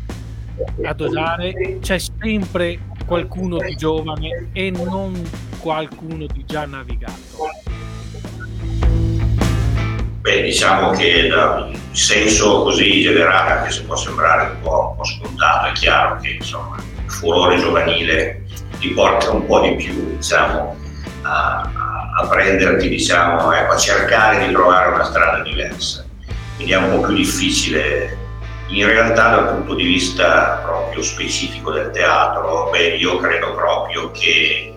a 0.85 0.93
dosare 0.93 1.79
c'è 1.81 1.99
sempre 1.99 2.79
qualcuno 3.11 3.57
di 3.57 3.75
giovane 3.75 4.51
e 4.53 4.71
non 4.71 5.21
qualcuno 5.59 6.27
di 6.27 6.45
già 6.47 6.65
navigato? 6.65 7.51
Beh, 10.21 10.43
diciamo 10.43 10.91
che 10.91 11.27
da 11.27 11.65
un 11.65 11.77
senso 11.91 12.63
così 12.63 13.01
generale, 13.01 13.51
anche 13.51 13.73
se 13.73 13.83
può 13.83 13.97
sembrare 13.97 14.53
un 14.53 14.61
po', 14.63 14.91
un 14.91 14.97
po 14.97 15.05
scontato, 15.05 15.71
è 15.71 15.73
chiaro 15.73 16.21
che 16.21 16.37
insomma, 16.39 16.77
il 16.77 17.11
furore 17.11 17.59
giovanile 17.59 18.45
ti 18.79 18.91
porta 18.91 19.33
un 19.33 19.45
po' 19.45 19.59
di 19.59 19.75
più 19.75 20.15
diciamo, 20.15 20.77
a, 21.23 21.69
a, 22.17 22.27
prenderti, 22.29 22.89
diciamo, 22.89 23.53
ecco, 23.53 23.73
a 23.73 23.77
cercare 23.77 24.47
di 24.47 24.53
trovare 24.53 24.95
una 24.95 25.03
strada 25.03 25.43
diversa. 25.43 26.05
Quindi 26.55 26.75
è 26.75 26.77
un 26.77 26.91
po' 26.93 27.09
più 27.09 27.17
difficile 27.17 28.17
in 28.71 28.87
realtà 28.87 29.31
dal 29.31 29.55
punto 29.55 29.75
di 29.75 29.85
vista 29.85 30.61
proprio 30.63 31.03
specifico 31.03 31.73
del 31.73 31.91
teatro, 31.91 32.69
beh, 32.71 32.97
io 32.97 33.17
credo 33.19 33.55
proprio 33.55 34.11
che 34.13 34.75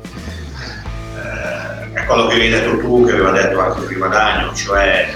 eh, 1.15 1.93
è 1.93 2.05
quello 2.05 2.27
che 2.27 2.35
hai 2.35 2.49
detto 2.49 2.79
tu, 2.79 3.05
che 3.05 3.11
aveva 3.11 3.31
detto 3.31 3.59
anche 3.59 3.81
prima 3.81 4.07
Dagno, 4.07 4.53
cioè 4.55 5.13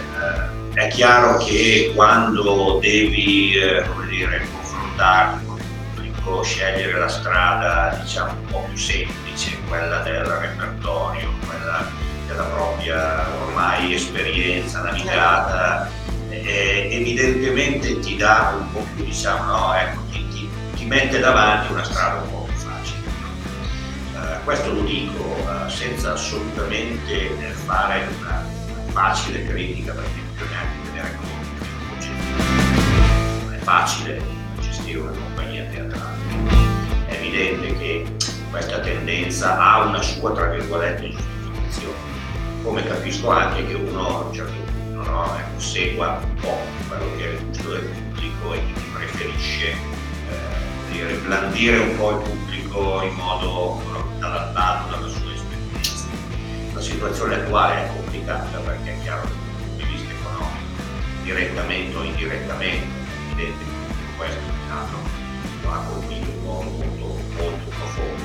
eh, 0.74 0.80
è 0.80 0.88
chiaro 0.90 1.38
che 1.38 1.92
quando 1.96 2.78
devi 2.80 3.56
eh, 3.56 3.84
dire, 4.08 4.48
confrontarti 4.52 5.46
con 5.46 5.58
il 5.58 5.64
pubblico, 5.96 6.44
scegliere 6.44 7.00
la 7.00 7.08
strada 7.08 8.00
diciamo 8.00 8.32
un 8.32 8.46
po' 8.46 8.66
più 8.68 8.78
semplice, 8.78 9.58
quella 9.68 10.00
del 10.02 10.24
repertorio, 10.24 11.34
quella 11.48 11.84
della 12.28 12.44
propria 12.44 13.26
ormai 13.42 13.96
esperienza 13.96 14.82
navigata 14.82 15.90
eh, 16.48 16.88
evidentemente 16.91 18.00
ti 18.00 18.16
dà 18.16 18.56
un 18.58 18.72
po' 18.72 18.86
più, 18.95 19.04
diciamo, 19.04 19.43
no, 19.52 19.74
ecco, 19.76 20.02
ti, 20.12 20.26
ti, 20.30 20.50
ti, 20.76 20.86
mette 20.86 21.20
davanti 21.20 21.74
una 21.74 21.84
strada 21.84 22.22
un 22.22 22.30
po' 22.30 22.43
più 22.43 22.54
facile. 22.56 23.06
Uh, 24.14 24.43
questo 24.45 24.72
lo 24.72 24.82
dico 24.82 25.22
uh, 25.22 25.70
senza 25.70 26.14
assolutamente 26.14 27.28
fare 27.66 28.08
una 28.20 28.45
facile 28.91 29.45
critica 29.45 29.91
perché 29.91 30.20
bisogna 30.34 30.60
anche 30.60 30.89
vedere 30.89 31.18
come 31.18 31.36
non 33.43 33.54
è 33.54 33.58
facile 33.58 34.22
gestire 34.62 35.00
una 35.00 35.12
compagnia 35.12 35.66
teatrale. 35.66 36.16
È 37.08 37.14
evidente 37.14 37.78
che 37.78 38.06
questa 38.50 38.80
tendenza 38.80 39.60
ha 39.60 39.82
una 39.82 40.02
sua, 40.02 40.32
tra 40.32 40.48
virgolette, 40.48 41.10
giustificazione, 41.10 41.95
come 42.64 42.84
capisco 42.88 43.30
anche 43.32 43.68
che 43.68 43.74
uno 43.74 44.30
a 44.30 44.32
no? 45.12 45.38
ecco, 45.38 45.60
segua 45.60 46.20
un 46.24 46.36
po' 46.36 46.58
quello 46.88 47.16
che 47.16 47.24
è 47.24 47.34
il 47.34 47.45
gusto 47.45 47.70
del 47.70 47.84
pubblico 47.84 48.53
e 48.53 48.62
quindi 48.62 48.89
preferisce 48.93 49.70
eh, 49.70 50.91
dire, 50.91 51.14
blandire 51.16 51.78
un 51.80 51.97
po' 51.97 52.12
il 52.12 52.18
pubblico 52.18 53.01
in 53.01 53.14
modo 53.14 53.82
adattato 54.20 54.89
dalla 54.91 55.08
sua 55.08 55.34
esperienza. 55.34 56.05
La 56.74 56.82
situazione 56.82 57.36
attuale 57.36 57.86
è 57.86 57.88
complicata 57.95 58.58
perché 58.60 58.93
è 58.93 59.01
chiaro 59.01 59.24
dal 59.24 59.32
punto 59.32 59.76
di 59.76 59.84
vista 59.84 60.12
economico, 60.12 61.24
direttamente 61.24 61.95
o 61.95 62.03
indirettamente, 62.03 62.86
è 62.86 63.32
evidente 63.32 63.64
che 63.64 64.18
questo 64.18 64.39
teatro 64.68 64.97
lo 65.64 65.72
ha 65.72 65.78
colpito 65.89 66.30
in 66.30 66.43
modo 66.43 66.70
molto, 66.70 67.05
molto 67.38 67.70
profondo. 67.70 68.24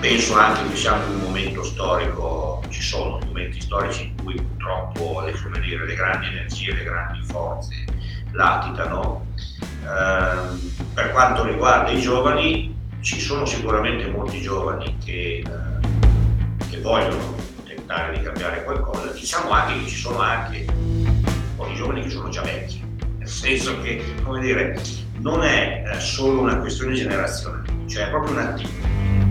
Penso 0.00 0.36
anche 0.36 0.68
che 0.68 0.76
siamo 0.76 1.04
in 1.06 1.14
un 1.14 1.20
momento 1.20 1.64
storico, 1.64 2.53
ci 2.68 2.82
sono 2.82 3.18
momenti 3.24 3.60
storici 3.60 4.04
in 4.04 4.22
cui 4.22 4.34
purtroppo 4.34 5.22
le, 5.22 5.60
dire, 5.60 5.86
le 5.86 5.94
grandi 5.94 6.26
energie, 6.26 6.72
le 6.72 6.84
grandi 6.84 7.20
forze 7.22 7.84
latitano. 8.32 9.26
Eh, 9.82 10.72
per 10.94 11.10
quanto 11.12 11.44
riguarda 11.44 11.90
i 11.90 12.00
giovani, 12.00 12.74
ci 13.00 13.20
sono 13.20 13.44
sicuramente 13.44 14.08
molti 14.08 14.40
giovani 14.40 14.96
che, 15.04 15.44
eh, 15.44 16.66
che 16.70 16.80
vogliono 16.80 17.34
tentare 17.64 18.16
di 18.16 18.24
cambiare 18.24 18.64
qualcosa, 18.64 19.12
diciamo 19.12 19.50
anche 19.50 19.80
che 19.80 19.88
ci 19.88 19.96
sono 19.96 20.18
anche 20.20 20.64
pochi 21.56 21.74
giovani 21.74 22.02
che 22.02 22.10
sono 22.10 22.30
già 22.30 22.42
vecchi, 22.42 22.82
nel 23.18 23.28
senso 23.28 23.80
che, 23.82 24.02
come 24.22 24.40
dire, 24.40 24.80
non 25.18 25.42
è 25.42 25.84
eh, 25.86 26.00
solo 26.00 26.40
una 26.40 26.56
questione 26.58 26.94
generazionale, 26.94 27.66
cioè 27.86 28.06
è 28.06 28.10
proprio 28.10 28.32
un 28.32 28.38
attività 28.38 29.23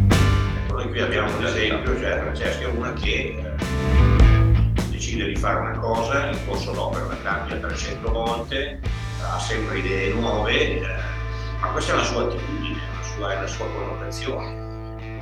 noi 0.74 0.90
qui 0.90 1.02
abbiamo 1.02 1.36
un 1.38 1.46
esempio, 1.46 2.00
cioè 2.00 2.18
Francesca 2.18 2.64
è 2.64 2.66
una 2.66 2.94
che 2.94 3.38
eh, 3.38 4.82
decide 4.90 5.26
di 5.28 5.36
fare 5.36 5.60
una 5.60 5.78
cosa, 5.78 6.32
in 6.32 6.38
corso 6.48 6.72
d'opera 6.72 7.06
la 7.06 7.18
cambia 7.22 7.58
300 7.58 8.12
volte, 8.12 8.80
ha 9.22 9.40
sempre 9.40 9.78
idee 9.78 10.14
nuove, 10.14 10.80
eh, 10.82 10.86
ma 11.60 11.68
questa 11.68 11.92
è 11.92 11.96
una 11.96 12.04
sua 12.04 12.24
attitudine, 12.24 12.82
una 12.92 13.04
sua, 13.04 13.38
una 13.38 13.48
sua 13.48 13.66
connotazione. 13.68 14.62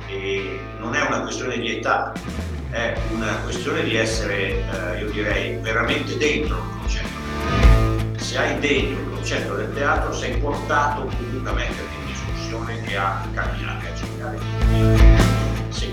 E 0.06 0.58
non 0.78 0.94
è 0.94 1.02
una 1.02 1.20
questione 1.20 1.58
di 1.58 1.76
età, 1.76 2.12
è 2.70 2.96
una 3.10 3.34
questione 3.42 3.82
di 3.84 3.94
essere, 3.94 4.64
eh, 4.94 5.00
io 5.00 5.10
direi, 5.10 5.56
veramente 5.56 6.16
dentro 6.16 6.56
il 6.56 6.78
concetto. 6.78 7.20
Se 8.16 8.38
hai 8.38 8.58
dentro 8.58 9.02
il 9.02 9.10
concetto 9.10 9.54
del 9.56 9.72
teatro 9.74 10.14
sei 10.14 10.38
portato 10.38 11.04
comunque 11.04 11.50
a 11.50 11.52
metterti 11.52 11.94
in 12.00 12.06
discussione 12.06 12.80
che 12.82 12.96
ha 12.96 13.26
camminare 13.34 13.88
a 13.90 13.94
cercare 13.94 15.21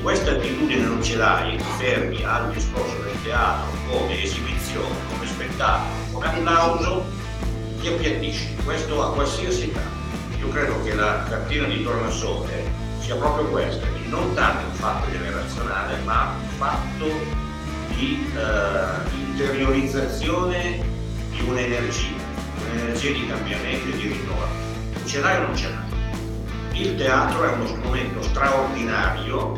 questa 0.01 0.31
attitudine 0.31 0.83
non 0.83 1.03
ce 1.03 1.17
l'hai 1.17 1.55
e 1.55 1.57
ti 1.57 1.63
fermi 1.77 2.23
al 2.23 2.51
discorso 2.51 2.95
del 3.03 3.21
teatro 3.23 3.69
come 3.89 4.21
esibizione, 4.21 4.95
come 5.11 5.27
spettacolo, 5.27 5.93
come 6.11 6.25
applauso, 6.25 7.05
ti 7.81 7.87
appiattisci, 7.87 8.55
questo 8.63 9.03
a 9.03 9.13
qualsiasi 9.13 9.69
età. 9.69 9.81
Io 10.39 10.49
credo 10.49 10.81
che 10.83 10.93
la 10.95 11.23
cartina 11.27 11.65
di 11.67 11.83
Tornasole 11.83 12.71
sia 12.99 13.15
proprio 13.15 13.47
questa, 13.47 13.85
non 14.07 14.33
tanto 14.33 14.65
un 14.65 14.73
fatto 14.73 15.11
generazionale, 15.11 15.97
ma 16.03 16.33
un 16.41 16.49
fatto 16.57 17.05
di 17.95 18.25
eh, 18.35 19.09
interiorizzazione 19.13 20.81
di 21.29 21.41
un'energia, 21.41 22.15
un'energia 22.71 23.11
di 23.11 23.27
cambiamento 23.27 23.87
e 23.89 23.97
di 23.97 24.07
rinnovo. 24.07 24.47
Ce 25.05 25.19
l'hai 25.19 25.37
o 25.37 25.47
non 25.47 25.55
ce 25.55 25.69
l'hai? 25.69 26.81
Il 26.81 26.95
teatro 26.95 27.43
è 27.43 27.51
uno 27.51 27.67
strumento 27.67 28.21
straordinario 28.21 29.57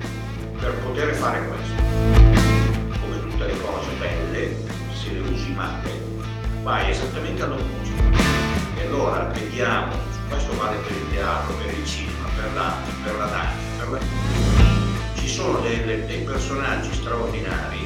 per 0.62 0.76
poter 0.76 1.14
fare 1.16 1.48
questo. 1.48 1.82
Come 3.02 3.20
tutte 3.20 3.46
le 3.48 3.60
cose 3.62 3.90
belle, 3.98 4.56
se 4.94 5.12
le 5.12 5.20
usi 5.32 5.52
male, 5.54 5.90
vai 6.62 6.92
esattamente 6.92 7.42
all'opposto. 7.42 7.92
E 8.78 8.86
allora 8.86 9.24
vediamo, 9.34 9.96
questo 10.30 10.56
vale 10.56 10.78
per 10.78 10.92
il 10.92 11.10
teatro, 11.10 11.54
per 11.56 11.74
il 11.74 11.86
cinema, 11.86 12.28
per 12.36 12.54
l'arte, 12.54 12.92
per 13.04 13.16
la 13.18 13.26
danza, 13.26 13.56
per 13.80 13.90
la... 13.90 14.00
ci 15.16 15.28
sono 15.28 15.60
delle, 15.62 16.06
dei 16.06 16.20
personaggi 16.20 16.94
straordinari 16.94 17.80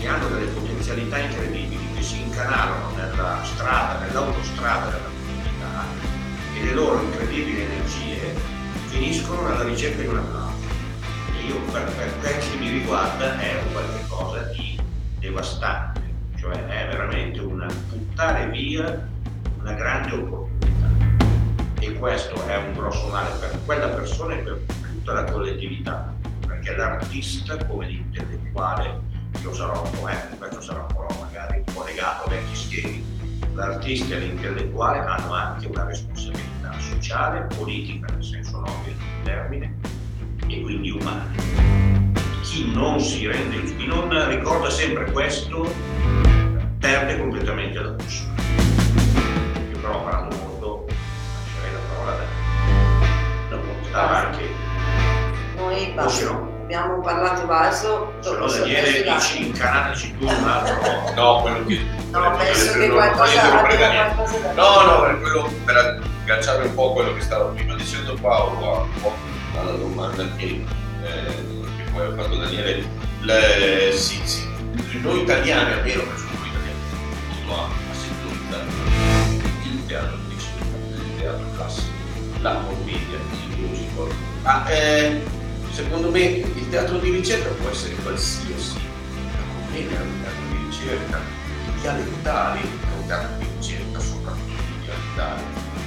che 0.00 0.08
hanno 0.08 0.28
delle 0.28 0.46
potenzialità 0.46 1.18
incredibili, 1.18 1.86
che 1.94 2.02
si 2.02 2.22
incanalano 2.22 2.96
nella 2.96 3.42
strada, 3.44 3.98
nell'autostrada 3.98 4.86
della 4.86 5.04
comunità 5.04 5.84
e 6.54 6.64
le 6.64 6.72
loro 6.72 7.02
incredibili 7.02 7.60
energie 7.60 8.34
finiscono 8.86 9.46
alla 9.48 9.64
ricerca 9.64 10.00
di 10.00 10.08
un 10.08 10.16
applauso. 10.16 10.45
Io 11.46 11.60
per, 11.70 11.84
per 11.94 12.38
che 12.38 12.56
mi 12.58 12.70
riguarda 12.70 13.38
è 13.38 13.62
un 13.62 13.72
qualcosa 13.72 14.42
di 14.52 14.76
devastante, 15.20 16.00
cioè 16.38 16.54
è 16.66 16.88
veramente 16.88 17.38
un 17.38 17.64
buttare 17.88 18.48
via 18.48 19.08
una 19.60 19.72
grande 19.74 20.16
opportunità. 20.16 20.88
E 21.78 21.92
questo 21.92 22.44
è 22.48 22.56
un 22.56 22.72
grosso 22.72 23.06
male 23.08 23.30
per 23.38 23.56
quella 23.64 23.86
persona 23.90 24.34
e 24.34 24.38
per 24.38 24.60
tutta 24.90 25.12
la 25.12 25.24
collettività, 25.30 26.12
perché 26.44 26.74
l'artista 26.74 27.56
come 27.64 27.86
l'intellettuale, 27.86 29.00
io 29.40 29.54
sarò 29.54 29.84
un 29.84 29.90
poeta, 30.00 30.34
questo 30.38 30.60
sarà 30.60 30.80
un 30.80 30.94
po' 30.94 31.06
magari 31.20 31.62
un 31.64 31.74
po' 31.74 31.84
legato 31.84 32.24
a 32.24 32.28
vecchi 32.28 32.56
schemi, 32.56 33.04
l'artista 33.54 34.16
e 34.16 34.18
l'intellettuale 34.18 34.98
hanno 34.98 35.32
anche 35.32 35.68
una 35.68 35.84
responsabilità 35.84 36.72
sociale, 36.80 37.46
politica 37.56 38.12
nel 38.12 38.24
senso 38.24 38.58
nobile 38.58 38.96
del 38.96 39.22
termine 39.22 39.95
e 40.48 40.60
quindi 40.60 40.90
umana. 40.90 41.30
Chi 42.42 42.72
non 42.72 43.00
si 43.00 43.26
rende, 43.26 43.62
chi 43.76 43.86
non 43.86 44.28
ricorda 44.28 44.70
sempre 44.70 45.10
questo 45.10 45.72
perde 46.78 47.18
completamente 47.18 47.78
la 47.80 47.90
bussola. 47.90 48.34
Io 49.70 49.78
però 49.80 50.00
ho 50.00 50.02
parlato 50.02 50.36
molto, 50.36 50.86
lascerei 50.86 51.72
la 51.72 51.78
parola 51.94 52.16
da 53.48 53.56
non 53.56 53.84
stava 53.84 54.26
anche 54.26 54.48
Noi 55.56 55.94
o 55.96 56.08
se 56.08 56.24
no, 56.24 56.55
abbiamo 56.66 57.00
parlato 57.00 57.46
basso. 57.46 58.12
se 58.18 58.30
no 58.32 58.46
Daniele 58.48 59.02
dici 59.04 59.46
incanalici 59.46 60.16
tu 60.18 60.24
un 60.24 60.44
altro 60.48 60.74
No, 61.14 61.40
quello 61.40 61.64
che... 61.64 61.80
No, 62.10 62.36
penso 62.36 62.72
che 62.72 62.88
qualcosa 62.88 63.60
abbia 63.60 64.14
qualcosa 64.14 64.38
da 64.38 64.52
No, 64.52 64.82
no, 64.82 65.00
per 65.02 65.20
quello 65.20 65.50
per 65.64 65.76
agganciarmi 66.24 66.66
un 66.66 66.74
po' 66.74 66.90
a 66.90 66.92
quello 66.92 67.14
che 67.14 67.20
stava 67.20 67.44
prima 67.44 67.74
dicendo 67.76 68.14
Paolo, 68.20 68.82
un 68.82 69.00
po' 69.00 69.14
alla 69.56 69.72
domanda 69.72 70.24
che, 70.36 70.64
eh, 71.04 71.44
che 71.76 71.90
poi 71.92 72.06
ha 72.06 72.14
fatto 72.14 72.36
Daniele. 72.36 72.84
Le- 73.20 73.92
sì, 73.92 74.20
sì, 74.24 74.44
noi 75.00 75.22
italiani, 75.22 75.72
almeno 75.72 76.02
per 76.02 76.18
noi 76.18 76.48
italiani, 76.48 76.80
tutto 77.30 77.54
a, 77.54 77.64
a 77.64 77.94
sintonizzare 77.94 78.64
il 79.62 79.86
teatro 79.86 80.16
di 80.26 80.34
ricerca, 80.34 81.04
il 81.04 81.16
teatro 81.18 81.46
classico, 81.56 81.88
la 82.40 82.54
commedia, 82.66 83.18
il 83.18 83.56
musical. 83.60 84.08
Ma 84.42 84.66
eh, 84.68 85.22
secondo 85.76 86.10
me 86.10 86.20
il 86.22 86.68
teatro 86.70 86.96
di 86.96 87.10
ricerca 87.10 87.50
può 87.50 87.68
essere 87.68 87.94
qualsiasi, 87.96 88.78
la 88.78 89.66
commedia 89.66 89.98
è 89.98 90.00
un 90.00 90.22
teatro 90.22 90.42
di 90.48 90.56
ricerca, 90.64 91.18
i 91.18 91.80
dialettali 91.82 92.60
è 92.60 92.98
un 92.98 93.06
teatro 93.06 93.36
di 93.36 93.46
ricerca, 93.58 94.00
soprattutto 94.00 94.52
i 94.52 94.84
dialettali. 94.84 95.42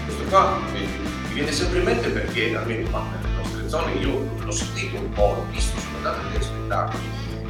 Questo 0.06 0.24
qua 0.26 0.60
mi, 0.74 0.80
mi 0.82 1.34
viene 1.34 1.52
sempre 1.52 1.80
in 1.80 1.86
mente 1.86 2.10
perché 2.10 2.56
almeno 2.56 2.88
qua 2.92 3.04
nelle 3.20 3.34
nostre 3.34 3.68
zone 3.68 3.94
io 3.94 4.30
l'ho 4.38 4.52
sentito 4.52 4.96
un 4.98 5.10
po', 5.10 5.34
l'ho 5.38 5.46
visto, 5.50 5.80
sono 5.80 5.98
andato 5.98 6.20
a 6.20 6.24
vedere 6.24 6.44
spettacoli 6.44 7.04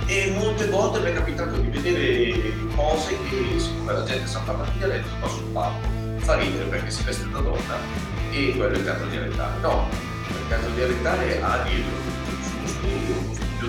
e 0.05 0.33
molte 0.39 0.67
volte 0.69 0.99
mi 0.99 1.09
è 1.09 1.13
capitato 1.13 1.57
di 1.57 1.67
vedere 1.67 2.53
cose 2.73 3.17
che 3.29 3.59
siccome 3.59 3.91
la 3.91 4.03
gente 4.05 4.27
sa 4.27 4.39
parlare 4.39 4.71
di 4.71 4.77
dialetto 4.77 5.09
qua 5.19 5.27
sul 5.27 5.43
palco 5.51 5.87
fa 6.19 6.35
ridere 6.35 6.63
perché 6.65 6.89
si 6.89 7.03
veste 7.03 7.29
da 7.29 7.39
donna 7.39 7.77
e 8.31 8.53
quello 8.55 8.73
è 8.73 8.77
il 8.77 8.83
teatro 8.85 9.07
dialettale. 9.07 9.59
No, 9.59 9.89
il 10.29 10.47
teatro 10.47 10.69
dialettale 10.69 11.41
ha 11.41 11.63
dietro 11.63 12.08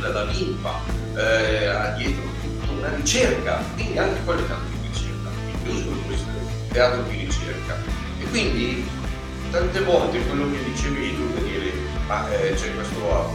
studio 0.01 0.09
della 0.09 0.25
lingua, 0.25 0.81
eh, 1.15 1.67
ha 1.67 1.91
dietro 1.91 2.23
tutta 2.43 2.73
una 2.73 2.95
ricerca, 2.95 3.63
quindi 3.75 3.99
anche 3.99 4.25
quello 4.25 4.41
è 4.41 4.47
teatro 4.47 4.67
di 4.71 4.89
ricerca, 4.89 5.29
il 5.51 5.73
musical 5.73 6.07
questo 6.07 6.29
teatro 6.73 7.03
di 7.03 7.17
ricerca. 7.19 7.77
E 8.19 8.25
quindi 8.25 8.89
tante 9.51 9.81
volte 9.83 10.25
quello 10.25 10.51
che 10.51 10.65
dicevi 10.65 11.15
tu 11.15 11.33
Daniele, 11.35 11.73
ma 12.07 12.33
eh, 12.33 12.55
c'è 12.55 12.75
questo 12.75 13.13
ah, 13.13 13.29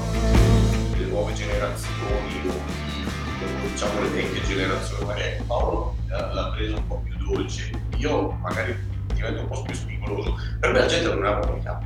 le 0.97 1.05
nuove 1.05 1.33
generazioni 1.33 2.49
o 2.49 3.67
diciamo 3.71 4.01
le 4.01 4.09
vecchie 4.09 4.41
generazioni, 4.43 5.05
magari 5.05 5.43
Paolo 5.45 5.95
eh, 6.09 6.33
l'ha 6.33 6.51
preso 6.55 6.77
un 6.77 6.87
po' 6.87 7.03
più 7.03 7.15
dolce, 7.17 7.69
io 7.97 8.31
magari 8.41 8.75
divento 9.13 9.41
un 9.41 9.47
po' 9.47 9.61
più 9.61 9.75
spigoloso. 9.75 10.35
Per 10.59 10.71
me 10.71 10.79
la 10.79 10.85
gente 10.87 11.13
non 11.13 11.25
ha 11.25 11.31
voglia, 11.31 11.79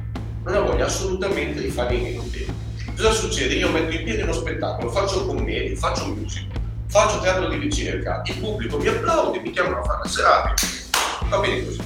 non 0.45 0.55
ha 0.55 0.59
voglia 0.59 0.85
assolutamente 0.85 1.61
di 1.61 1.69
fare 1.69 1.97
niente. 1.97 2.68
Cosa 2.99 3.13
succede? 3.13 3.53
Io 3.53 3.71
metto 3.71 3.95
in 3.95 4.03
piedi 4.03 4.23
uno 4.23 4.33
spettacolo, 4.33 4.91
faccio 4.91 5.25
commedia, 5.25 5.73
faccio 5.77 6.07
musical, 6.07 6.59
faccio 6.89 7.21
teatro 7.21 7.47
di 7.47 7.55
ricerca, 7.55 8.21
il 8.25 8.35
pubblico 8.39 8.77
mi 8.77 8.87
applaude, 8.87 9.39
mi 9.39 9.51
chiamano 9.51 9.79
a 9.79 9.83
fare 9.83 9.99
la 10.03 10.09
serata, 10.09 10.53
va 11.29 11.39
bene 11.39 11.63
così. 11.63 11.79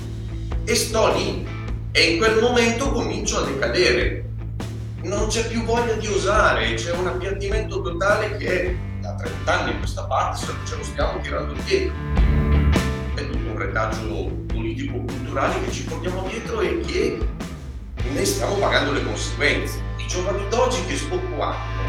E 0.65 0.73
sto 0.73 1.13
lì 1.13 1.47
e 1.91 2.01
in 2.01 2.17
quel 2.17 2.41
momento 2.41 2.89
comincio 2.89 3.37
a 3.37 3.45
decadere. 3.45 4.25
Non 5.03 5.27
c'è 5.27 5.45
più 5.45 5.63
voglia 5.63 5.93
di 5.93 6.07
osare, 6.07 6.73
c'è 6.73 6.91
un 6.93 7.05
appiattimento 7.05 7.79
totale 7.83 8.35
che 8.37 8.75
da 8.99 9.13
30 9.13 9.53
anni 9.53 9.69
a 9.69 9.77
questa 9.77 10.05
parte 10.05 10.47
ce 10.65 10.75
lo 10.75 10.83
stiamo 10.83 11.19
tirando 11.21 11.53
dietro. 11.63 11.93
È 13.13 13.23
tutto 13.29 13.51
un 13.51 13.57
retaggio 13.59 14.31
politico-culturale 14.47 15.63
che 15.63 15.71
ci 15.71 15.83
portiamo 15.83 16.27
dietro 16.27 16.59
e 16.61 16.79
che 16.79 17.19
ne 18.01 18.25
stiamo 18.25 18.55
pagando 18.55 18.93
le 18.93 19.03
conseguenze. 19.03 19.92
I 20.03 20.07
giovani 20.07 20.45
d'oggi 20.49 20.85
che 20.85 20.97
sbocco 20.97 21.41
hanno? 21.41 21.81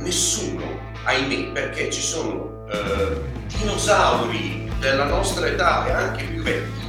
Nessuno, 0.00 0.64
ahimè, 1.04 1.52
perché 1.52 1.88
ci 1.90 2.00
sono 2.00 2.66
eh, 2.68 3.22
dinosauri 3.46 4.68
della 4.80 5.04
nostra 5.04 5.46
età 5.46 5.86
e 5.86 5.92
anche 5.92 6.24
più 6.24 6.42
vecchi 6.42 6.84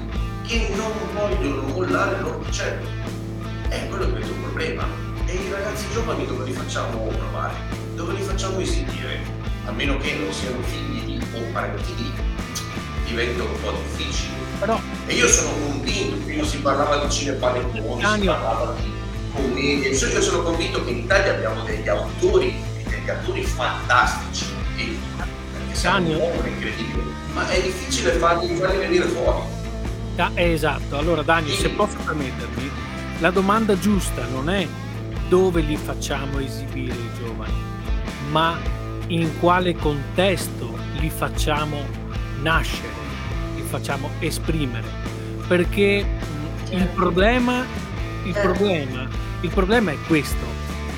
che 0.48 0.74
non 0.76 0.92
vogliono 1.14 1.62
mollare 1.68 2.20
l'orticello. 2.20 2.88
È 3.70 3.88
quello 3.88 4.12
che 4.12 4.22
è 4.22 4.26
il 4.26 4.34
problema. 4.42 4.88
E 5.28 5.34
i 5.34 5.52
ragazzi 5.52 5.86
giovani 5.92 6.26
dove 6.26 6.46
li 6.46 6.54
facciamo 6.54 7.06
provare? 7.06 7.54
Dove 7.94 8.14
li 8.14 8.22
facciamo 8.24 8.58
esibire? 8.60 9.20
A 9.66 9.72
meno 9.72 9.98
che 9.98 10.16
non 10.16 10.34
siano 10.34 10.62
figli 10.64 11.18
di 11.18 11.22
o 11.36 11.52
parenti 11.52 11.94
di, 11.94 12.12
diventa 13.06 13.44
un 13.44 13.62
po' 13.62 13.72
difficile. 13.72 14.34
Però 14.60 14.80
E 15.06 15.14
io 15.14 15.28
sono 15.28 15.52
convinto, 15.64 16.18
prima 16.26 16.44
si 16.44 16.58
parlava 16.58 17.06
di 17.06 17.12
cinepanettoni, 17.12 18.02
si 18.02 18.26
parlava 18.26 18.74
di 18.80 18.97
Cioè, 19.98 20.12
io 20.14 20.22
sono 20.22 20.44
convinto 20.44 20.84
che 20.84 20.92
in 20.92 20.98
Italia 20.98 21.34
abbiamo 21.36 21.64
degli 21.64 21.88
autori, 21.88 22.54
degli 22.88 23.10
attori 23.10 23.44
fantastici, 23.44 24.46
e- 24.78 24.96
perché 25.18 25.74
siamo 25.76 25.98
un 25.98 26.04
Daniel. 26.08 26.30
popolo 26.30 26.48
incredibile, 26.48 27.04
ma 27.34 27.48
è 27.50 27.62
difficile 27.62 28.12
farli, 28.14 28.56
farli 28.56 28.78
venire 28.78 29.06
fuori. 29.06 29.42
Ah, 30.18 30.32
esatto, 30.36 30.98
allora 30.98 31.22
Dani, 31.22 31.52
se 31.52 31.70
posso 31.70 31.98
permettermi, 32.04 32.70
la 33.20 33.30
domanda 33.32 33.78
giusta 33.78 34.26
non 34.32 34.50
è 34.50 34.68
dove 35.30 35.62
li 35.62 35.78
facciamo 35.78 36.40
esibire 36.40 36.94
i 36.96 37.10
giovani, 37.18 37.54
ma 38.30 38.58
in 39.08 39.40
quale 39.40 39.76
contesto 39.76 40.76
li 41.00 41.10
facciamo 41.10 41.86
nascere, 42.42 42.90
li 43.56 43.62
facciamo 43.64 44.10
esprimere. 44.20 44.88
Perché 45.48 46.04
mh, 46.04 46.72
il 46.74 46.80
Certo. 46.80 46.94
problema, 46.96 47.64
il 48.26 48.34
Certo. 48.34 48.48
problema, 48.52 49.08
il 49.42 49.50
problema 49.50 49.92
è 49.92 49.98
questo. 50.08 50.46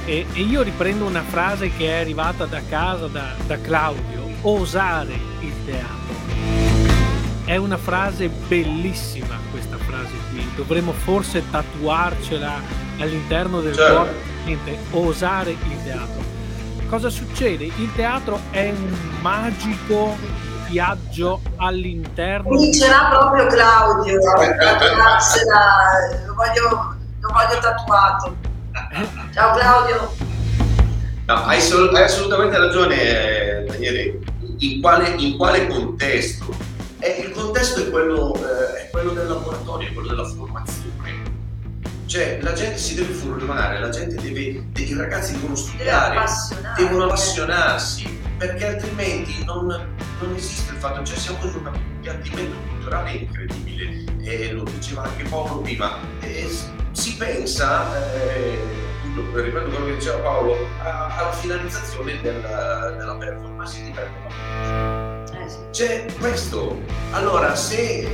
E, 0.05 0.25
e 0.33 0.39
io 0.41 0.61
riprendo 0.61 1.05
una 1.05 1.21
frase 1.21 1.71
che 1.75 1.87
è 1.87 1.99
arrivata 2.01 2.45
da 2.45 2.61
casa 2.67 3.07
da, 3.07 3.33
da 3.45 3.59
Claudio, 3.59 4.27
osare 4.41 5.13
il 5.41 5.53
teatro. 5.65 5.97
È 7.45 7.55
una 7.55 7.77
frase 7.77 8.27
bellissima 8.29 9.37
questa 9.51 9.77
frase 9.77 10.11
qui, 10.31 10.47
dovremmo 10.55 10.91
forse 10.91 11.43
tatuarcela 11.49 12.61
all'interno 12.99 13.61
del 13.61 13.75
Certo. 13.75 13.95
corpo, 13.95 14.13
niente, 14.45 14.77
osare 14.91 15.51
il 15.51 15.83
teatro. 15.83 16.23
Cosa 16.87 17.09
succede? 17.09 17.65
Il 17.65 17.91
teatro 17.95 18.39
è 18.51 18.69
un 18.69 18.95
magico 19.21 20.15
viaggio 20.69 21.41
all'interno 21.57 22.55
Vincerà 22.55 23.09
proprio 23.09 23.47
Claudio, 23.47 24.13
lo 24.13 24.21
voglio, 26.35 26.95
lo 27.19 27.29
voglio 27.31 27.59
tatuato. 27.59 28.35
Ciao 29.33 29.57
Claudio. 29.57 30.15
No, 31.25 31.45
hai, 31.45 31.61
sol- 31.61 31.93
hai 31.95 32.03
assolutamente 32.03 32.57
ragione, 32.57 33.65
Daniele. 33.67 34.19
In 34.59 34.81
quale, 34.81 35.09
in 35.17 35.37
quale 35.37 35.67
contesto? 35.67 36.55
Eh, 36.99 37.23
il 37.25 37.31
contesto 37.31 37.81
è 37.81 37.89
quello, 37.89 38.35
eh, 38.35 38.81
è 38.81 38.89
quello 38.89 39.11
del 39.11 39.27
laboratorio, 39.27 39.87
è 39.87 39.93
quello 39.93 40.09
della 40.09 40.25
formazione. 40.25 40.87
Cioè, 42.07 42.39
la 42.41 42.53
gente 42.53 42.77
si 42.77 42.95
deve 42.95 43.13
formare, 43.13 43.79
la 43.79 43.89
gente 43.89 44.15
deve, 44.15 44.65
i 44.75 44.95
ragazzi 44.95 45.33
devono 45.33 45.55
studiare, 45.55 46.17
appassionare. 46.17 46.83
devono 46.83 47.03
appassionarsi, 47.03 48.19
perché 48.39 48.67
altrimenti 48.67 49.43
non, 49.43 49.67
non 49.67 50.33
esiste 50.33 50.71
il 50.71 50.79
fatto, 50.79 51.03
cioè 51.03 51.17
siamo 51.17 51.43
in 51.43 51.55
un 51.55 51.67
appiattimento 51.67 52.55
culturale 52.69 53.11
incredibile, 53.11 54.05
e 54.21 54.53
lo 54.53 54.63
diceva 54.63 55.03
anche 55.03 55.23
Paolo 55.23 55.59
prima, 55.59 55.97
si 56.91 57.15
pensa, 57.17 57.93
eh, 58.15 58.57
ripeto 59.33 59.69
quello 59.69 59.85
che 59.87 59.95
diceva 59.95 60.17
Paolo, 60.19 60.55
a- 60.81 61.17
alla 61.17 61.33
finalizzazione 61.33 62.21
della, 62.21 62.91
della 62.91 63.15
performance 63.15 63.83
di 63.83 63.91
performance. 63.91 65.57
Eh. 65.57 65.69
C'è 65.71 66.05
questo. 66.17 66.81
Allora, 67.11 67.55
se 67.55 68.07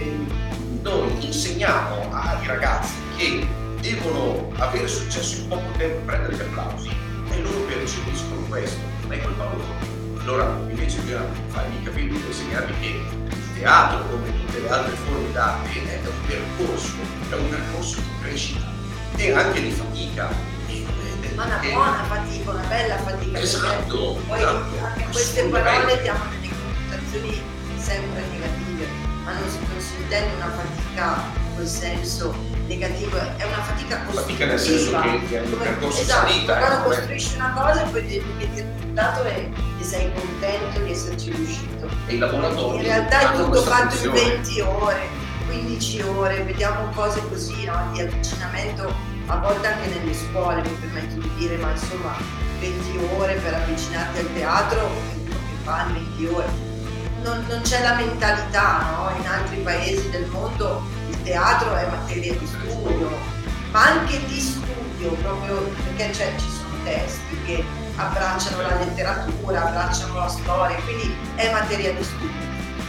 noi 0.81 1.23
insegniamo 1.23 2.11
ai 2.11 2.47
ragazzi 2.47 2.95
che 3.15 3.47
devono 3.79 4.51
avere 4.57 4.87
successo 4.87 5.41
in 5.41 5.49
poco 5.49 5.69
tempo, 5.77 5.99
prendere 6.05 6.35
gli 6.35 6.41
applausi, 6.41 6.89
e 7.29 7.41
loro 7.41 7.59
percepiscono 7.59 8.41
questo, 8.49 8.79
non 9.01 9.13
è 9.13 9.21
colpa 9.21 9.43
loro. 9.43 9.94
Allora, 10.25 10.57
invece 10.69 10.97
bisogna 11.01 11.23
fargli 11.49 11.83
capire, 11.83 12.15
insegnargli 12.15 12.73
che 12.79 12.87
il 12.87 13.53
teatro, 13.59 14.07
come 14.09 14.25
tutte 14.39 14.59
le 14.59 14.69
altre 14.69 14.95
forme 14.95 15.31
d'arte, 15.31 16.01
è 16.01 16.07
un 16.07 16.25
percorso, 16.25 16.93
è 17.29 17.33
un 17.35 17.49
percorso 17.49 17.99
di 17.99 18.09
crescita 18.23 18.65
e 19.17 19.31
anche 19.33 19.61
di 19.61 19.69
fatica. 19.69 20.29
Ma 21.35 21.43
una 21.45 21.61
e- 21.61 21.71
buona 21.73 22.03
fatica, 22.05 22.49
una 22.49 22.63
bella 22.67 22.97
fatica. 22.97 23.37
Esatto, 23.39 24.19
Poi 24.27 24.39
esatto, 24.39 24.83
anche 24.83 25.05
queste 25.11 25.43
parole 25.43 26.01
diamo 26.01 26.23
delle 26.31 26.53
connotazioni 26.55 27.41
sempre 27.77 28.21
negative, 28.31 28.87
ma 29.25 29.33
non 29.33 29.47
si, 29.49 29.57
non 29.59 29.79
si 29.79 29.93
intende 30.01 30.33
una 30.37 30.49
fatica 30.49 31.21
col 31.55 31.67
senso 31.67 32.35
negativo, 32.65 33.17
è 33.17 33.43
una 33.43 33.61
fatica 33.61 33.99
costruttiva. 34.05 34.21
Fatica 34.21 34.45
nel 34.45 34.59
senso 34.59 34.99
che- 35.29 35.37
è 35.37 35.41
un 35.41 35.57
percorso 35.59 35.97
di 35.97 36.01
esatto, 36.03 36.27
salita, 36.27 36.57
quando 36.57 36.75
eh, 36.77 36.81
come- 36.81 36.95
costruisci 36.95 37.35
una 37.35 37.51
cosa 37.51 37.85
e 37.85 37.89
poi 37.91 38.07
ti 38.07 38.23
metti 38.39 38.59
il 38.59 38.65
risultato 38.95 39.23
e, 39.25 39.51
e 39.79 39.83
sei 39.83 40.11
contento 40.13 40.79
di 40.79 40.91
esserci 40.91 41.31
riuscito. 41.31 41.87
e 42.07 42.15
i 42.15 42.17
laboratori 42.17 42.77
In 42.77 42.83
realtà 42.83 43.33
è 43.33 43.35
tutto 43.35 43.61
fatto 43.61 43.95
in 43.95 44.11
funzione. 44.11 44.35
20 44.35 44.61
ore, 44.61 45.07
15 45.47 46.01
ore, 46.01 46.43
vediamo 46.43 46.89
cose 46.93 47.21
così, 47.27 47.65
no? 47.65 47.89
di 47.91 48.01
avvicinamento, 48.01 48.93
a 49.27 49.37
volte 49.37 49.67
anche 49.67 49.87
nelle 49.89 50.13
scuole, 50.13 50.61
mi 50.61 50.69
permetto 50.79 51.19
di 51.19 51.29
dire, 51.37 51.57
ma 51.57 51.71
insomma 51.71 52.15
20 52.59 52.99
ore 53.17 53.33
per 53.35 53.53
avvicinarti 53.53 54.19
al 54.19 54.33
teatro, 54.33 54.79
è 54.79 54.83
uno 54.83 55.29
che 55.29 55.63
fa 55.63 55.85
in 55.87 55.93
20 55.93 56.25
ore. 56.27 56.73
Non, 57.23 57.43
non 57.49 57.61
c'è 57.61 57.81
la 57.81 57.95
mentalità, 57.95 58.91
no? 58.91 59.11
in 59.19 59.27
altri 59.27 59.57
paesi 59.57 60.09
del 60.11 60.25
mondo 60.27 60.83
il 61.09 61.21
teatro 61.23 61.75
è 61.75 61.85
materia 61.87 62.33
di 62.33 62.45
studio, 62.45 63.09
ma 63.71 63.83
anche 63.87 64.23
di 64.27 64.39
studio, 64.39 65.11
proprio 65.21 65.57
perché 65.83 66.11
c'è- 66.11 66.35
ci 66.37 66.47
sono 66.49 66.75
testi 66.83 67.35
che 67.45 67.63
abbracciano 67.95 68.61
la 68.61 68.75
letteratura, 68.75 69.65
abbracciano 69.65 70.17
la 70.17 70.27
storia, 70.27 70.75
quindi 70.83 71.15
è 71.35 71.51
materia 71.51 71.93
di 71.93 72.03
studio. 72.03 72.43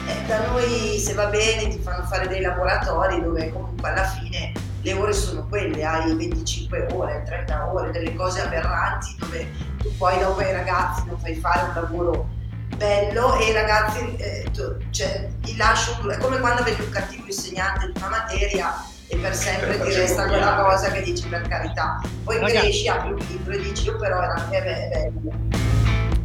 Eh, 0.07 0.27
da 0.27 0.47
noi, 0.47 0.99
se 0.99 1.15
va 1.15 1.27
bene, 1.27 1.69
ti 1.69 1.79
fanno 1.79 2.05
fare 2.05 2.29
dei 2.29 2.41
laboratori 2.41 3.21
dove 3.23 3.53
comunque 3.53 3.89
alla 3.91 4.05
fine 4.05 4.53
le 4.83 4.93
ore 4.93 5.13
sono 5.13 5.47
quelle, 5.49 5.85
hai 5.85 6.15
25 6.15 6.89
ore, 6.93 7.23
30 7.27 7.73
ore, 7.73 7.91
delle 7.91 8.15
cose 8.15 8.41
aberranti 8.41 9.17
dove 9.19 9.51
tu 9.79 9.97
poi 9.97 10.19
dopo 10.21 10.41
ai 10.41 10.53
ragazzi 10.53 11.03
non 11.07 11.19
fai 11.19 11.35
fare 11.35 11.63
un 11.63 11.75
lavoro 11.75 12.29
bello 12.77 13.37
e 13.39 13.47
i 13.47 13.53
ragazzi, 13.53 14.15
eh, 14.17 14.47
tu- 14.53 14.77
cioè, 14.91 15.29
gli 15.43 15.57
lascio, 15.57 16.09
è 16.09 16.17
come 16.19 16.39
quando 16.39 16.63
vedi 16.63 16.83
un 16.83 16.91
cattivo 16.91 17.27
insegnante 17.27 17.91
di 17.91 17.99
una 17.99 18.09
materia 18.09 18.75
e 19.09 19.17
per 19.17 19.35
sempre 19.35 19.81
ti 19.81 19.93
resta 19.95 20.27
quella 20.27 20.57
cosa 20.57 20.91
che 20.91 21.03
dici 21.03 21.27
per 21.29 21.43
carità. 21.49 22.01
Poi 22.25 22.39
Ragazzi. 22.39 22.59
cresci, 22.59 22.89
apri 22.89 23.13
un 23.13 23.19
libro 23.29 23.53
e 23.53 23.59
dici 23.63 23.87
io 23.87 23.97
però 23.97 24.21
era 24.23 24.49
è 24.51 24.89
bello. 24.93 25.31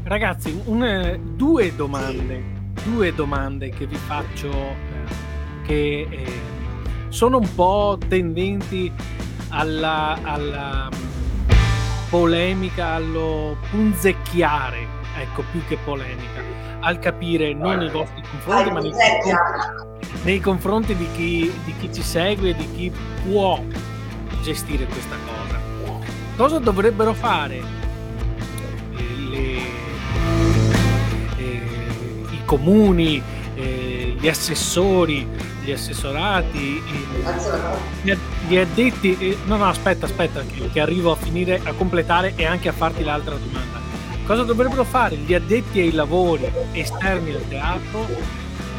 Ragazzi, 0.04 0.62
un- 0.66 1.20
due 1.36 1.76
domande, 1.76 2.44
due 2.84 3.14
domande 3.14 3.70
che 3.70 3.86
vi 3.86 3.96
faccio 3.96 4.50
eh, 4.50 5.64
che 5.66 6.08
eh, 6.10 6.42
sono 7.10 7.38
un 7.38 7.56
po' 7.56 7.98
tendenti 8.08 8.92
alla, 9.50 10.18
alla 10.24 10.90
polemica, 12.10 12.88
allo 12.94 13.58
punzecchiare, 13.70 14.86
ecco, 15.18 15.44
più 15.52 15.64
che 15.68 15.78
polemica, 15.84 16.42
al 16.82 17.00
capire 17.00 17.54
non 17.54 17.78
nei 17.78 17.90
vostri 17.90 18.22
confronti, 18.22 18.72
ma 18.72 18.80
nei 18.80 18.92
confronti, 18.92 19.91
nei 20.24 20.39
confronti 20.39 20.95
di 20.95 21.07
chi, 21.14 21.51
di 21.66 21.74
chi 21.80 21.93
ci 21.93 22.03
segue 22.03 22.49
e 22.49 22.55
di 22.55 22.68
chi 22.76 22.91
può 23.24 23.62
gestire 24.43 24.86
questa 24.86 25.16
cosa. 25.26 25.59
Cosa 26.36 26.59
dovrebbero 26.59 27.14
fare 27.14 27.55
eh, 28.95 29.03
le- 29.30 29.62
eh, 31.38 31.62
i 32.32 32.39
comuni, 32.45 33.22
eh, 33.55 34.16
gli 34.20 34.28
assessori, 34.28 35.28
gli 35.64 35.72
assessorati, 35.72 36.82
eh, 38.03 38.18
gli, 38.47 38.57
addetti, 38.57 39.38
no 39.45 39.57
no 39.57 39.66
aspetta 39.66 40.05
aspetta 40.05 40.43
che 40.72 40.80
arrivo 40.80 41.12
a 41.12 41.16
finire, 41.16 41.62
a 41.64 41.74
completare 41.74 42.34
e 42.36 42.45
anche 42.45 42.70
a 42.70 42.72
farti 42.74 43.03
l'altra 43.03 43.36
domanda. 43.36 43.80
Cosa 44.26 44.43
dovrebbero 44.43 44.84
fare 44.84 45.16
gli 45.18 45.34
addetti 45.34 45.80
ai 45.80 45.91
lavori 45.91 46.49
esterni 46.72 47.34
al 47.34 47.47
teatro 47.47 48.07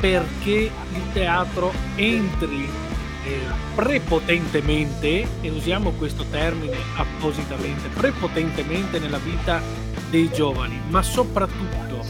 perché 0.03 0.51
il 0.95 1.13
teatro 1.13 1.73
entri 1.95 2.69
eh, 3.25 3.41
prepotentemente, 3.77 5.29
e 5.41 5.51
usiamo 5.51 5.93
questo 5.93 6.25
termine 6.29 6.77
appositamente, 6.97 7.87
prepotentemente 7.87 8.99
nella 8.99 9.19
vita 9.19 9.63
dei 10.11 10.29
giovani, 10.33 10.81
ma 10.89 11.03
soprattutto 11.03 12.05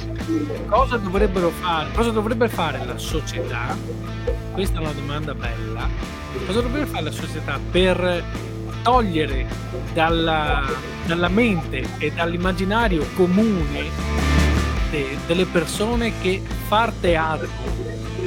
cosa 0.69 0.97
dovrebbero 0.97 1.51
fare, 1.51 1.91
cosa 1.93 2.09
dovrebbe 2.09 2.49
fare 2.49 2.83
la 2.83 2.97
società? 2.97 3.77
Questa 4.53 4.79
è 4.79 4.81
una 4.81 4.93
domanda 4.93 5.35
bella. 5.35 5.87
Cosa 6.47 6.63
dovrebbe 6.63 6.87
fare 6.87 7.05
la 7.05 7.11
società 7.11 7.61
per 7.71 8.25
togliere 8.83 9.47
dalla, 9.93 10.65
dalla 11.05 11.29
mente 11.29 11.87
e 11.99 12.11
dall'immaginario 12.11 13.07
comune 13.15 14.42
de- 14.93 15.17
delle 15.27 15.47
persone 15.47 16.13
che 16.21 16.43
far 16.69 16.93
teatro 16.93 17.49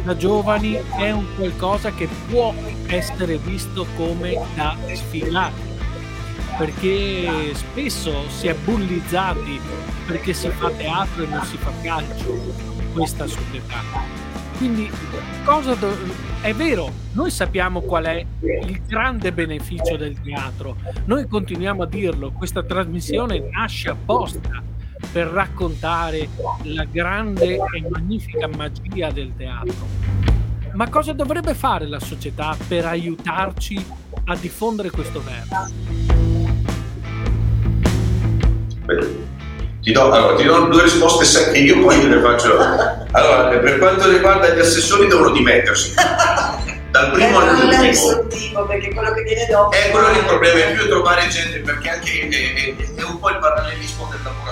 da 0.04 0.18
giovani 0.18 0.74
è 0.98 1.12
un 1.12 1.26
qualcosa 1.36 1.92
che 1.92 2.10
può 2.30 2.54
essere 2.88 3.38
visto 3.38 3.86
come 3.96 4.38
da 4.56 4.76
sfigati 4.94 5.74
perché 6.58 7.54
spesso 7.54 8.28
si 8.30 8.48
è 8.48 8.56
bullizzati 8.56 9.60
perché 10.06 10.34
si 10.34 10.50
fa 10.50 10.70
teatro 10.72 11.24
e 11.24 11.28
non 11.28 11.44
si 11.44 11.58
fa 11.58 11.72
calcio 11.82 12.54
questa 12.94 13.28
società. 13.28 13.82
Quindi 14.58 14.90
do- 15.44 15.98
è 16.42 16.54
vero, 16.54 16.90
noi 17.12 17.30
sappiamo 17.30 17.82
qual 17.82 18.06
è 18.06 18.26
il 18.40 18.82
grande 18.88 19.34
beneficio 19.34 19.98
del 19.98 20.22
teatro, 20.22 20.78
noi 21.06 21.28
continuiamo 21.28 21.84
a 21.84 21.88
dirlo, 21.88 22.32
questa 22.32 22.64
trasmissione 22.64 23.50
nasce 23.52 23.90
apposta 23.90 24.64
per 25.16 25.28
raccontare 25.28 26.28
la 26.64 26.84
grande 26.84 27.56
e 27.56 27.86
magnifica 27.90 28.50
magia 28.50 29.10
del 29.12 29.32
teatro. 29.38 29.88
Ma 30.74 30.90
cosa 30.90 31.14
dovrebbe 31.14 31.54
fare 31.54 31.88
la 31.88 32.02
società 32.02 32.54
per 32.68 32.84
aiutarci 32.86 33.82
a 34.26 34.36
diffondere 34.36 34.90
questo 34.90 35.24
verbo? 35.24 35.56
Ti 39.82 39.92
do, 39.94 40.12
allora, 40.12 40.36
ti 40.36 40.44
do 40.44 40.66
due 40.66 40.84
risposte 40.84 41.24
secche, 41.24 41.60
io 41.60 41.80
poi 41.80 42.10
le 42.10 42.20
faccio. 42.20 42.58
Allora, 43.12 43.58
per 43.58 43.78
quanto 43.78 44.10
riguarda 44.12 44.54
gli 44.54 44.60
assessori 44.60 45.08
devono 45.08 45.30
dimettersi. 45.32 45.94
Dal 46.92 47.12
primo 47.12 47.42
Eh, 47.42 47.46
non 47.46 47.48
è 47.48 47.50
all'ultimo. 47.62 47.82
risolutivo 47.84 48.66
perché 48.66 48.94
quello 48.94 49.14
che 49.14 49.22
viene 49.24 49.46
dopo 49.50 49.72
È 49.72 49.90
quello 49.92 50.12
lì 50.12 50.18
il 50.18 50.26
problema, 50.26 50.60
è 50.60 50.74
più 50.76 50.88
trovare 50.88 51.28
gente 51.28 51.60
perché 51.60 51.90
anche 51.90 52.20
è, 52.22 52.28
è- 52.30 52.96
è 52.96 53.04
un 53.04 53.20
po' 53.20 53.30
il 53.32 53.38
parallelismo 53.40 54.08
del 54.12 54.20
no? 54.24 54.45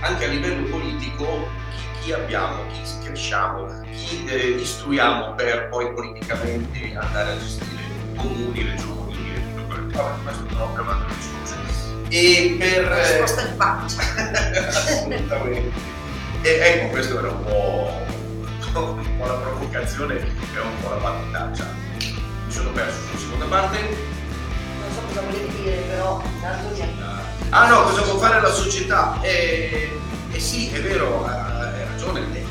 Anche 0.00 0.24
a 0.24 0.28
livello 0.28 0.68
politico 0.68 1.48
chi, 1.76 1.84
chi 2.02 2.12
abbiamo, 2.12 2.66
chi 2.68 2.80
cresciamo, 3.04 3.80
chi 3.90 4.24
eh, 4.26 4.60
istruiamo 4.60 5.34
per 5.34 5.68
poi 5.68 5.92
politicamente 5.92 6.96
andare 6.96 7.32
a 7.32 7.38
gestire 7.38 7.82
comuni, 8.16 8.62
regioni 8.62 9.32
e 9.34 9.54
tutto 9.54 9.66
quello 9.66 9.86
che 9.88 9.94
fa, 9.94 10.16
questo 10.22 10.44
proprio 10.44 10.82
un 10.82 10.88
altro 10.88 11.14
discorso. 11.14 11.56
E 12.10 12.56
per... 12.58 12.88
La 12.88 13.02
risposta 13.02 13.42
di 13.42 13.56
faccia. 13.56 14.68
Assolutamente. 14.68 15.96
E 16.42 16.48
ecco, 16.48 16.88
questo 16.90 17.18
era 17.18 17.30
un 17.30 17.44
po', 17.44 17.90
un 18.80 19.18
po' 19.18 19.26
la 19.26 19.34
provocazione 19.34 20.14
e 20.14 20.60
un 20.60 20.80
po' 20.80 20.90
la 20.90 20.96
battutaccia. 20.96 21.66
Mi 21.98 22.52
sono 22.52 22.70
perso 22.70 23.00
sulla 23.00 23.18
seconda 23.18 23.44
parte. 23.46 23.78
Non 23.80 24.92
so 24.94 25.00
cosa 25.08 25.20
volevi 25.22 25.48
dire, 25.60 25.76
però 25.88 26.22
intanto 26.24 26.68
mi 26.68 26.74
Ah 27.50 27.68
no, 27.68 27.82
cosa 27.84 28.02
può 28.02 28.18
fare 28.18 28.40
la 28.40 28.52
società? 28.52 29.18
Eh, 29.22 29.90
eh 30.30 30.40
sì, 30.40 30.68
è 30.70 30.80
vero, 30.82 31.24
hai 31.24 31.84
ragione, 31.90 32.20
è 32.20 32.42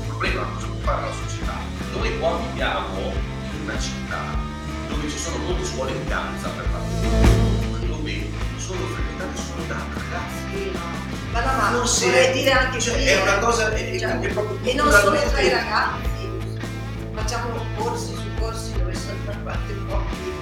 un 0.00 0.06
problema, 0.06 0.42
cosa 0.54 0.66
può 0.66 0.76
fare 0.82 1.02
la 1.02 1.12
società? 1.24 1.52
Noi 1.96 2.18
qua 2.18 2.36
viviamo 2.48 2.98
in 3.54 3.60
una 3.62 3.78
città 3.78 4.18
dove 4.88 5.08
ci 5.08 5.18
sono 5.18 5.36
molte 5.38 5.64
scuole 5.64 5.92
di 5.92 6.08
danza 6.08 6.48
per 6.48 6.64
fare 6.64 7.86
dove 7.86 8.28
sono 8.58 8.80
frequentate 8.86 9.40
solo 9.40 9.62
da 9.68 9.76
ragazzi. 9.94 10.72
Ma 11.32 11.40
no, 11.44 11.56
ma 11.60 11.68
Non 11.70 11.86
si 11.86 12.06
vorrei 12.06 12.26
è- 12.26 12.32
dire 12.32 12.50
anche 12.50 12.80
cioè, 12.80 12.94
qui, 12.94 13.04
è 13.06 13.22
una 13.22 13.36
eh, 13.36 13.40
cosa 13.40 13.72
è, 13.72 13.98
cioè, 13.98 14.18
è 14.18 14.28
proprio 14.32 14.58
e 14.64 14.74
non 14.74 14.90
solo 14.90 15.16
tra 15.30 15.40
i 15.40 15.48
ragazzi, 15.48 16.28
facciamo 17.14 17.54
corsi 17.76 18.14
su 18.16 18.40
corsi 18.40 18.72
dove 18.76 18.94
sono 18.94 19.16
fatte 19.44 19.72
pochi, 19.86 20.32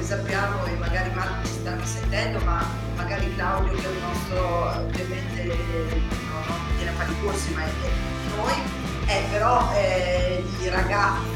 come 0.00 0.02
sappiamo, 0.02 0.64
e 0.64 0.76
magari 0.76 1.10
Marco 1.10 1.46
ci 1.46 1.52
sta 1.52 1.76
sentendo, 1.84 2.40
ma 2.44 2.64
magari 2.96 3.34
Claudio 3.34 3.72
che 3.74 3.84
è 3.84 3.88
un 3.88 4.00
nostro, 4.00 4.80
ovviamente 4.80 5.44
no, 5.44 6.40
non 6.46 6.76
viene 6.76 6.90
a 6.90 6.94
fare 6.94 7.12
i 7.12 7.20
corsi, 7.22 7.52
ma 7.52 7.64
è 7.64 7.68
di 7.68 8.36
noi, 8.36 8.52
è 9.04 9.22
però 9.30 9.70
eh, 9.74 10.42
di 10.58 10.68
ragazzi, 10.68 11.28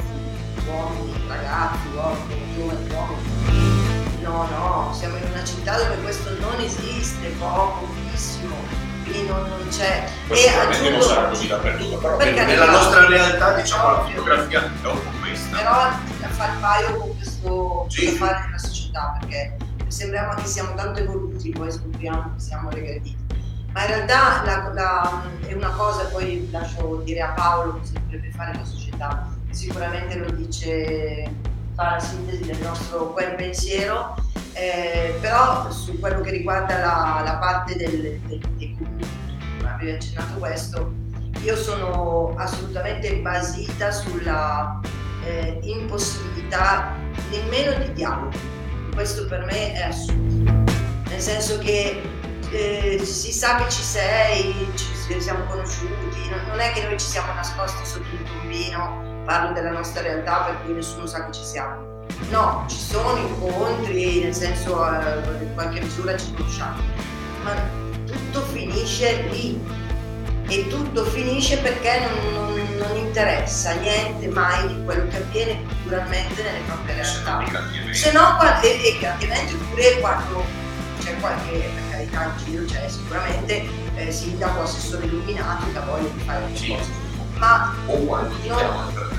uomini, 0.66 1.12
ragazzi, 1.28 1.88
uomini, 1.94 2.54
giovani, 2.54 2.88
uomini. 2.90 4.22
No, 4.22 4.48
no, 4.48 4.94
siamo 4.94 5.16
in 5.16 5.24
una 5.30 5.44
città 5.44 5.76
dove 5.76 5.96
questo 6.00 6.30
non 6.40 6.58
esiste, 6.60 7.28
poco, 7.38 7.84
pochissimo, 7.84 8.56
quindi 9.04 9.26
non, 9.28 9.48
non 9.48 9.68
c'è. 9.70 10.08
Poi 10.26 10.36
E 10.36 10.40
sicuramente 10.40 10.78
non 10.78 10.86
aggiungo- 10.94 11.06
sarà 11.14 11.28
così 11.28 11.46
dappertutto, 11.46 11.96
però 11.98 12.16
Per 12.16 12.32
nella 12.34 12.70
nostra 12.70 13.06
realtà 13.06 13.52
diciamo 13.54 13.90
la 13.92 14.00
fotografia 14.04 14.62
è 14.62 14.66
un 14.66 14.80
po' 14.82 15.00
questa. 15.20 15.56
però 15.56 15.70
a 15.70 15.98
fare 16.28 16.52
il 16.52 16.58
paio 16.58 16.96
con 16.96 17.16
questo 17.16 17.86
Sì. 17.88 18.08
fare 18.08 18.44
nella 18.46 18.58
società 18.58 19.16
perché 19.20 19.56
sembriamo 19.88 20.34
che 20.34 20.46
siamo 20.46 20.74
tanto 20.74 20.98
evoluti 21.00 21.50
poi 21.50 21.70
scopriamo 21.70 22.32
che 22.34 22.40
siamo 22.40 22.70
regrediti 22.70 23.16
ma 23.72 23.82
in 23.82 23.86
realtà 23.88 24.42
la- 24.44 24.70
la- 24.72 25.22
è 25.46 25.52
una 25.52 25.70
cosa 25.70 26.04
poi 26.06 26.48
lascio 26.50 27.00
dire 27.04 27.20
a 27.20 27.28
Paolo 27.28 27.78
cosa 27.78 27.92
dovrebbe 28.00 28.30
fare 28.34 28.54
la 28.56 28.64
società 28.64 29.28
sicuramente 29.50 30.16
lo 30.16 30.30
dice 30.32 31.30
fa 31.76 31.92
la 31.92 32.00
sintesi 32.00 32.42
del 32.44 32.58
nostro 32.58 33.12
quel 33.12 33.34
pensiero 33.36 34.16
eh, 34.54 35.16
però 35.20 35.70
su 35.70 35.98
quello 36.00 36.20
che 36.20 36.30
riguarda 36.30 36.78
la, 36.78 37.22
la 37.24 37.36
parte 37.38 37.76
del, 37.76 38.18
del, 38.26 38.40
dei 38.56 38.76
comuni 38.76 39.06
avevi 39.64 39.92
accennato 39.92 40.38
questo 40.38 41.02
io 41.44 41.56
sono 41.56 42.34
assolutamente 42.38 43.16
basita 43.16 43.90
sulla 43.90 44.80
eh, 45.24 45.58
impossibilità 45.62 46.94
nemmeno 47.30 47.84
di 47.84 47.92
dialogo. 47.92 48.36
Questo 48.94 49.26
per 49.26 49.44
me 49.44 49.74
è 49.74 49.82
assurdo. 49.82 50.52
Nel 51.08 51.20
senso 51.20 51.58
che 51.58 52.00
eh, 52.50 52.98
si 53.04 53.30
sa 53.30 53.56
che 53.56 53.68
ci 53.68 53.82
sei, 53.82 54.54
ci 54.74 55.20
siamo 55.20 55.44
conosciuti, 55.44 56.30
non, 56.30 56.46
non 56.48 56.60
è 56.60 56.72
che 56.72 56.82
noi 56.82 56.98
ci 56.98 57.06
siamo 57.06 57.32
nascosti 57.34 57.84
sotto 57.84 58.08
un 58.10 58.24
tombino, 58.24 59.22
parlo 59.26 59.52
della 59.52 59.70
nostra 59.70 60.00
realtà 60.00 60.44
per 60.44 60.62
cui 60.64 60.72
nessuno 60.72 61.04
sa 61.04 61.26
che 61.26 61.32
ci 61.32 61.44
siamo. 61.44 61.93
No, 62.30 62.64
ci 62.68 62.76
sono 62.78 63.16
incontri, 63.18 64.20
nel 64.22 64.34
senso 64.34 64.84
eh, 64.88 65.42
in 65.44 65.54
qualche 65.54 65.80
misura 65.80 66.16
ci 66.16 66.32
conosciamo, 66.34 66.80
ma 67.42 67.52
tutto 68.06 68.40
finisce 68.52 69.22
lì 69.30 69.60
e 70.48 70.66
tutto 70.68 71.04
finisce 71.04 71.58
perché 71.58 72.00
non, 72.00 72.32
non- 72.32 72.76
non 72.76 72.96
interessa 72.96 73.72
niente 73.74 74.26
mai 74.28 74.66
di 74.68 74.84
quello 74.84 75.06
che 75.08 75.16
avviene 75.18 75.62
culturalmente 75.62 76.42
nelle 76.42 76.58
proprie 76.66 76.94
realtà. 76.94 77.44
Se 77.92 78.12
no, 78.12 78.38
e, 78.62 78.68
e 78.68 78.98
grandi 78.98 79.24
eventi 79.24 79.54
oppure 79.54 80.00
quando 80.00 80.44
c'è 81.02 81.16
qualche, 81.20 81.50
per 81.74 81.82
carità, 81.90 82.24
in 82.24 82.44
giro 82.44 82.64
c'è 82.64 82.88
sicuramente 82.88 83.64
eh, 83.96 84.10
sindaco, 84.10 84.62
assessore 84.62 85.04
illuminato 85.06 85.64
che 85.72 85.78
ha 85.78 85.82
voglia 85.82 86.08
di 86.08 86.20
fare 86.20 86.46
le 86.48 86.56
Sì. 86.56 86.68
cose. 86.68 87.03
Ma 87.38 87.74
O 87.86 87.96
quando 88.04 88.34
ti 88.40 88.48
No. 88.48 88.90
per 88.94 89.14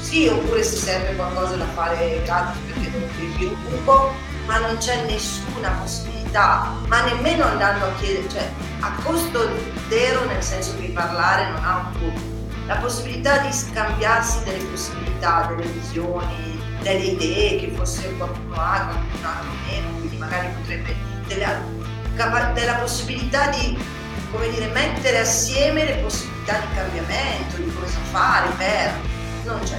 sì, 0.00 0.26
oppure 0.26 0.62
se 0.62 0.76
serve 0.76 1.14
qualcosa 1.14 1.54
da 1.54 1.66
fare 1.66 2.20
gratis 2.24 2.60
perché 2.66 2.90
riempire 2.90 3.54
un 3.54 3.56
buco, 3.68 4.12
ma 4.46 4.58
non 4.58 4.76
c'è 4.78 5.04
nessuna 5.04 5.70
possibilità, 5.80 6.72
ma 6.88 7.04
nemmeno 7.04 7.44
andando 7.44 7.84
a 7.84 7.92
chiedere, 8.00 8.28
cioè 8.28 8.50
a 8.80 8.92
costo 9.04 9.48
zero 9.88 10.24
nel 10.24 10.42
senso 10.42 10.76
che 10.80 10.88
parlare 10.88 11.50
non 11.50 11.64
ha 11.64 11.76
un 11.76 11.92
costo. 11.92 12.28
La 12.66 12.76
possibilità 12.76 13.38
di 13.38 13.52
scambiarsi 13.52 14.42
delle 14.44 14.64
possibilità, 14.64 15.52
delle 15.54 15.70
visioni, 15.70 16.60
delle 16.82 17.04
idee 17.04 17.60
che 17.60 17.72
forse 17.76 18.12
qualcuno 18.16 18.54
ha, 18.54 18.86
qualcun 18.86 19.24
altro 19.24 19.50
meno, 19.68 19.88
quindi 19.98 20.16
magari 20.16 20.48
potrebbe 20.60 20.96
della, 21.26 22.52
della 22.52 22.74
possibilità 22.74 23.48
di 23.48 23.78
come 24.30 24.48
dire, 24.50 24.66
mettere 24.68 25.18
assieme 25.18 25.84
le 25.84 25.94
possibilità 25.96 26.58
di 26.58 26.74
cambiamento, 26.74 27.56
di 27.56 27.72
cosa 27.74 27.98
fare 28.10 28.48
per 28.56 28.92
non 29.44 29.60
c'è. 29.64 29.78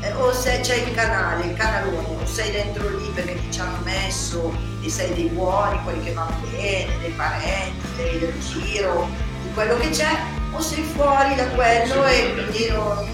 Eh, 0.00 0.12
o 0.12 0.32
se 0.32 0.60
c'è 0.60 0.76
il 0.76 0.94
canale, 0.94 1.46
il 1.46 1.54
canalone, 1.54 2.06
o 2.22 2.26
sei 2.26 2.52
dentro 2.52 2.88
lì 2.96 3.08
perché 3.14 3.34
ti 3.34 3.50
ci 3.52 3.60
hanno 3.60 3.78
messo 3.82 4.56
e 4.80 4.88
sei 4.88 5.12
dei 5.14 5.28
buoni, 5.28 5.80
quelli 5.82 6.04
che 6.04 6.12
vanno 6.12 6.36
bene, 6.52 6.98
dei 7.00 7.10
parenti, 7.10 7.86
dei 7.96 8.18
del 8.20 8.34
giro, 8.40 9.08
di 9.42 9.52
quello 9.54 9.76
che 9.78 9.90
c'è, 9.90 10.16
o 10.52 10.60
sei 10.60 10.84
fuori 10.84 11.34
da 11.34 11.46
quello 11.48 12.04
e 12.06 12.32
quindi 12.32 12.68
non, 12.70 13.08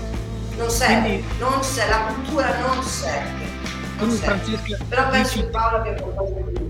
non 0.57 0.69
serve, 0.71 1.01
Quindi- 1.09 1.25
non 1.39 1.63
serve, 1.63 1.91
la 1.91 2.13
cultura 2.13 2.59
non 2.59 2.83
serve. 2.83 3.53
Non 3.99 4.11
serve. 4.11 4.79
Però 4.89 5.09
penso 5.09 5.41
che 5.41 5.45
Paolo 5.47 5.77
abbia 5.79 5.95
qualcosa 5.95 6.35
di 6.35 6.53
più. 6.53 6.64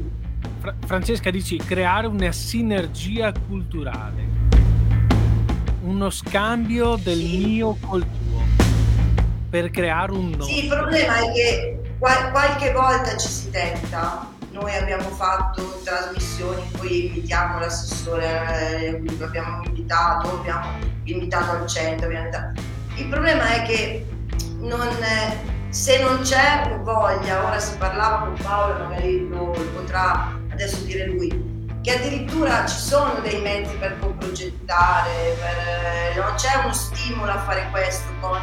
Fra- 0.64 0.74
Francesca 0.86 1.30
dici 1.30 1.58
creare 1.58 2.06
una 2.06 2.32
sinergia 2.32 3.30
culturale, 3.46 4.26
uno 5.82 6.08
scambio 6.08 6.96
del 6.96 7.18
Sì. 7.18 7.36
mio 7.36 7.76
col 7.86 8.00
tuo 8.00 8.40
per 9.50 9.68
creare 9.70 10.12
un 10.12 10.30
nostro. 10.30 10.46
Sì, 10.46 10.62
il 10.64 10.68
problema 10.70 11.16
è 11.18 11.32
che 11.32 11.80
qual- 11.98 12.30
qualche 12.30 12.72
volta 12.72 13.14
ci 13.18 13.28
si 13.28 13.50
tenta. 13.50 14.26
Noi 14.52 14.74
abbiamo 14.74 15.10
fatto 15.10 15.80
trasmissioni 15.84 16.62
cui 16.78 17.08
invitiamo 17.08 17.58
l'assessore, 17.58 18.86
eh, 18.86 19.02
abbiamo 19.22 19.62
invitato, 19.66 20.38
abbiamo 20.38 20.66
invitato 21.02 21.50
al 21.60 21.66
centro. 21.66 22.06
abbiamo 22.06 22.24
invitato- 22.28 22.60
Il 22.96 23.08
problema 23.08 23.52
è 23.52 23.66
che 23.66 24.06
non, 24.60 24.80
eh, 24.80 25.36
se 25.68 26.00
non 26.02 26.20
c'è 26.22 26.74
voglia, 26.82 27.44
ora 27.44 27.58
si 27.58 27.76
parlava 27.76 28.24
con 28.24 28.34
Paolo, 28.42 28.84
magari 28.84 29.28
lo, 29.28 29.52
lo 29.52 29.64
potrà 29.74 30.40
adesso 30.54 30.78
dire 30.84 31.06
lui, 31.06 31.52
che 31.82 31.96
addirittura 31.96 32.64
ci 32.66 32.78
sono 32.78 33.20
dei 33.20 33.40
mezzi 33.42 33.74
per 33.76 33.96
progettare, 33.98 35.36
per, 35.38 36.16
eh, 36.16 36.20
non 36.20 36.34
c'è 36.36 36.56
uno 36.62 36.72
stimolo 36.72 37.30
a 37.32 37.40
fare 37.40 37.68
questo 37.70 38.08
con 38.20 38.40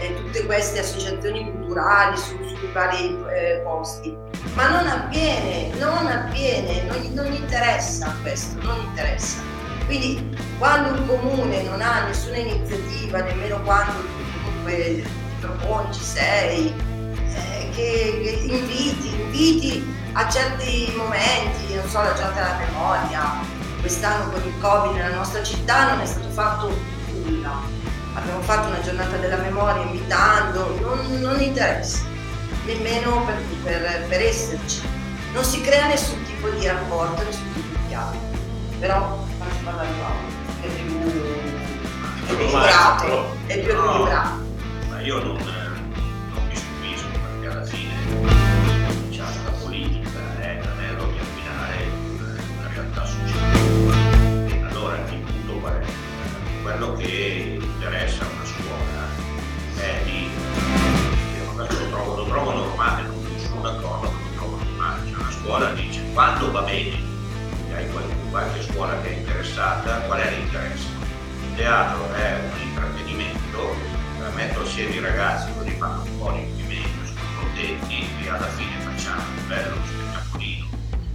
eh, 0.00 0.14
tutte 0.14 0.44
queste 0.44 0.80
associazioni 0.80 1.50
culturali 1.50 2.16
su, 2.16 2.36
sui 2.44 2.70
vari 2.72 3.16
eh, 3.34 3.60
posti. 3.64 4.14
Ma 4.54 4.68
non 4.68 4.86
avviene, 4.86 5.74
non 5.78 6.06
avviene, 6.06 6.82
non, 6.82 7.12
non 7.12 7.32
interessa 7.32 8.14
questo, 8.22 8.62
non 8.62 8.78
interessa. 8.84 9.42
Quindi 9.86 10.36
quando 10.58 11.00
un 11.00 11.06
comune 11.06 11.62
non 11.62 11.80
ha 11.80 12.04
nessuna 12.06 12.36
iniziativa, 12.36 13.22
nemmeno 13.22 13.60
quando 13.62 13.94
comunque 14.44 15.02
proponi, 15.40 15.92
ci 15.92 16.02
sei, 16.02 16.74
eh, 17.34 17.70
che, 17.74 18.20
che 18.22 18.54
inviti, 18.54 19.20
inviti 19.20 19.94
a 20.18 20.28
certi 20.30 20.92
momenti, 20.96 21.74
non 21.74 21.86
so, 21.88 22.00
la 22.02 22.14
giornata 22.14 22.56
della 22.56 22.66
memoria, 22.70 23.22
quest'anno 23.80 24.30
con 24.30 24.42
il 24.44 24.58
Covid 24.60 24.92
nella 24.96 25.14
nostra 25.14 25.42
città 25.42 25.90
non 25.90 26.00
è 26.00 26.06
stato 26.06 26.28
fatto 26.30 26.74
nulla 27.12 27.84
abbiamo 28.14 28.40
fatto 28.40 28.68
una 28.68 28.80
giornata 28.80 29.16
della 29.16 29.36
memoria 29.36 29.82
invitando, 29.82 30.78
non, 30.80 31.20
non 31.20 31.40
interessa, 31.40 32.04
nemmeno 32.64 33.24
per, 33.26 33.36
per, 33.62 34.06
per 34.08 34.20
esserci. 34.22 34.80
Non 35.34 35.44
si 35.44 35.60
crea 35.60 35.86
nessun 35.86 36.22
tipo 36.24 36.48
di 36.48 36.66
rapporto, 36.66 37.22
nessun 37.22 37.52
tipo 37.52 37.68
di 37.78 37.86
dialogo. 37.88 38.18
Però 38.80 39.24
faccio 39.38 39.56
parlare 39.64 39.88
Paolo, 40.00 40.28
che 40.62 40.66
è 40.66 40.70
più, 40.80 40.98
è 42.24 42.34
più 42.34 42.34
equilibrato, 42.34 43.36
è 43.46 43.58
più 43.58 43.74
No. 43.74 43.84
equilibrato. 43.84 44.44
Ma 44.88 45.00
io 45.02 45.18
non, 45.22 45.36
non 45.36 45.65
quello 56.66 56.96
che 56.96 57.60
interessa 57.60 58.26
una 58.26 58.44
scuola 58.44 59.06
eh, 59.76 60.00
è 60.00 60.02
di 60.02 60.24
io 60.24 61.52
questo 61.54 61.78
lo 61.78 61.90
trovo, 61.90 62.16
lo 62.16 62.24
trovo 62.24 62.52
normale, 62.54 63.02
non 63.02 63.38
sono 63.38 63.60
d'accordo, 63.60 64.10
ma 64.10 64.18
lo 64.18 64.34
trovo 64.34 64.56
normale. 64.56 65.08
Cioè, 65.08 65.16
una 65.16 65.30
scuola 65.30 65.72
dice 65.74 66.02
quando 66.12 66.50
va 66.50 66.62
bene, 66.62 66.98
hai 67.72 67.88
qualche, 67.92 68.14
qualche 68.30 68.62
scuola 68.62 69.00
che 69.00 69.14
è 69.14 69.16
interessata, 69.16 70.00
qual 70.06 70.18
è 70.18 70.28
l'interesse? 70.28 70.88
Il 71.50 71.54
teatro 71.54 72.12
è 72.14 72.34
un 72.34 72.60
intrattenimento, 72.60 73.74
metto 74.34 74.60
assieme 74.62 74.96
i 74.96 75.00
ragazzi 75.00 75.52
così 75.56 75.70
fanno 75.70 76.02
un 76.02 76.18
po' 76.18 76.32
di 76.32 76.46
movimento, 76.50 77.06
sono 77.06 77.20
contenti 77.38 78.08
e 78.24 78.28
alla 78.28 78.48
fine 78.48 78.80
facciamo 78.80 79.22
un 79.22 79.46
bello 79.46 79.76
spettacolino, 79.86 80.66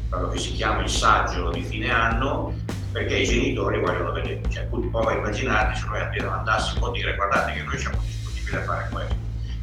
quello 0.07 0.29
che 0.29 0.39
si 0.39 0.53
chiama 0.53 0.81
il 0.81 0.89
saggio 0.89 1.51
di 1.51 1.61
fine 1.61 1.91
anno 1.91 2.53
perché 2.91 3.15
i 3.15 3.25
genitori 3.25 3.79
vogliono 3.79 4.11
vedere, 4.11 4.41
cioè 4.49 4.67
tu 4.69 4.89
prova 4.89 5.11
a 5.11 5.15
immaginarti 5.15 5.79
se 5.79 5.85
noi 5.87 6.01
appena 6.01 6.37
andassimo 6.37 6.87
a 6.87 6.91
dire 6.91 7.15
guardate 7.15 7.53
che 7.53 7.63
noi 7.63 7.77
siamo 7.77 7.97
disponibili 8.03 8.55
a 8.55 8.63
fare 8.63 8.89
questo, 8.91 9.15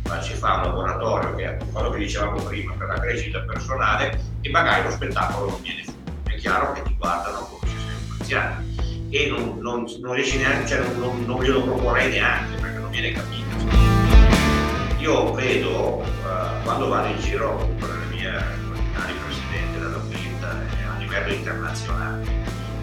ma 0.04 0.22
si 0.22 0.32
fa 0.34 0.54
un 0.56 0.62
laboratorio 0.62 1.34
che 1.34 1.44
è 1.44 1.56
quello 1.70 1.90
che 1.90 1.98
dicevamo 1.98 2.42
prima 2.42 2.72
per 2.72 2.88
la 2.88 3.00
crescita 3.00 3.40
personale 3.40 4.18
e 4.40 4.50
magari 4.50 4.84
lo 4.84 4.90
spettacolo 4.90 5.50
non 5.50 5.62
viene 5.62 5.82
fuori. 5.82 5.98
È 6.24 6.34
chiaro 6.36 6.72
che 6.72 6.82
ti 6.82 6.96
guardano 6.96 7.40
come 7.40 7.70
se 7.70 7.76
sei 7.78 7.94
un 7.94 8.16
anziano 8.18 8.76
e 9.10 9.26
non, 9.28 9.58
non, 9.60 9.86
non 10.00 10.14
riesci 10.14 10.38
neanche, 10.38 10.66
cioè 10.66 10.80
non, 10.80 10.98
non, 10.98 11.24
non 11.24 11.42
glielo 11.42 11.62
proporrei 11.62 12.10
neanche 12.10 12.60
perché 12.60 12.78
non 12.78 12.90
viene 12.90 13.12
capito. 13.12 13.46
Io 14.98 15.32
vedo 15.32 16.02
uh, 16.02 16.62
quando 16.64 16.88
vado 16.88 17.08
in 17.08 17.18
giro 17.20 17.56
con 17.78 17.88
le 17.88 18.16
mie 18.16 18.28
ordinarie 18.28 19.14
presidente 19.24 19.78
della 19.78 19.98
Quinta 19.98 20.48
a 20.50 20.98
livello 20.98 21.32
internazionale, 21.32 22.24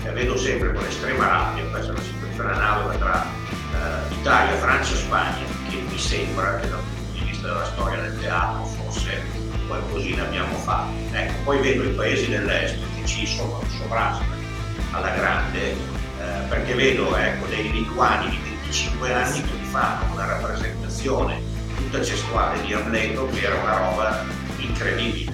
e 0.05 0.11
vedo 0.11 0.37
sempre 0.37 0.71
con 0.71 0.85
estrema 0.85 1.27
rabbia, 1.27 1.63
questa 1.65 1.87
è 1.87 1.95
una 1.95 2.03
situazione 2.03 2.51
analoga 2.51 2.95
tra 2.95 3.25
uh, 3.71 4.13
Italia, 4.13 4.55
Francia 4.57 4.93
e 4.93 4.97
Spagna, 4.97 5.45
che 5.69 5.77
mi 5.77 5.97
sembra 5.97 6.59
che 6.59 6.69
dal 6.69 6.79
punto 6.79 7.19
di 7.19 7.25
vista 7.25 7.47
della 7.47 7.65
storia 7.65 8.01
del 8.01 8.19
teatro 8.19 8.65
forse 8.65 9.23
qualcosina 9.67 10.23
abbiamo 10.23 10.55
fatto. 10.57 10.93
Ecco, 11.11 11.33
poi 11.43 11.59
vedo 11.59 11.83
i 11.83 11.93
paesi 11.93 12.29
dell'est 12.29 12.77
che 12.95 13.05
ci 13.07 13.25
sovrastano 13.25 14.33
alla 14.91 15.09
grande 15.09 15.71
eh, 15.71 16.47
perché 16.49 16.75
vedo 16.75 17.15
ecco, 17.15 17.47
dei 17.47 17.71
lituani 17.71 18.29
di 18.29 18.39
25 18.43 19.13
anni 19.13 19.41
che 19.41 19.63
fanno 19.71 20.13
una 20.13 20.25
rappresentazione 20.25 21.41
tutta 21.75 22.03
cestuale 22.03 22.61
di 22.61 22.73
Amleto 22.73 23.27
che 23.27 23.41
era 23.41 23.55
una 23.55 23.77
roba 23.77 24.23
incredibile. 24.57 25.33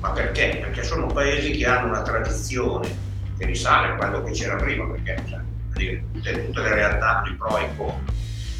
Ma 0.00 0.10
perché? 0.10 0.58
Perché 0.60 0.82
sono 0.82 1.06
paesi 1.06 1.52
che 1.52 1.66
hanno 1.66 1.88
una 1.88 2.02
tradizione 2.02 3.10
che 3.42 3.46
risale 3.46 3.88
a 3.88 3.96
quello 3.96 4.22
che 4.22 4.30
c'era 4.30 4.56
prima, 4.56 4.86
perché 4.86 5.22
cioè, 5.28 5.40
tutte, 6.12 6.46
tutte, 6.46 6.62
le 6.62 6.74
realtà 6.74 7.22
di 7.26 7.34
pro 7.34 7.58
e 7.58 7.68
contro. 7.76 8.14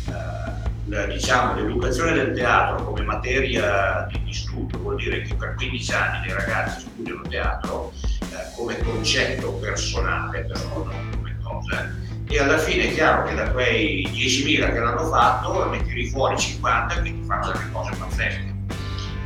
Eh, 0.09 1.07
diciamo, 1.07 1.55
l'educazione 1.55 2.12
del 2.12 2.35
teatro 2.35 2.85
come 2.85 3.03
materia 3.03 4.07
di, 4.11 4.22
di, 4.24 4.33
studio 4.33 4.78
vuol 4.78 4.97
dire 4.97 5.22
che 5.22 5.35
per 5.35 5.55
15 5.55 5.93
anni 5.93 6.26
dei 6.26 6.35
ragazzi 6.35 6.80
studiano 6.80 7.22
teatro 7.22 7.93
eh, 8.20 8.55
come 8.57 8.76
concetto 8.78 9.53
personale, 9.55 10.41
però 10.41 10.85
non 10.85 11.22
cose 11.43 12.11
e 12.28 12.39
alla 12.39 12.59
fine 12.59 12.85
è 12.85 12.95
chiaro 12.95 13.24
che 13.24 13.35
da 13.35 13.51
quei 13.51 14.07
10.000 14.07 14.72
che 14.72 14.78
l'hanno 14.78 15.07
fatto 15.09 15.68
ne 15.68 15.83
tiri 15.83 16.09
fuori 16.09 16.39
50 16.39 16.95
che 16.95 17.03
ti 17.03 17.22
fanno 17.26 17.53
delle 17.53 17.70
cose 17.70 17.95
pazzesche 17.99 18.51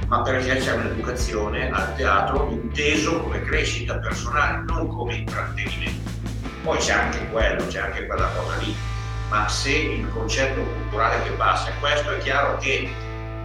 ma 0.09 0.23
perché 0.23 0.57
c'è 0.57 0.73
un'educazione 0.73 1.71
al 1.71 1.95
teatro 1.97 2.49
inteso 2.51 3.21
come 3.23 3.43
crescita 3.43 3.99
personale, 3.99 4.63
non 4.67 4.89
come 4.89 5.17
intrattenimento. 5.17 6.11
Poi 6.63 6.79
c'è 6.79 6.93
anche 6.93 7.27
quello, 7.31 7.67
c'è 7.67 7.81
anche 7.81 8.07
quella 8.07 8.29
cosa 8.37 8.57
lì, 8.59 8.75
ma 9.29 9.49
se 9.49 9.71
il 9.71 10.09
concetto 10.13 10.61
culturale 10.61 11.23
che 11.25 11.31
passa 11.31 11.73
questo, 11.81 12.11
è 12.13 12.19
chiaro 12.19 12.57
che 12.59 12.89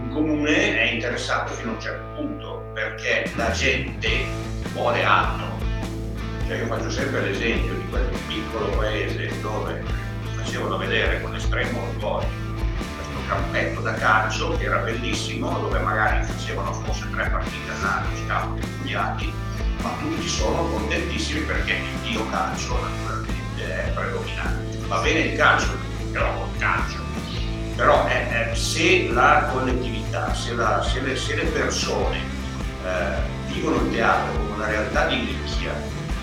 il 0.04 0.08
comune 0.10 0.78
è 0.78 0.92
interessato 0.92 1.52
fino 1.52 1.70
a 1.70 1.74
un 1.74 1.80
certo 1.80 2.04
punto, 2.14 2.70
perché 2.74 3.30
la 3.34 3.50
gente 3.50 4.24
vuole 4.72 5.04
altro, 5.04 5.58
cioè 6.46 6.58
io 6.58 6.66
faccio 6.66 6.90
sempre 6.90 7.22
l'esempio 7.22 7.74
di 7.74 7.88
quel 7.88 8.08
piccolo 8.26 8.68
paese 8.76 9.30
dove 9.40 9.82
facevano 10.36 10.76
vedere 10.76 11.20
con 11.20 11.34
estremo 11.34 11.82
orgoglio 11.88 12.41
campetto 13.32 13.80
da 13.80 13.94
calcio 13.94 14.56
che 14.58 14.64
era 14.64 14.78
bellissimo, 14.78 15.58
dove 15.58 15.78
magari 15.78 16.24
facevano 16.24 16.72
forse 16.72 17.08
tre 17.10 17.30
partite 17.30 17.70
all'anno, 17.70 18.08
scampi 18.24 18.62
studiati, 18.62 19.32
ma 19.80 19.90
tutti 20.00 20.28
sono 20.28 20.64
contentissimi 20.64 21.40
perché 21.40 21.72
il 21.72 22.10
dio 22.10 22.28
calcio 22.28 22.78
naturalmente 22.80 23.84
è 23.84 23.90
predominante. 23.94 24.78
Va 24.86 25.00
bene 25.00 25.20
il 25.20 25.36
calcio, 25.36 25.76
però 26.12 26.34
col 26.34 26.58
calcio. 26.58 27.00
Però 27.74 28.06
eh, 28.06 28.50
eh, 28.50 28.54
se 28.54 29.08
la 29.10 29.48
collettività, 29.50 30.34
se, 30.34 30.54
la, 30.54 30.82
se, 30.82 31.00
le, 31.00 31.16
se 31.16 31.34
le, 31.34 31.44
persone 31.44 32.18
eh, 32.84 33.50
vivono 33.50 33.76
il 33.76 33.92
teatro 33.92 34.32
come 34.36 34.54
una 34.54 34.66
realtà 34.66 35.06
di 35.06 35.16
nicchia, 35.16 35.72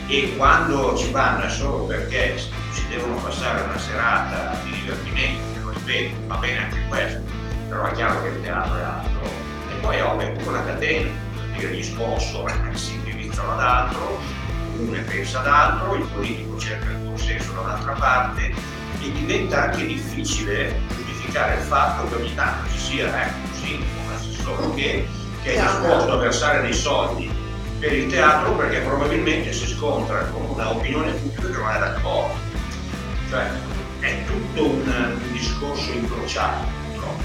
e 0.06 0.36
quando 0.38 0.96
ci 0.96 1.12
vanno 1.12 1.46
è 1.46 1.50
solo 1.50 1.86
perché 1.86 2.38
ci 2.38 2.88
devono 2.88 3.16
passare 3.16 3.62
una 3.64 3.78
serata 3.80 4.60
di 4.64 4.72
divertimento, 4.72 5.59
ripeto, 5.90 6.28
va 6.28 6.36
bene 6.36 6.58
anche 6.60 6.78
questo, 6.88 7.22
però 7.68 7.86
è 7.86 7.92
chiaro 7.94 8.22
che 8.22 8.30
il 8.30 8.42
teatro 8.42 8.78
è 8.78 8.82
altro. 8.82 9.26
E 9.26 9.76
poi 9.82 10.02
ovvio 10.02 10.28
è 10.28 10.34
come 10.34 10.48
una 10.48 10.64
catena, 10.64 11.10
dire 11.56 11.74
gli 11.74 11.84
sponsor 11.84 12.54
si 12.74 12.94
indirizzano 12.94 13.54
ad 13.54 13.60
altro, 13.60 14.20
comune 14.76 15.00
pensa 15.02 15.40
ad 15.40 15.48
altro, 15.48 15.96
il 15.96 16.08
politico 16.14 16.58
cerca 16.58 16.92
il 16.92 17.00
consenso 17.06 17.54
da 17.54 17.62
un'altra 17.62 17.94
parte 17.94 18.54
e 19.02 19.12
diventa 19.14 19.64
anche 19.64 19.86
difficile 19.86 20.80
giustificare 20.96 21.56
il 21.56 21.62
fatto 21.62 22.08
che 22.08 22.16
ogni 22.22 22.36
tanto 22.36 22.70
ci 22.72 22.78
sia 22.78 23.26
ecco, 23.26 23.38
un 23.46 23.54
sindaco, 23.54 24.00
un 24.06 24.14
assessore 24.14 24.74
che, 24.76 25.08
che 25.42 25.54
è 25.56 25.62
disposto 25.62 26.12
a 26.12 26.18
versare 26.18 26.62
dei 26.62 26.74
soldi 26.74 27.32
per 27.80 27.94
il 27.94 28.12
teatro 28.12 28.56
perché 28.56 28.80
probabilmente 28.80 29.54
si 29.54 29.68
scontra 29.68 30.26
con 30.26 30.44
una 30.50 30.70
opinione 30.70 31.14
pubblica 31.14 31.48
che 31.48 31.58
non 31.58 31.70
è 31.70 31.80
d'accordo. 31.80 32.48
Cioè 33.30 33.78
è 34.00 34.24
tutto 34.26 34.66
un, 34.66 35.18
discorso 35.32 35.92
incrociato 35.92 36.68
purtroppo. 36.86 37.24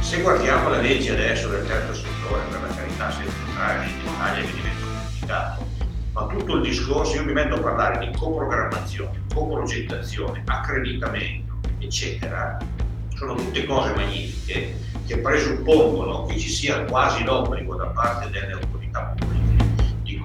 Se 0.00 0.20
guardiamo 0.20 0.68
la 0.68 0.78
legge 0.78 1.12
adesso 1.12 1.48
del 1.48 1.66
terzo 1.66 1.94
settore, 1.94 2.42
per 2.50 2.60
la 2.60 2.74
carità, 2.74 3.10
senza 3.10 3.32
entrare 3.46 3.78
nei 3.80 3.92
dettagli 4.02 4.44
che 4.44 4.52
diventa 4.52 4.86
complicato, 4.86 5.66
ma 6.12 6.26
tutto 6.26 6.54
il 6.56 6.62
discorso, 6.62 7.14
io 7.16 7.24
mi 7.24 7.32
metto 7.32 7.54
a 7.54 7.60
parlare 7.60 8.06
di 8.06 8.16
coprogrammazione, 8.16 9.22
coprogettazione, 9.32 10.42
accreditamento, 10.46 11.54
eccetera, 11.78 12.58
sono 13.14 13.34
tutte 13.34 13.66
cose 13.66 13.94
magnifiche 13.94 14.76
che 15.06 15.18
presuppongono 15.18 16.26
che 16.26 16.38
ci 16.38 16.48
sia 16.48 16.84
quasi 16.84 17.24
l'obbligo 17.24 17.74
da 17.74 17.86
parte 17.86 18.30
delle 18.30 18.52
autorità 18.52 19.14
pubbliche 19.16 19.38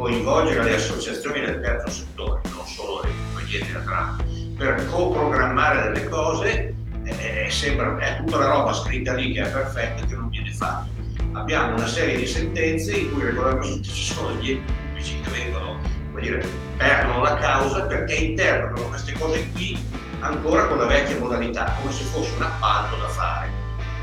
coinvolgere 0.03 0.63
le 0.63 0.75
associazioni 0.75 1.39
del 1.39 1.61
terzo 1.61 1.89
settore, 1.89 2.41
non 2.55 2.65
solo 2.65 3.01
le 3.03 3.09
compagnie 3.09 3.59
teatrali, 3.59 4.23
per 4.57 4.85
coprogrammare 4.89 5.83
delle 5.83 6.07
cose, 6.09 6.73
eh, 7.03 7.47
sembra, 7.49 7.97
è 7.97 8.17
tutta 8.17 8.37
la 8.37 8.47
roba 8.47 8.73
scritta 8.73 9.13
lì 9.13 9.33
che 9.33 9.43
è 9.43 9.51
perfetta 9.51 10.05
che 10.05 10.15
non 10.15 10.29
viene 10.29 10.51
fatta. 10.51 10.87
Abbiamo 11.33 11.75
una 11.75 11.87
serie 11.87 12.17
di 12.17 12.27
sentenze 12.27 12.95
in 12.95 13.11
cui 13.11 13.23
regolarmente 13.23 13.89
ci 13.89 14.13
sono 14.13 14.31
gli 14.35 14.59
pubblici 14.59 15.19
che 15.21 15.29
vengono, 15.31 15.79
come 16.09 16.21
dire, 16.21 16.45
perdono 16.77 17.23
la 17.23 17.35
causa 17.37 17.81
perché 17.83 18.13
interpretano 18.13 18.87
queste 18.87 19.13
cose 19.13 19.49
qui 19.51 19.77
ancora 20.19 20.67
con 20.67 20.77
la 20.77 20.85
vecchia 20.85 21.17
modalità, 21.17 21.75
come 21.81 21.91
se 21.91 22.03
fosse 22.03 22.33
un 22.35 22.43
appalto 22.43 22.95
da 22.97 23.07
fare. 23.07 23.49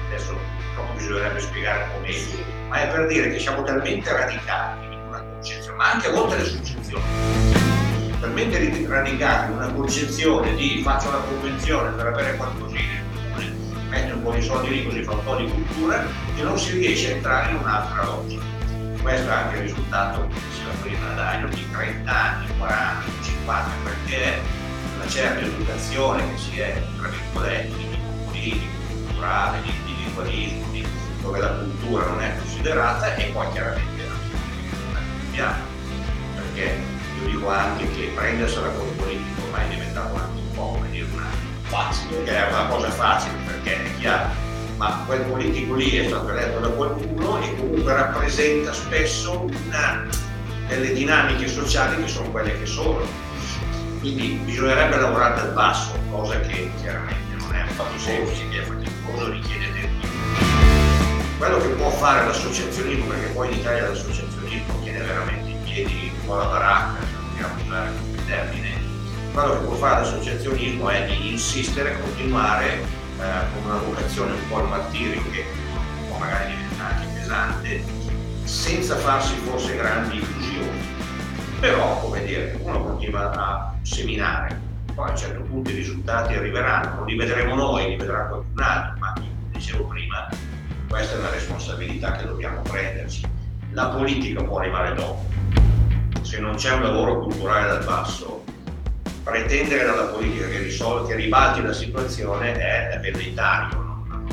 Adesso 0.08 0.36
proprio 0.74 0.96
bisognerebbe 0.96 1.40
spiegare 1.40 1.84
un 1.84 1.90
po' 1.92 2.00
meglio, 2.00 2.44
ma 2.68 2.76
è 2.82 2.88
per 2.88 3.06
dire 3.06 3.30
che 3.30 3.38
siamo 3.38 3.62
talmente 3.62 4.12
radicati 4.12 4.88
concezione, 5.40 5.76
ma 5.76 5.90
anche 5.90 6.06
a 6.08 6.12
volte 6.12 6.36
le 6.36 6.44
successioni. 6.44 7.59
Talmente 8.20 8.86
radicati 8.86 9.52
una 9.52 9.72
concezione 9.72 10.54
di 10.54 10.82
faccio 10.84 11.10
la 11.10 11.20
convenzione 11.20 11.90
per 11.92 12.06
avere 12.08 12.36
qualcosina 12.36 12.80
in 12.80 13.02
comune, 13.14 13.50
metto 13.88 14.14
un 14.14 14.22
po' 14.22 14.32
di 14.32 14.42
soldi 14.42 14.68
lì 14.68 14.84
così 14.84 15.02
fa 15.02 15.12
un 15.12 15.24
po' 15.24 15.36
di 15.36 15.48
cultura, 15.48 16.04
che 16.36 16.42
non 16.42 16.58
si 16.58 16.72
riesce 16.72 17.12
a 17.12 17.16
entrare 17.16 17.50
in 17.50 17.56
un'altra 17.56 18.04
logica. 18.04 18.42
Questo 19.00 19.30
è 19.30 19.32
anche 19.32 19.56
il 19.56 19.62
risultato, 19.62 20.20
come 20.20 20.34
diceva 20.50 20.70
prima 20.82 21.14
Dario, 21.14 21.48
di 21.48 21.70
30 21.70 22.14
anni, 22.14 22.46
40, 22.58 23.10
50, 23.22 23.70
perché 23.84 24.40
una 24.96 25.08
certa 25.08 25.40
educazione 25.40 26.30
che 26.30 26.38
si 26.38 26.58
è, 26.58 26.82
tra 26.98 27.08
virgolette, 27.08 27.76
di 27.76 27.98
politico, 28.26 28.66
culturale, 28.86 29.62
di 29.62 29.72
individualismo, 29.86 30.66
dove 31.22 31.38
la 31.38 31.48
cultura 31.48 32.04
non 32.04 32.20
è 32.20 32.36
considerata 32.36 33.14
e 33.14 33.24
poi 33.32 33.50
chiaramente 33.52 34.08
piano, 35.32 35.62
perché 36.34 36.98
dico 37.24 37.48
anche 37.48 37.90
che 37.92 38.12
prendersela 38.14 38.68
con 38.68 38.86
il 38.86 38.94
politico 38.94 39.42
ormai 39.44 39.66
è 39.66 39.68
diventato 39.68 40.14
anche 40.16 40.38
un 40.38 40.52
po' 40.54 40.66
come 40.72 40.90
dire 40.90 41.06
una 41.12 41.28
facile, 41.62 42.22
che 42.24 42.36
è 42.36 42.48
una 42.48 42.66
cosa 42.66 42.90
facile 42.90 43.34
perché 43.46 43.84
è 43.84 43.98
chiaro, 43.98 44.30
ma 44.76 45.02
quel 45.06 45.20
politico 45.22 45.74
lì 45.74 45.96
è 45.96 46.06
stato 46.06 46.30
eletto 46.30 46.58
da 46.58 46.68
qualcuno 46.68 47.42
e 47.42 47.56
comunque 47.56 47.92
rappresenta 47.92 48.72
spesso 48.72 49.42
una 49.42 50.06
delle 50.66 50.92
dinamiche 50.92 51.48
sociali 51.48 52.02
che 52.02 52.08
sono 52.08 52.30
quelle 52.30 52.58
che 52.58 52.66
sono. 52.66 53.04
Quindi 53.98 54.40
bisognerebbe 54.44 54.96
lavorare 54.96 55.34
dal 55.34 55.52
basso, 55.52 55.92
cosa 56.10 56.40
che 56.40 56.70
chiaramente 56.80 57.36
non 57.36 57.54
è 57.54 57.62
un 57.62 57.68
fatto 57.68 57.98
semplice, 57.98 58.48
che 58.48 58.60
è 58.60 58.64
faticoso, 58.64 59.30
richiede 59.30 59.72
tempo. 59.72 60.06
Quello 61.36 61.58
che 61.58 61.68
può 61.68 61.90
fare 61.90 62.24
l'associazionismo, 62.26 63.06
perché 63.06 63.26
poi 63.32 63.52
in 63.52 63.58
Italia 63.58 63.88
l'associazionismo 63.88 64.80
tiene 64.82 65.00
veramente 65.00 65.49
piedi 65.70 66.10
un 66.20 66.26
po' 66.26 66.34
la 66.34 66.44
baracca, 66.46 67.00
se 67.00 67.14
vogliamo 67.14 67.62
usare 67.62 67.90
questo 67.90 68.22
termine, 68.26 68.68
quello 69.32 69.58
che 69.58 69.64
può 69.64 69.74
fare 69.74 70.00
l'associazionismo 70.00 70.88
è 70.88 71.06
di 71.06 71.30
insistere, 71.30 72.00
continuare 72.00 72.72
eh, 72.72 73.52
con 73.54 73.70
una 73.70 73.78
vocazione 73.78 74.32
un 74.32 74.48
po' 74.48 74.56
al 74.56 74.68
martirio 74.68 75.22
che 75.30 75.44
può 76.08 76.18
magari 76.18 76.54
diventare 76.54 76.94
anche 76.94 77.20
pesante, 77.20 77.84
senza 78.44 78.96
farsi 78.96 79.34
forse 79.36 79.76
grandi 79.76 80.16
illusioni. 80.16 80.98
Però, 81.60 82.00
come 82.00 82.24
dire, 82.24 82.58
uno 82.62 82.82
continua 82.82 83.30
a 83.30 83.74
seminare, 83.82 84.58
poi 84.94 85.06
a 85.06 85.10
un 85.10 85.16
certo 85.16 85.42
punto 85.42 85.70
i 85.70 85.74
risultati 85.74 86.34
arriveranno, 86.34 86.96
non 86.96 87.06
li 87.06 87.16
vedremo 87.16 87.54
noi, 87.54 87.90
li 87.90 87.96
vedrà 87.96 88.26
qualcun 88.26 88.60
altro, 88.60 88.98
ma 88.98 89.12
come 89.14 89.28
dicevo 89.52 89.84
prima, 89.84 90.28
questa 90.88 91.14
è 91.14 91.18
una 91.18 91.30
responsabilità 91.30 92.12
che 92.12 92.26
dobbiamo 92.26 92.62
prenderci. 92.62 93.28
La 93.72 93.88
politica 93.88 94.42
può 94.42 94.58
arrivare 94.58 94.94
dopo. 94.94 95.39
Se 96.30 96.38
non 96.38 96.54
c'è 96.54 96.72
un 96.72 96.82
lavoro 96.82 97.22
culturale 97.22 97.66
dal 97.66 97.84
basso, 97.84 98.44
pretendere 99.24 99.84
dalla 99.84 100.12
politica 100.12 100.46
che, 100.46 100.58
risolvi, 100.60 101.08
che 101.08 101.16
ribalti 101.16 101.60
la 101.60 101.72
situazione 101.72 102.52
è 102.52 103.00
velleitario, 103.00 103.76
non, 104.06 104.28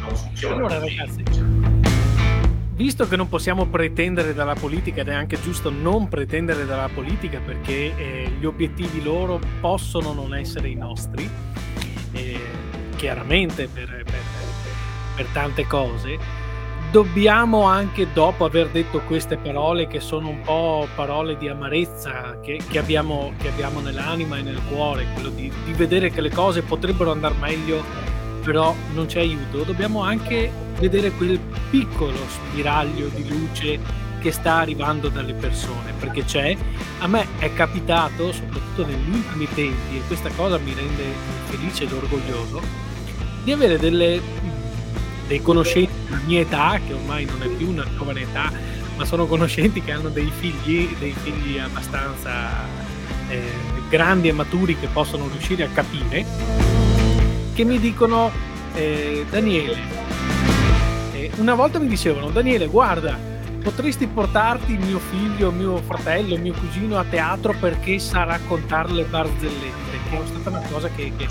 non 0.00 0.16
funziona. 0.16 0.54
Allora, 0.54 0.78
così. 0.78 0.96
ragazzi, 0.96 1.22
visto 2.70 3.06
che 3.06 3.16
non 3.16 3.28
possiamo 3.28 3.66
pretendere 3.66 4.32
dalla 4.32 4.54
politica 4.54 5.02
ed 5.02 5.08
è 5.08 5.12
anche 5.12 5.38
giusto 5.42 5.68
non 5.68 6.08
pretendere 6.08 6.64
dalla 6.64 6.88
politica 6.88 7.38
perché 7.44 7.94
eh, 7.98 8.32
gli 8.40 8.46
obiettivi 8.46 9.02
loro 9.02 9.38
possono 9.60 10.14
non 10.14 10.34
essere 10.34 10.70
i 10.70 10.74
nostri, 10.74 11.28
eh, 12.12 12.40
chiaramente 12.96 13.68
per, 13.68 13.88
per, 13.88 14.22
per 15.16 15.26
tante 15.34 15.66
cose, 15.66 16.16
dobbiamo 16.92 17.62
anche 17.62 18.12
dopo 18.12 18.44
aver 18.44 18.68
detto 18.68 19.00
queste 19.00 19.38
parole 19.38 19.86
che 19.86 19.98
sono 19.98 20.28
un 20.28 20.42
po' 20.42 20.86
parole 20.94 21.38
di 21.38 21.48
amarezza 21.48 22.38
che, 22.42 22.60
che, 22.68 22.78
abbiamo, 22.78 23.32
che 23.38 23.48
abbiamo, 23.48 23.80
nell'anima 23.80 24.36
e 24.36 24.42
nel 24.42 24.60
cuore, 24.68 25.06
quello 25.14 25.30
di, 25.30 25.50
di, 25.64 25.72
vedere 25.72 26.10
che 26.10 26.20
le 26.20 26.30
cose 26.30 26.60
potrebbero 26.60 27.10
andare 27.10 27.34
meglio, 27.40 27.82
però 28.44 28.74
non 28.92 29.06
c'è 29.06 29.20
aiuto, 29.20 29.62
dobbiamo 29.62 30.02
anche 30.02 30.52
vedere 30.78 31.12
quel 31.12 31.40
piccolo 31.70 32.18
spiraglio 32.28 33.08
di 33.08 33.26
luce 33.26 33.78
che 34.20 34.30
sta 34.30 34.56
arrivando 34.56 35.08
dalle 35.08 35.32
persone, 35.32 35.94
perché 35.98 36.24
c'è, 36.24 36.54
a 36.98 37.06
me 37.06 37.26
è 37.38 37.54
capitato, 37.54 38.32
soprattutto 38.32 38.84
negli 38.84 39.14
ultimi 39.14 39.48
tempi, 39.54 39.96
e 39.96 40.02
questa 40.06 40.28
cosa 40.36 40.58
mi 40.58 40.74
rende 40.74 41.04
felice 41.46 41.84
ed 41.84 41.92
orgoglioso, 41.92 42.60
di 43.42 43.50
avere 43.50 43.78
delle 43.78 44.20
dei 45.32 45.40
conoscenti 45.40 45.92
della 46.04 46.20
mia 46.26 46.40
età, 46.40 46.78
che 46.86 46.92
ormai 46.92 47.24
non 47.24 47.42
è 47.42 47.46
più 47.46 47.70
una 47.70 47.86
giovane 47.96 48.20
età, 48.20 48.52
ma 48.96 49.04
sono 49.06 49.24
conoscenti 49.24 49.80
che 49.80 49.90
hanno 49.90 50.10
dei 50.10 50.30
figli, 50.30 50.94
dei 50.98 51.14
figli 51.22 51.58
abbastanza 51.58 52.50
eh, 53.28 53.40
grandi 53.88 54.28
e 54.28 54.32
maturi 54.32 54.78
che 54.78 54.88
possono 54.88 55.28
riuscire 55.28 55.64
a 55.64 55.68
capire, 55.68 56.26
che 57.54 57.64
mi 57.64 57.78
dicono, 57.78 58.30
eh, 58.74 59.24
Daniele, 59.30 59.78
eh, 61.14 61.30
una 61.36 61.54
volta 61.54 61.78
mi 61.78 61.88
dicevano, 61.88 62.28
Daniele, 62.28 62.66
guarda, 62.66 63.18
potresti 63.62 64.06
portarti 64.08 64.76
mio 64.76 64.98
figlio, 64.98 65.50
mio 65.50 65.78
fratello, 65.78 66.36
mio 66.36 66.52
cugino 66.52 66.98
a 66.98 67.04
teatro 67.08 67.54
perché 67.58 67.98
sa 67.98 68.24
raccontare 68.24 68.92
le 68.92 69.04
barzellette, 69.04 69.98
che 70.10 70.22
è 70.22 70.26
stata 70.26 70.50
una 70.50 70.68
cosa 70.70 70.90
che, 70.94 71.10
che, 71.16 71.26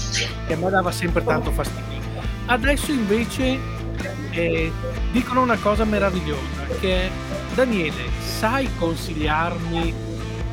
che 0.48 0.54
a 0.54 0.58
me 0.58 0.72
dava 0.72 0.92
sempre 0.92 1.24
tanto 1.24 1.52
fastidio. 1.52 2.00
Adesso 2.48 2.92
invece 2.92 3.81
eh, 4.32 4.72
dicono 5.12 5.42
una 5.42 5.58
cosa 5.58 5.84
meravigliosa 5.84 6.66
che 6.80 7.04
è 7.04 7.12
Daniele, 7.54 8.10
sai 8.20 8.70
consigliarmi 8.78 9.94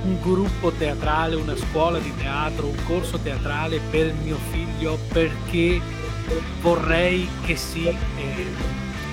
un 0.03 0.21
gruppo 0.21 0.71
teatrale, 0.71 1.35
una 1.35 1.57
scuola 1.57 1.99
di 1.99 2.15
teatro, 2.17 2.67
un 2.67 2.77
corso 2.87 3.19
teatrale 3.19 3.81
per 3.91 4.13
mio 4.23 4.39
figlio 4.51 4.99
perché 5.13 5.81
vorrei 6.61 7.29
che 7.45 7.57
si 7.57 7.87
eh, 7.87 7.97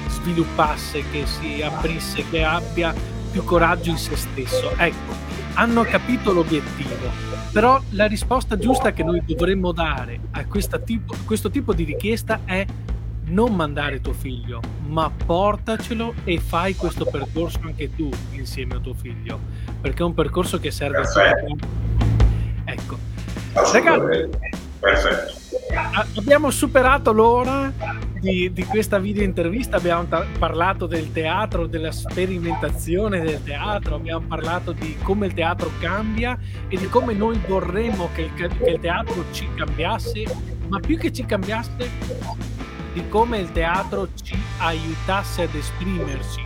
sviluppasse, 0.07 1.03
che 1.11 1.25
si 1.25 1.61
aprisse, 1.61 2.27
che 2.29 2.43
abbia 2.43 2.93
più 3.31 3.43
coraggio 3.43 3.89
in 3.89 3.97
se 3.97 4.15
stesso. 4.15 4.71
Ecco, 4.77 5.13
hanno 5.53 5.83
capito 5.83 6.31
l'obiettivo, 6.31 7.09
però 7.51 7.81
la 7.91 8.05
risposta 8.05 8.57
giusta 8.57 8.91
che 8.91 9.03
noi 9.03 9.21
dovremmo 9.25 9.71
dare 9.71 10.19
a 10.31 10.45
tipo, 10.79 11.15
questo 11.25 11.49
tipo 11.49 11.73
di 11.73 11.83
richiesta 11.83 12.41
è 12.45 12.65
non 13.28 13.55
mandare 13.55 14.01
tuo 14.01 14.13
figlio, 14.13 14.61
ma 14.88 15.09
portacelo 15.09 16.13
e 16.23 16.39
fai 16.39 16.76
questo 16.76 17.05
percorso 17.05 17.59
anche 17.63 17.93
tu 17.95 18.09
insieme 18.32 18.76
a 18.76 18.80
tuo 18.80 18.93
figlio, 18.93 19.39
perché 19.82 20.03
è 20.03 20.05
un 20.05 20.13
percorso 20.13 20.59
che 20.59 20.71
serve 20.71 20.97
a 20.99 21.05
tutti. 21.05 21.67
Ecco. 22.65 22.97
Ragazzi, 23.53 24.30
Perfetto. 24.80 25.34
abbiamo 26.17 26.51
superato 26.51 27.11
l'ora 27.13 27.71
di, 28.19 28.51
di, 28.51 28.63
questa 28.65 28.99
video 28.99 29.23
intervista, 29.23 29.78
abbiamo 29.78 30.05
ta- 30.05 30.26
parlato 30.38 30.86
del 30.86 31.11
teatro, 31.11 31.65
della 31.65 31.91
sperimentazione 31.91 33.21
del 33.21 33.41
teatro, 33.43 33.95
abbiamo 33.95 34.26
parlato 34.28 34.71
di 34.71 34.97
come 35.01 35.28
il 35.28 35.34
teatro 35.34 35.71
cambia 35.80 36.38
e 36.67 36.78
di 36.78 36.88
come 36.89 37.13
noi 37.13 37.39
vorremmo 37.47 38.09
che 38.13 38.21
il, 38.23 38.34
che 38.34 38.69
il 38.69 38.80
teatro 38.80 39.26
ci 39.32 39.47
cambiasse, 39.55 40.23
ma 40.67 40.80
più 40.80 40.97
che 40.97 41.11
ci 41.13 41.26
cambiasse 41.26 42.55
di 42.95 43.09
come 43.09 43.39
il 43.39 43.51
teatro 43.51 44.07
ci 44.23 44.41
aiutasse 44.59 45.43
ad 45.43 45.53
esprimerci, 45.53 46.41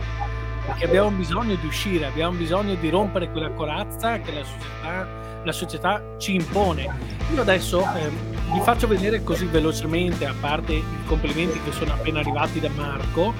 perché 0.66 0.84
abbiamo 0.84 1.10
bisogno 1.10 1.54
di 1.54 1.64
uscire, 1.64 2.06
abbiamo 2.06 2.36
bisogno 2.36 2.74
di 2.74 2.90
rompere 2.90 3.30
quella 3.30 3.50
corazza 3.50 4.18
che 4.18 4.32
la 4.32 4.42
società, 4.42 5.08
la 5.44 5.52
società 5.52 6.02
ci 6.18 6.34
impone. 6.34 6.92
Io 7.32 7.40
adesso 7.40 7.82
eh, 7.94 8.10
vi 8.52 8.60
faccio 8.62 8.88
vedere 8.88 9.22
così 9.22 9.44
velocemente, 9.46 10.26
a 10.26 10.34
parte 10.40 10.72
i 10.72 10.84
complimenti 11.06 11.60
che 11.62 11.70
sono 11.70 11.92
appena 11.92 12.18
arrivati 12.18 12.58
da 12.58 12.68
Marco, 12.74 13.32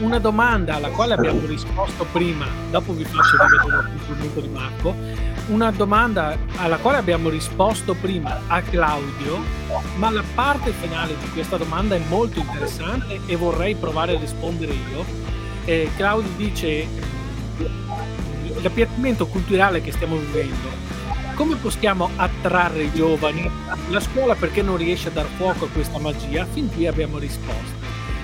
una 0.00 0.18
domanda 0.18 0.74
alla 0.74 0.90
quale 0.90 1.14
abbiamo 1.14 1.40
risposto 1.46 2.04
prima, 2.12 2.44
dopo 2.70 2.92
vi 2.92 3.04
faccio 3.04 3.38
vedere 3.38 3.88
il 3.88 4.00
complimento 4.06 4.40
di 4.40 4.48
Marco, 4.48 4.94
una 5.48 5.70
domanda 5.70 6.36
alla 6.56 6.78
quale 6.78 6.98
abbiamo 6.98 7.28
risposto 7.28 7.94
prima 7.94 8.40
a 8.46 8.62
Claudio, 8.62 9.38
ma 9.96 10.10
la 10.10 10.22
parte 10.34 10.70
finale 10.72 11.16
di 11.18 11.28
questa 11.30 11.56
domanda 11.56 11.94
è 11.94 12.00
molto 12.08 12.38
interessante 12.38 13.20
e 13.26 13.36
vorrei 13.36 13.74
provare 13.74 14.16
a 14.16 14.18
rispondere 14.18 14.72
io. 14.72 15.04
Eh, 15.64 15.90
Claudio 15.96 16.30
dice 16.36 16.86
l'appiattimento 18.62 19.26
culturale 19.26 19.82
che 19.82 19.92
stiamo 19.92 20.16
vivendo, 20.16 20.68
come 21.34 21.56
possiamo 21.56 22.10
attrarre 22.16 22.84
i 22.84 22.92
giovani? 22.92 23.50
La 23.90 24.00
scuola 24.00 24.34
perché 24.34 24.62
non 24.62 24.76
riesce 24.76 25.08
a 25.08 25.12
dar 25.12 25.26
fuoco 25.36 25.66
a 25.66 25.68
questa 25.68 25.98
magia? 25.98 26.46
Fin 26.50 26.72
qui 26.72 26.86
abbiamo 26.86 27.18
risposto. 27.18 27.82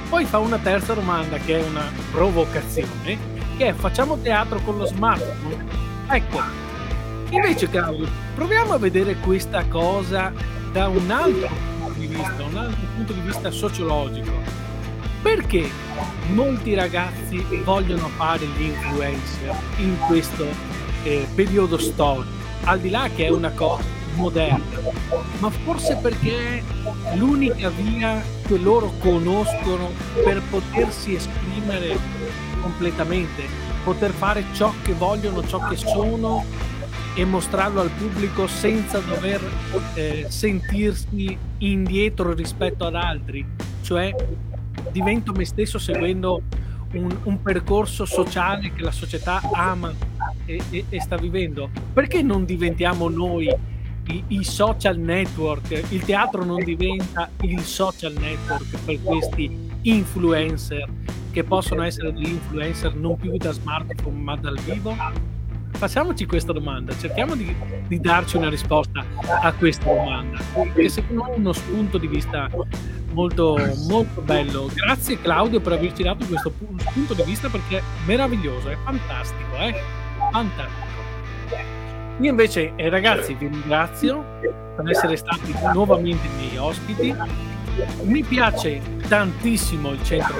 Poi 0.08 0.24
fa 0.24 0.38
una 0.38 0.58
terza 0.58 0.94
domanda 0.94 1.36
che 1.38 1.60
è 1.60 1.62
una 1.62 1.90
provocazione, 2.10 3.18
che 3.56 3.68
è 3.68 3.72
facciamo 3.74 4.18
teatro 4.18 4.60
con 4.60 4.78
lo 4.78 4.86
smartphone? 4.86 5.64
Ecco, 6.08 6.69
invece 7.30 7.68
Claudio, 7.68 8.08
proviamo 8.34 8.72
a 8.72 8.78
vedere 8.78 9.16
questa 9.16 9.64
cosa 9.66 10.32
da 10.72 10.88
un 10.88 11.10
altro 11.10 11.48
punto 11.78 11.98
di 11.98 12.06
vista, 12.06 12.44
un 12.44 12.56
altro 12.56 12.86
punto 12.94 13.12
di 13.12 13.20
vista 13.20 13.50
sociologico. 13.50 14.32
Perché 15.22 15.70
molti 16.32 16.74
ragazzi 16.74 17.44
vogliono 17.62 18.08
fare 18.16 18.46
gli 18.46 18.62
influencer 18.62 19.54
in 19.78 19.96
questo 20.06 20.46
eh, 21.02 21.26
periodo 21.34 21.78
storico? 21.78 22.38
Al 22.64 22.80
di 22.80 22.90
là 22.90 23.08
che 23.14 23.26
è 23.26 23.30
una 23.30 23.50
cosa 23.50 23.98
moderna, 24.14 24.64
ma 25.38 25.50
forse 25.50 25.96
perché 25.96 26.58
è 26.58 27.16
l'unica 27.16 27.68
via 27.70 28.22
che 28.46 28.58
loro 28.58 28.92
conoscono 28.98 29.90
per 30.24 30.42
potersi 30.50 31.14
esprimere 31.14 31.96
completamente, 32.60 33.44
poter 33.84 34.10
fare 34.10 34.44
ciò 34.52 34.72
che 34.82 34.92
vogliono, 34.94 35.46
ciò 35.46 35.58
che 35.68 35.76
sono 35.76 36.44
e 37.14 37.24
mostrarlo 37.24 37.80
al 37.80 37.90
pubblico 37.90 38.46
senza 38.46 38.98
dover 39.00 39.40
eh, 39.94 40.26
sentirsi 40.28 41.36
indietro 41.58 42.32
rispetto 42.32 42.84
ad 42.84 42.94
altri, 42.94 43.44
cioè 43.82 44.14
divento 44.92 45.32
me 45.32 45.44
stesso 45.44 45.78
seguendo 45.78 46.42
un, 46.92 47.16
un 47.24 47.42
percorso 47.42 48.04
sociale 48.04 48.72
che 48.72 48.82
la 48.82 48.90
società 48.90 49.40
ama 49.52 49.92
e, 50.44 50.60
e, 50.70 50.84
e 50.88 51.00
sta 51.00 51.16
vivendo. 51.16 51.70
Perché 51.92 52.22
non 52.22 52.44
diventiamo 52.44 53.08
noi 53.08 53.48
i, 54.06 54.24
i, 54.28 54.44
social 54.44 54.98
network, 54.98 55.84
il 55.90 56.04
teatro 56.04 56.44
non 56.44 56.62
diventa 56.62 57.30
il 57.42 57.60
social 57.60 58.14
network 58.14 58.84
per 58.84 59.02
questi 59.02 59.68
influencer 59.82 60.88
che 61.30 61.44
possono 61.44 61.82
essere 61.82 62.12
degli 62.12 62.30
influencer 62.30 62.94
non 62.94 63.16
più 63.16 63.36
da 63.36 63.52
smartphone 63.52 64.16
ma 64.16 64.36
dal 64.36 64.58
vivo? 64.58 64.96
Facciamoci 65.80 66.26
questa 66.26 66.52
domanda, 66.52 66.92
cerchiamo 66.94 67.34
di, 67.34 67.56
di 67.88 67.98
darci 67.98 68.36
una 68.36 68.50
risposta 68.50 69.02
a 69.40 69.50
questa 69.54 69.90
domanda, 69.90 70.36
che 70.74 70.90
secondo 70.90 71.22
me 71.22 71.32
è 71.32 71.36
uno 71.38 71.54
spunto 71.54 71.96
di 71.96 72.06
vista 72.06 72.50
molto, 73.12 73.58
molto 73.88 74.20
bello. 74.20 74.68
Grazie 74.74 75.18
Claudio 75.22 75.58
per 75.62 75.72
averci 75.72 76.02
dato 76.02 76.26
questo 76.26 76.52
spunto 76.76 77.14
di 77.14 77.22
vista 77.22 77.48
perché 77.48 77.78
è 77.78 77.82
meraviglioso, 78.04 78.68
è 78.68 78.76
fantastico, 78.84 79.56
eh? 79.56 79.74
Fantastico. 80.30 80.86
Io 82.20 82.28
invece, 82.28 82.72
eh, 82.76 82.90
ragazzi, 82.90 83.32
vi 83.32 83.46
ringrazio 83.46 84.22
per 84.76 84.86
essere 84.86 85.16
stati 85.16 85.54
nuovamente 85.72 86.26
i 86.26 86.30
miei 86.36 86.58
ospiti. 86.58 87.16
Mi 88.02 88.22
piace 88.22 88.82
tantissimo 89.08 89.92
il 89.92 90.04
centro 90.04 90.36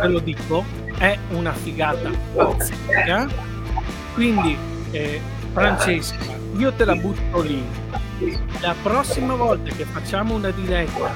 ve 0.00 0.08
lo 0.08 0.18
dico, 0.18 0.64
è 0.98 1.16
una 1.30 1.52
figata 1.52 2.10
pazzesca. 2.34 3.28
Quindi, 4.14 4.70
eh, 4.92 5.20
Francesca, 5.52 6.16
io 6.56 6.72
te 6.72 6.84
la 6.84 6.94
butto 6.94 7.40
lì. 7.40 7.64
La 8.60 8.74
prossima 8.80 9.34
volta 9.34 9.74
che 9.74 9.84
facciamo 9.84 10.34
una 10.34 10.50
diretta 10.50 11.10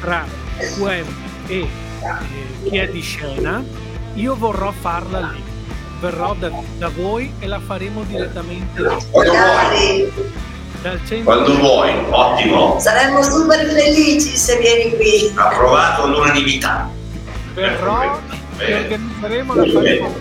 tra 0.00 0.24
QM 0.76 1.06
e 1.48 1.58
eh, 1.58 1.66
chi 2.68 2.76
è 2.78 2.88
di 2.88 3.00
scena, 3.00 3.62
io 4.14 4.36
vorrò 4.36 4.70
farla 4.70 5.32
lì. 5.32 5.42
Verrò 6.00 6.34
da, 6.34 6.50
da 6.78 6.88
voi 6.88 7.32
e 7.38 7.46
la 7.46 7.58
faremo 7.58 8.02
direttamente 8.04 8.80
lì. 8.80 8.96
Magari. 9.12 10.12
Dal 10.82 11.00
centro 11.06 11.24
Quando 11.24 11.58
vuoi, 11.58 11.92
ottimo. 12.10 12.78
Saremmo 12.78 13.22
super 13.22 13.66
felici 13.66 14.36
se 14.36 14.58
vieni 14.58 14.94
qui. 14.94 15.32
Approvato 15.34 16.04
all'unanimità. 16.04 16.88
verrò 17.54 18.20
e 18.58 18.74
organizzeremo 18.74 19.54
la 19.54 19.64
faremo, 19.66 20.14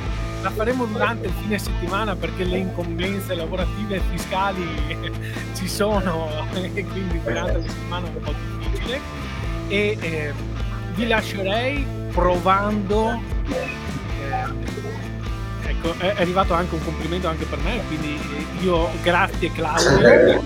la 0.46 0.52
faremo 0.52 0.86
durante 0.86 1.26
il 1.26 1.34
fine 1.42 1.58
settimana 1.58 2.16
perché 2.16 2.44
le 2.44 2.58
incombenze 2.58 3.34
lavorative 3.34 3.96
e 3.96 4.02
fiscali 4.12 5.12
ci 5.58 5.68
sono 5.68 6.30
e 6.54 6.86
quindi 6.86 7.20
durante 7.24 7.54
la 7.54 7.62
settimana 7.68 8.06
è 8.06 8.10
un 8.14 8.22
po' 8.22 8.34
difficile 8.60 9.00
e 9.70 9.98
eh, 10.00 10.34
vi 10.94 11.08
lascerei 11.08 11.84
provando 12.12 13.20
eh, 13.50 13.68
ecco 15.68 15.96
è 15.98 16.14
arrivato 16.20 16.54
anche 16.54 16.76
un 16.76 16.84
complimento 16.84 17.28
anche 17.28 17.46
per 17.46 17.58
me 17.60 17.82
quindi 17.88 18.20
io 18.62 18.90
grazie 19.02 19.52
Claudio 19.52 20.44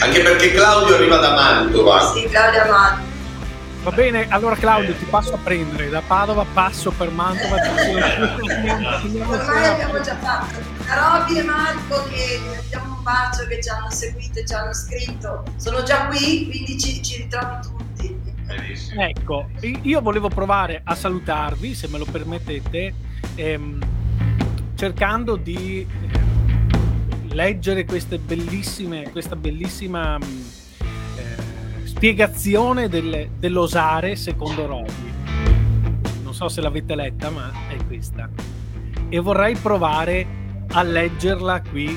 Anche 0.00 0.20
perché 0.20 0.52
Claudio 0.52 0.96
arriva 0.96 1.16
da 1.16 1.32
Mantova. 1.32 2.12
Sì, 2.12 2.28
Claudia 2.28 2.66
Mann. 2.66 3.11
Va 3.82 3.90
bene 3.90 4.28
allora 4.28 4.54
Claudio 4.54 4.94
ti 4.94 5.04
passo 5.04 5.34
a 5.34 5.38
prendere 5.38 5.88
da 5.88 6.02
Padova 6.06 6.44
passo 6.52 6.90
per 6.90 7.10
Mantova 7.10 7.56
Ormai 9.26 9.66
abbiamo 9.66 10.00
già 10.00 10.16
fatto. 10.16 10.60
Roby 10.86 11.38
e 11.38 11.42
Marco 11.42 12.04
che 12.04 12.40
diamo 12.68 12.96
un 12.96 13.02
bacio, 13.02 13.46
che 13.46 13.62
ci 13.62 13.68
hanno 13.68 13.90
seguito 13.90 14.38
e 14.38 14.46
ci 14.46 14.52
hanno 14.54 14.72
scritto. 14.72 15.44
Sono 15.56 15.82
già 15.82 16.06
qui, 16.06 16.48
quindi 16.48 16.78
ci, 16.78 17.02
ci 17.02 17.22
ritrovi 17.22 17.54
tutti. 17.62 18.20
Benissimo. 18.44 19.02
Ecco, 19.02 19.48
io 19.82 20.00
volevo 20.00 20.28
provare 20.28 20.82
a 20.84 20.94
salutarvi, 20.94 21.74
se 21.74 21.88
me 21.88 21.98
lo 21.98 22.04
permettete, 22.04 22.94
ehm, 23.36 23.80
cercando 24.74 25.36
di 25.36 25.86
eh, 25.86 27.34
leggere 27.34 27.84
queste 27.84 28.18
bellissime, 28.18 29.10
questa 29.10 29.36
bellissima 29.36 30.18
mh, 30.18 30.22
eh, 30.22 30.61
spiegazione 32.06 32.88
del- 32.88 33.28
dell'osare 33.38 34.16
secondo 34.16 34.66
Robby. 34.66 35.12
Non 36.24 36.34
so 36.34 36.48
se 36.48 36.60
l'avete 36.60 36.96
letta, 36.96 37.30
ma 37.30 37.48
è 37.68 37.76
questa. 37.86 38.28
E 39.08 39.20
vorrei 39.20 39.54
provare 39.54 40.26
a 40.72 40.82
leggerla 40.82 41.62
qui 41.62 41.96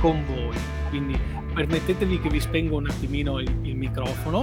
con 0.00 0.24
voi. 0.26 0.56
Quindi 0.88 1.16
permettetevi 1.54 2.18
che 2.18 2.30
vi 2.30 2.40
spengo 2.40 2.78
un 2.78 2.88
attimino 2.88 3.38
il- 3.38 3.56
il 3.62 3.76
microfono 3.76 4.42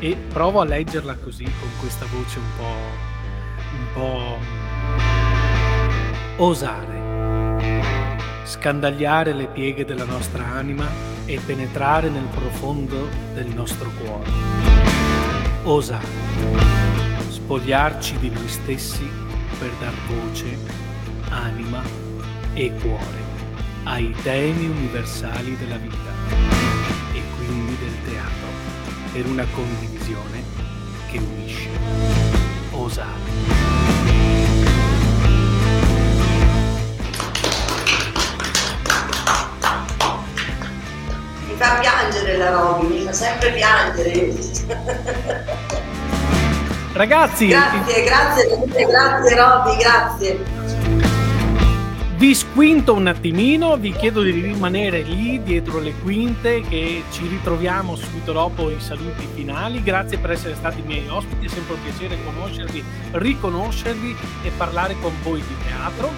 e 0.00 0.14
provo 0.28 0.60
a 0.60 0.66
leggerla 0.66 1.14
così 1.14 1.44
con 1.44 1.70
questa 1.80 2.04
voce 2.04 2.38
un 2.40 2.44
po' 2.58 2.76
un 3.72 3.86
po' 3.94 4.36
osare 6.44 7.82
scandagliare 8.44 9.32
le 9.32 9.46
pieghe 9.46 9.86
della 9.86 10.04
nostra 10.04 10.44
anima 10.44 10.84
e 11.26 11.38
penetrare 11.44 12.08
nel 12.08 12.26
profondo 12.34 13.08
del 13.34 13.46
nostro 13.46 13.90
cuore 14.02 14.30
osare 15.64 16.06
spogliarci 17.28 18.18
di 18.18 18.30
noi 18.30 18.48
stessi 18.48 19.08
per 19.58 19.70
dar 19.80 19.94
voce 20.06 20.58
anima 21.30 21.82
e 22.54 22.72
cuore 22.80 23.22
ai 23.84 24.14
temi 24.22 24.66
universali 24.66 25.56
della 25.56 25.76
vita 25.76 26.12
e 27.12 27.20
quindi 27.36 27.76
del 27.78 28.02
teatro 28.04 28.48
per 29.12 29.26
una 29.26 29.46
condivisione 29.52 30.42
che 31.10 31.18
unisce. 31.18 31.68
Osare. 32.72 33.83
Mi 41.54 41.60
fa 41.60 41.78
piangere 41.78 42.36
la 42.36 42.50
Roby, 42.50 42.88
mi 42.88 43.04
fa 43.04 43.12
sempre 43.12 43.52
piangere. 43.52 44.34
Ragazzi, 46.92 47.46
grazie, 47.46 48.02
grazie, 48.02 48.48
grazie 48.86 49.36
Roby, 49.36 49.76
grazie. 49.76 50.44
vi 52.16 52.34
squinto 52.34 52.94
un 52.94 53.06
attimino, 53.06 53.76
vi 53.76 53.92
chiedo 53.92 54.22
di 54.22 54.32
rimanere 54.32 55.02
lì 55.02 55.40
dietro 55.44 55.78
le 55.78 55.94
quinte 56.02 56.60
che 56.62 57.04
ci 57.12 57.28
ritroviamo 57.28 57.94
subito 57.94 58.32
dopo 58.32 58.68
i 58.70 58.80
saluti 58.80 59.28
finali. 59.32 59.80
Grazie 59.80 60.18
per 60.18 60.32
essere 60.32 60.56
stati 60.56 60.80
i 60.80 60.84
miei 60.84 61.06
ospiti, 61.08 61.46
è 61.46 61.48
sempre 61.48 61.74
un 61.74 61.82
piacere 61.84 62.18
conoscervi, 62.24 62.84
riconoscervi 63.12 64.16
e 64.42 64.50
parlare 64.56 64.96
con 65.00 65.12
voi 65.22 65.40
di 65.40 65.54
teatro. 65.68 66.10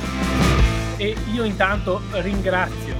E 0.96 1.14
io 1.30 1.44
intanto 1.44 2.00
ringrazio 2.12 2.95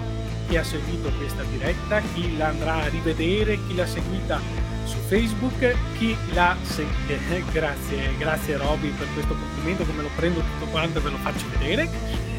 chi 0.48 0.56
ha 0.56 0.64
seguito 0.64 1.10
questa 1.18 1.42
diretta, 1.44 2.00
chi 2.14 2.36
la 2.36 2.48
andrà 2.48 2.82
a 2.82 2.88
rivedere, 2.88 3.58
chi 3.66 3.74
l'ha 3.74 3.86
seguita 3.86 4.40
su 4.84 4.96
Facebook, 5.06 5.74
chi 5.98 6.16
l'ha 6.32 6.56
seguita. 6.62 7.50
grazie, 7.52 8.16
grazie 8.18 8.56
Roby 8.56 8.88
per 8.90 9.06
questo 9.12 9.34
complimento 9.34 9.84
che 9.84 9.92
me 9.92 10.02
lo 10.02 10.10
prendo 10.14 10.40
tutto 10.40 10.70
quanto 10.70 10.98
e 10.98 11.02
ve 11.02 11.10
lo 11.10 11.16
faccio 11.18 11.46
vedere. 11.58 11.88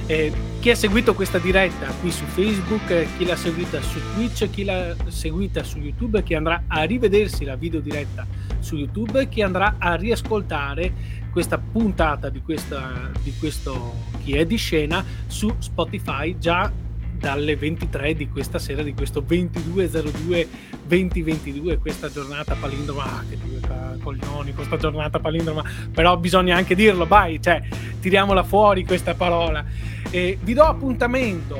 Eh, 0.05 0.31
chi 0.59 0.69
ha 0.69 0.75
seguito 0.75 1.13
questa 1.13 1.37
diretta 1.37 1.87
qui 1.99 2.11
su 2.11 2.23
Facebook, 2.23 2.89
eh, 2.89 3.07
chi 3.17 3.25
l'ha 3.25 3.35
seguita 3.35 3.81
su 3.81 3.99
Twitch, 4.15 4.49
chi 4.49 4.63
l'ha 4.63 4.95
seguita 5.07 5.63
su 5.63 5.79
YouTube, 5.79 6.23
chi 6.23 6.33
andrà 6.33 6.63
a 6.67 6.83
rivedersi 6.83 7.43
la 7.43 7.55
video 7.55 7.81
diretta 7.81 8.25
su 8.59 8.75
YouTube, 8.75 9.27
chi 9.27 9.41
andrà 9.41 9.75
a 9.77 9.95
riascoltare 9.95 11.25
questa 11.31 11.57
puntata 11.57 12.29
di, 12.29 12.41
questa, 12.41 13.11
di 13.21 13.33
questo 13.37 13.95
chi 14.23 14.33
è 14.33 14.45
di 14.45 14.55
scena 14.55 15.05
su 15.27 15.53
Spotify 15.59 16.37
già 16.39 16.71
dalle 17.17 17.55
23 17.55 18.13
di 18.13 18.29
questa 18.29 18.59
sera 18.59 18.83
di 18.83 18.93
questo 18.93 19.19
2202 19.19 20.47
2022 20.85 21.77
questa 21.77 22.09
giornata 22.09 22.55
palindroma 22.55 23.03
ah, 23.03 23.23
che 23.27 23.37
due 23.37 23.59
coglioni 24.01 24.53
questa 24.53 24.77
giornata 24.77 25.19
palindroma 25.19 25.63
però 25.91 26.17
bisogna 26.17 26.55
anche 26.55 26.75
dirlo 26.75 27.05
vai 27.05 27.41
cioè 27.41 27.61
tiriamola 27.99 28.43
fuori 28.43 28.85
questa 28.85 29.15
parola. 29.15 29.65
E 30.09 30.37
vi 30.41 30.53
do 30.53 30.63
appuntamento 30.63 31.57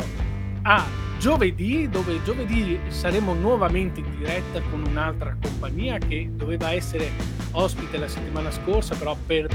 a 0.62 0.86
giovedì 1.20 1.90
dove 1.90 2.22
giovedì 2.24 2.80
saremo 2.88 3.34
nuovamente 3.34 4.00
in 4.00 4.18
diretta 4.18 4.62
con 4.70 4.84
un'altra 4.88 5.36
compagnia 5.42 5.98
che 5.98 6.30
doveva 6.32 6.72
essere 6.72 7.10
ospite 7.52 7.98
la 7.98 8.08
settimana 8.08 8.52
scorsa 8.52 8.96
però 8.96 9.18
per 9.26 9.48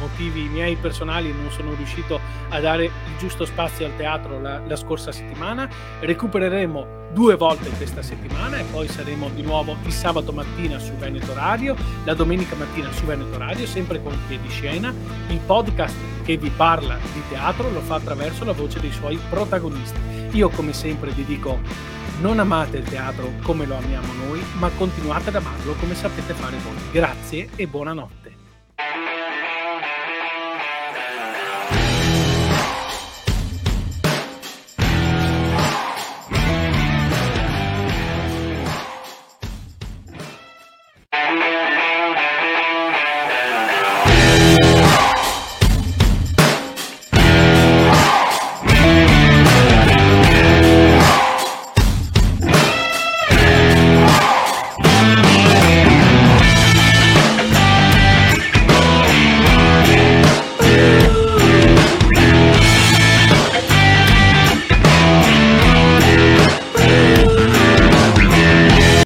motivi 0.00 0.48
miei 0.48 0.76
personali 0.76 1.32
non 1.32 1.50
sono 1.50 1.74
riuscito 1.74 2.20
a 2.48 2.60
dare 2.60 2.84
il 2.84 3.16
giusto 3.18 3.44
spazio 3.44 3.86
al 3.86 3.96
teatro 3.96 4.40
la, 4.40 4.60
la, 4.66 4.76
scorsa 4.76 5.12
settimana. 5.12 5.68
Recupereremo 6.00 7.02
due 7.12 7.36
volte 7.36 7.70
questa 7.70 8.02
settimana 8.02 8.58
e 8.58 8.64
poi 8.64 8.88
saremo 8.88 9.28
di 9.30 9.42
nuovo 9.42 9.76
il 9.84 9.92
sabato 9.92 10.32
mattina 10.32 10.78
su 10.78 10.92
Veneto 10.94 11.32
Radio, 11.34 11.76
la 12.04 12.14
domenica 12.14 12.56
mattina 12.56 12.90
su 12.92 13.04
Veneto 13.04 13.38
Radio, 13.38 13.66
sempre 13.66 14.02
con 14.02 14.16
Piediscena. 14.26 14.92
Il 15.28 15.40
podcast 15.46 15.96
che 16.24 16.36
vi 16.36 16.50
parla 16.50 16.96
di 17.12 17.22
teatro 17.28 17.70
lo 17.70 17.80
fa 17.80 17.96
attraverso 17.96 18.44
la 18.44 18.52
voce 18.52 18.80
dei 18.80 18.92
suoi 18.92 19.18
protagonisti. 19.28 19.98
Io 20.32 20.48
come 20.48 20.72
sempre 20.72 21.10
vi 21.10 21.24
dico 21.24 21.92
non 22.20 22.38
amate 22.38 22.78
il 22.78 22.84
teatro 22.84 23.32
come 23.42 23.66
lo 23.66 23.76
amiamo 23.76 24.12
noi, 24.26 24.42
ma 24.58 24.70
continuate 24.70 25.30
ad 25.30 25.36
amarlo 25.36 25.74
come 25.74 25.94
sapete 25.94 26.32
fare 26.34 26.56
voi. 26.58 26.76
Grazie 26.92 27.48
e 27.56 27.66
buonanotte. 27.66 28.32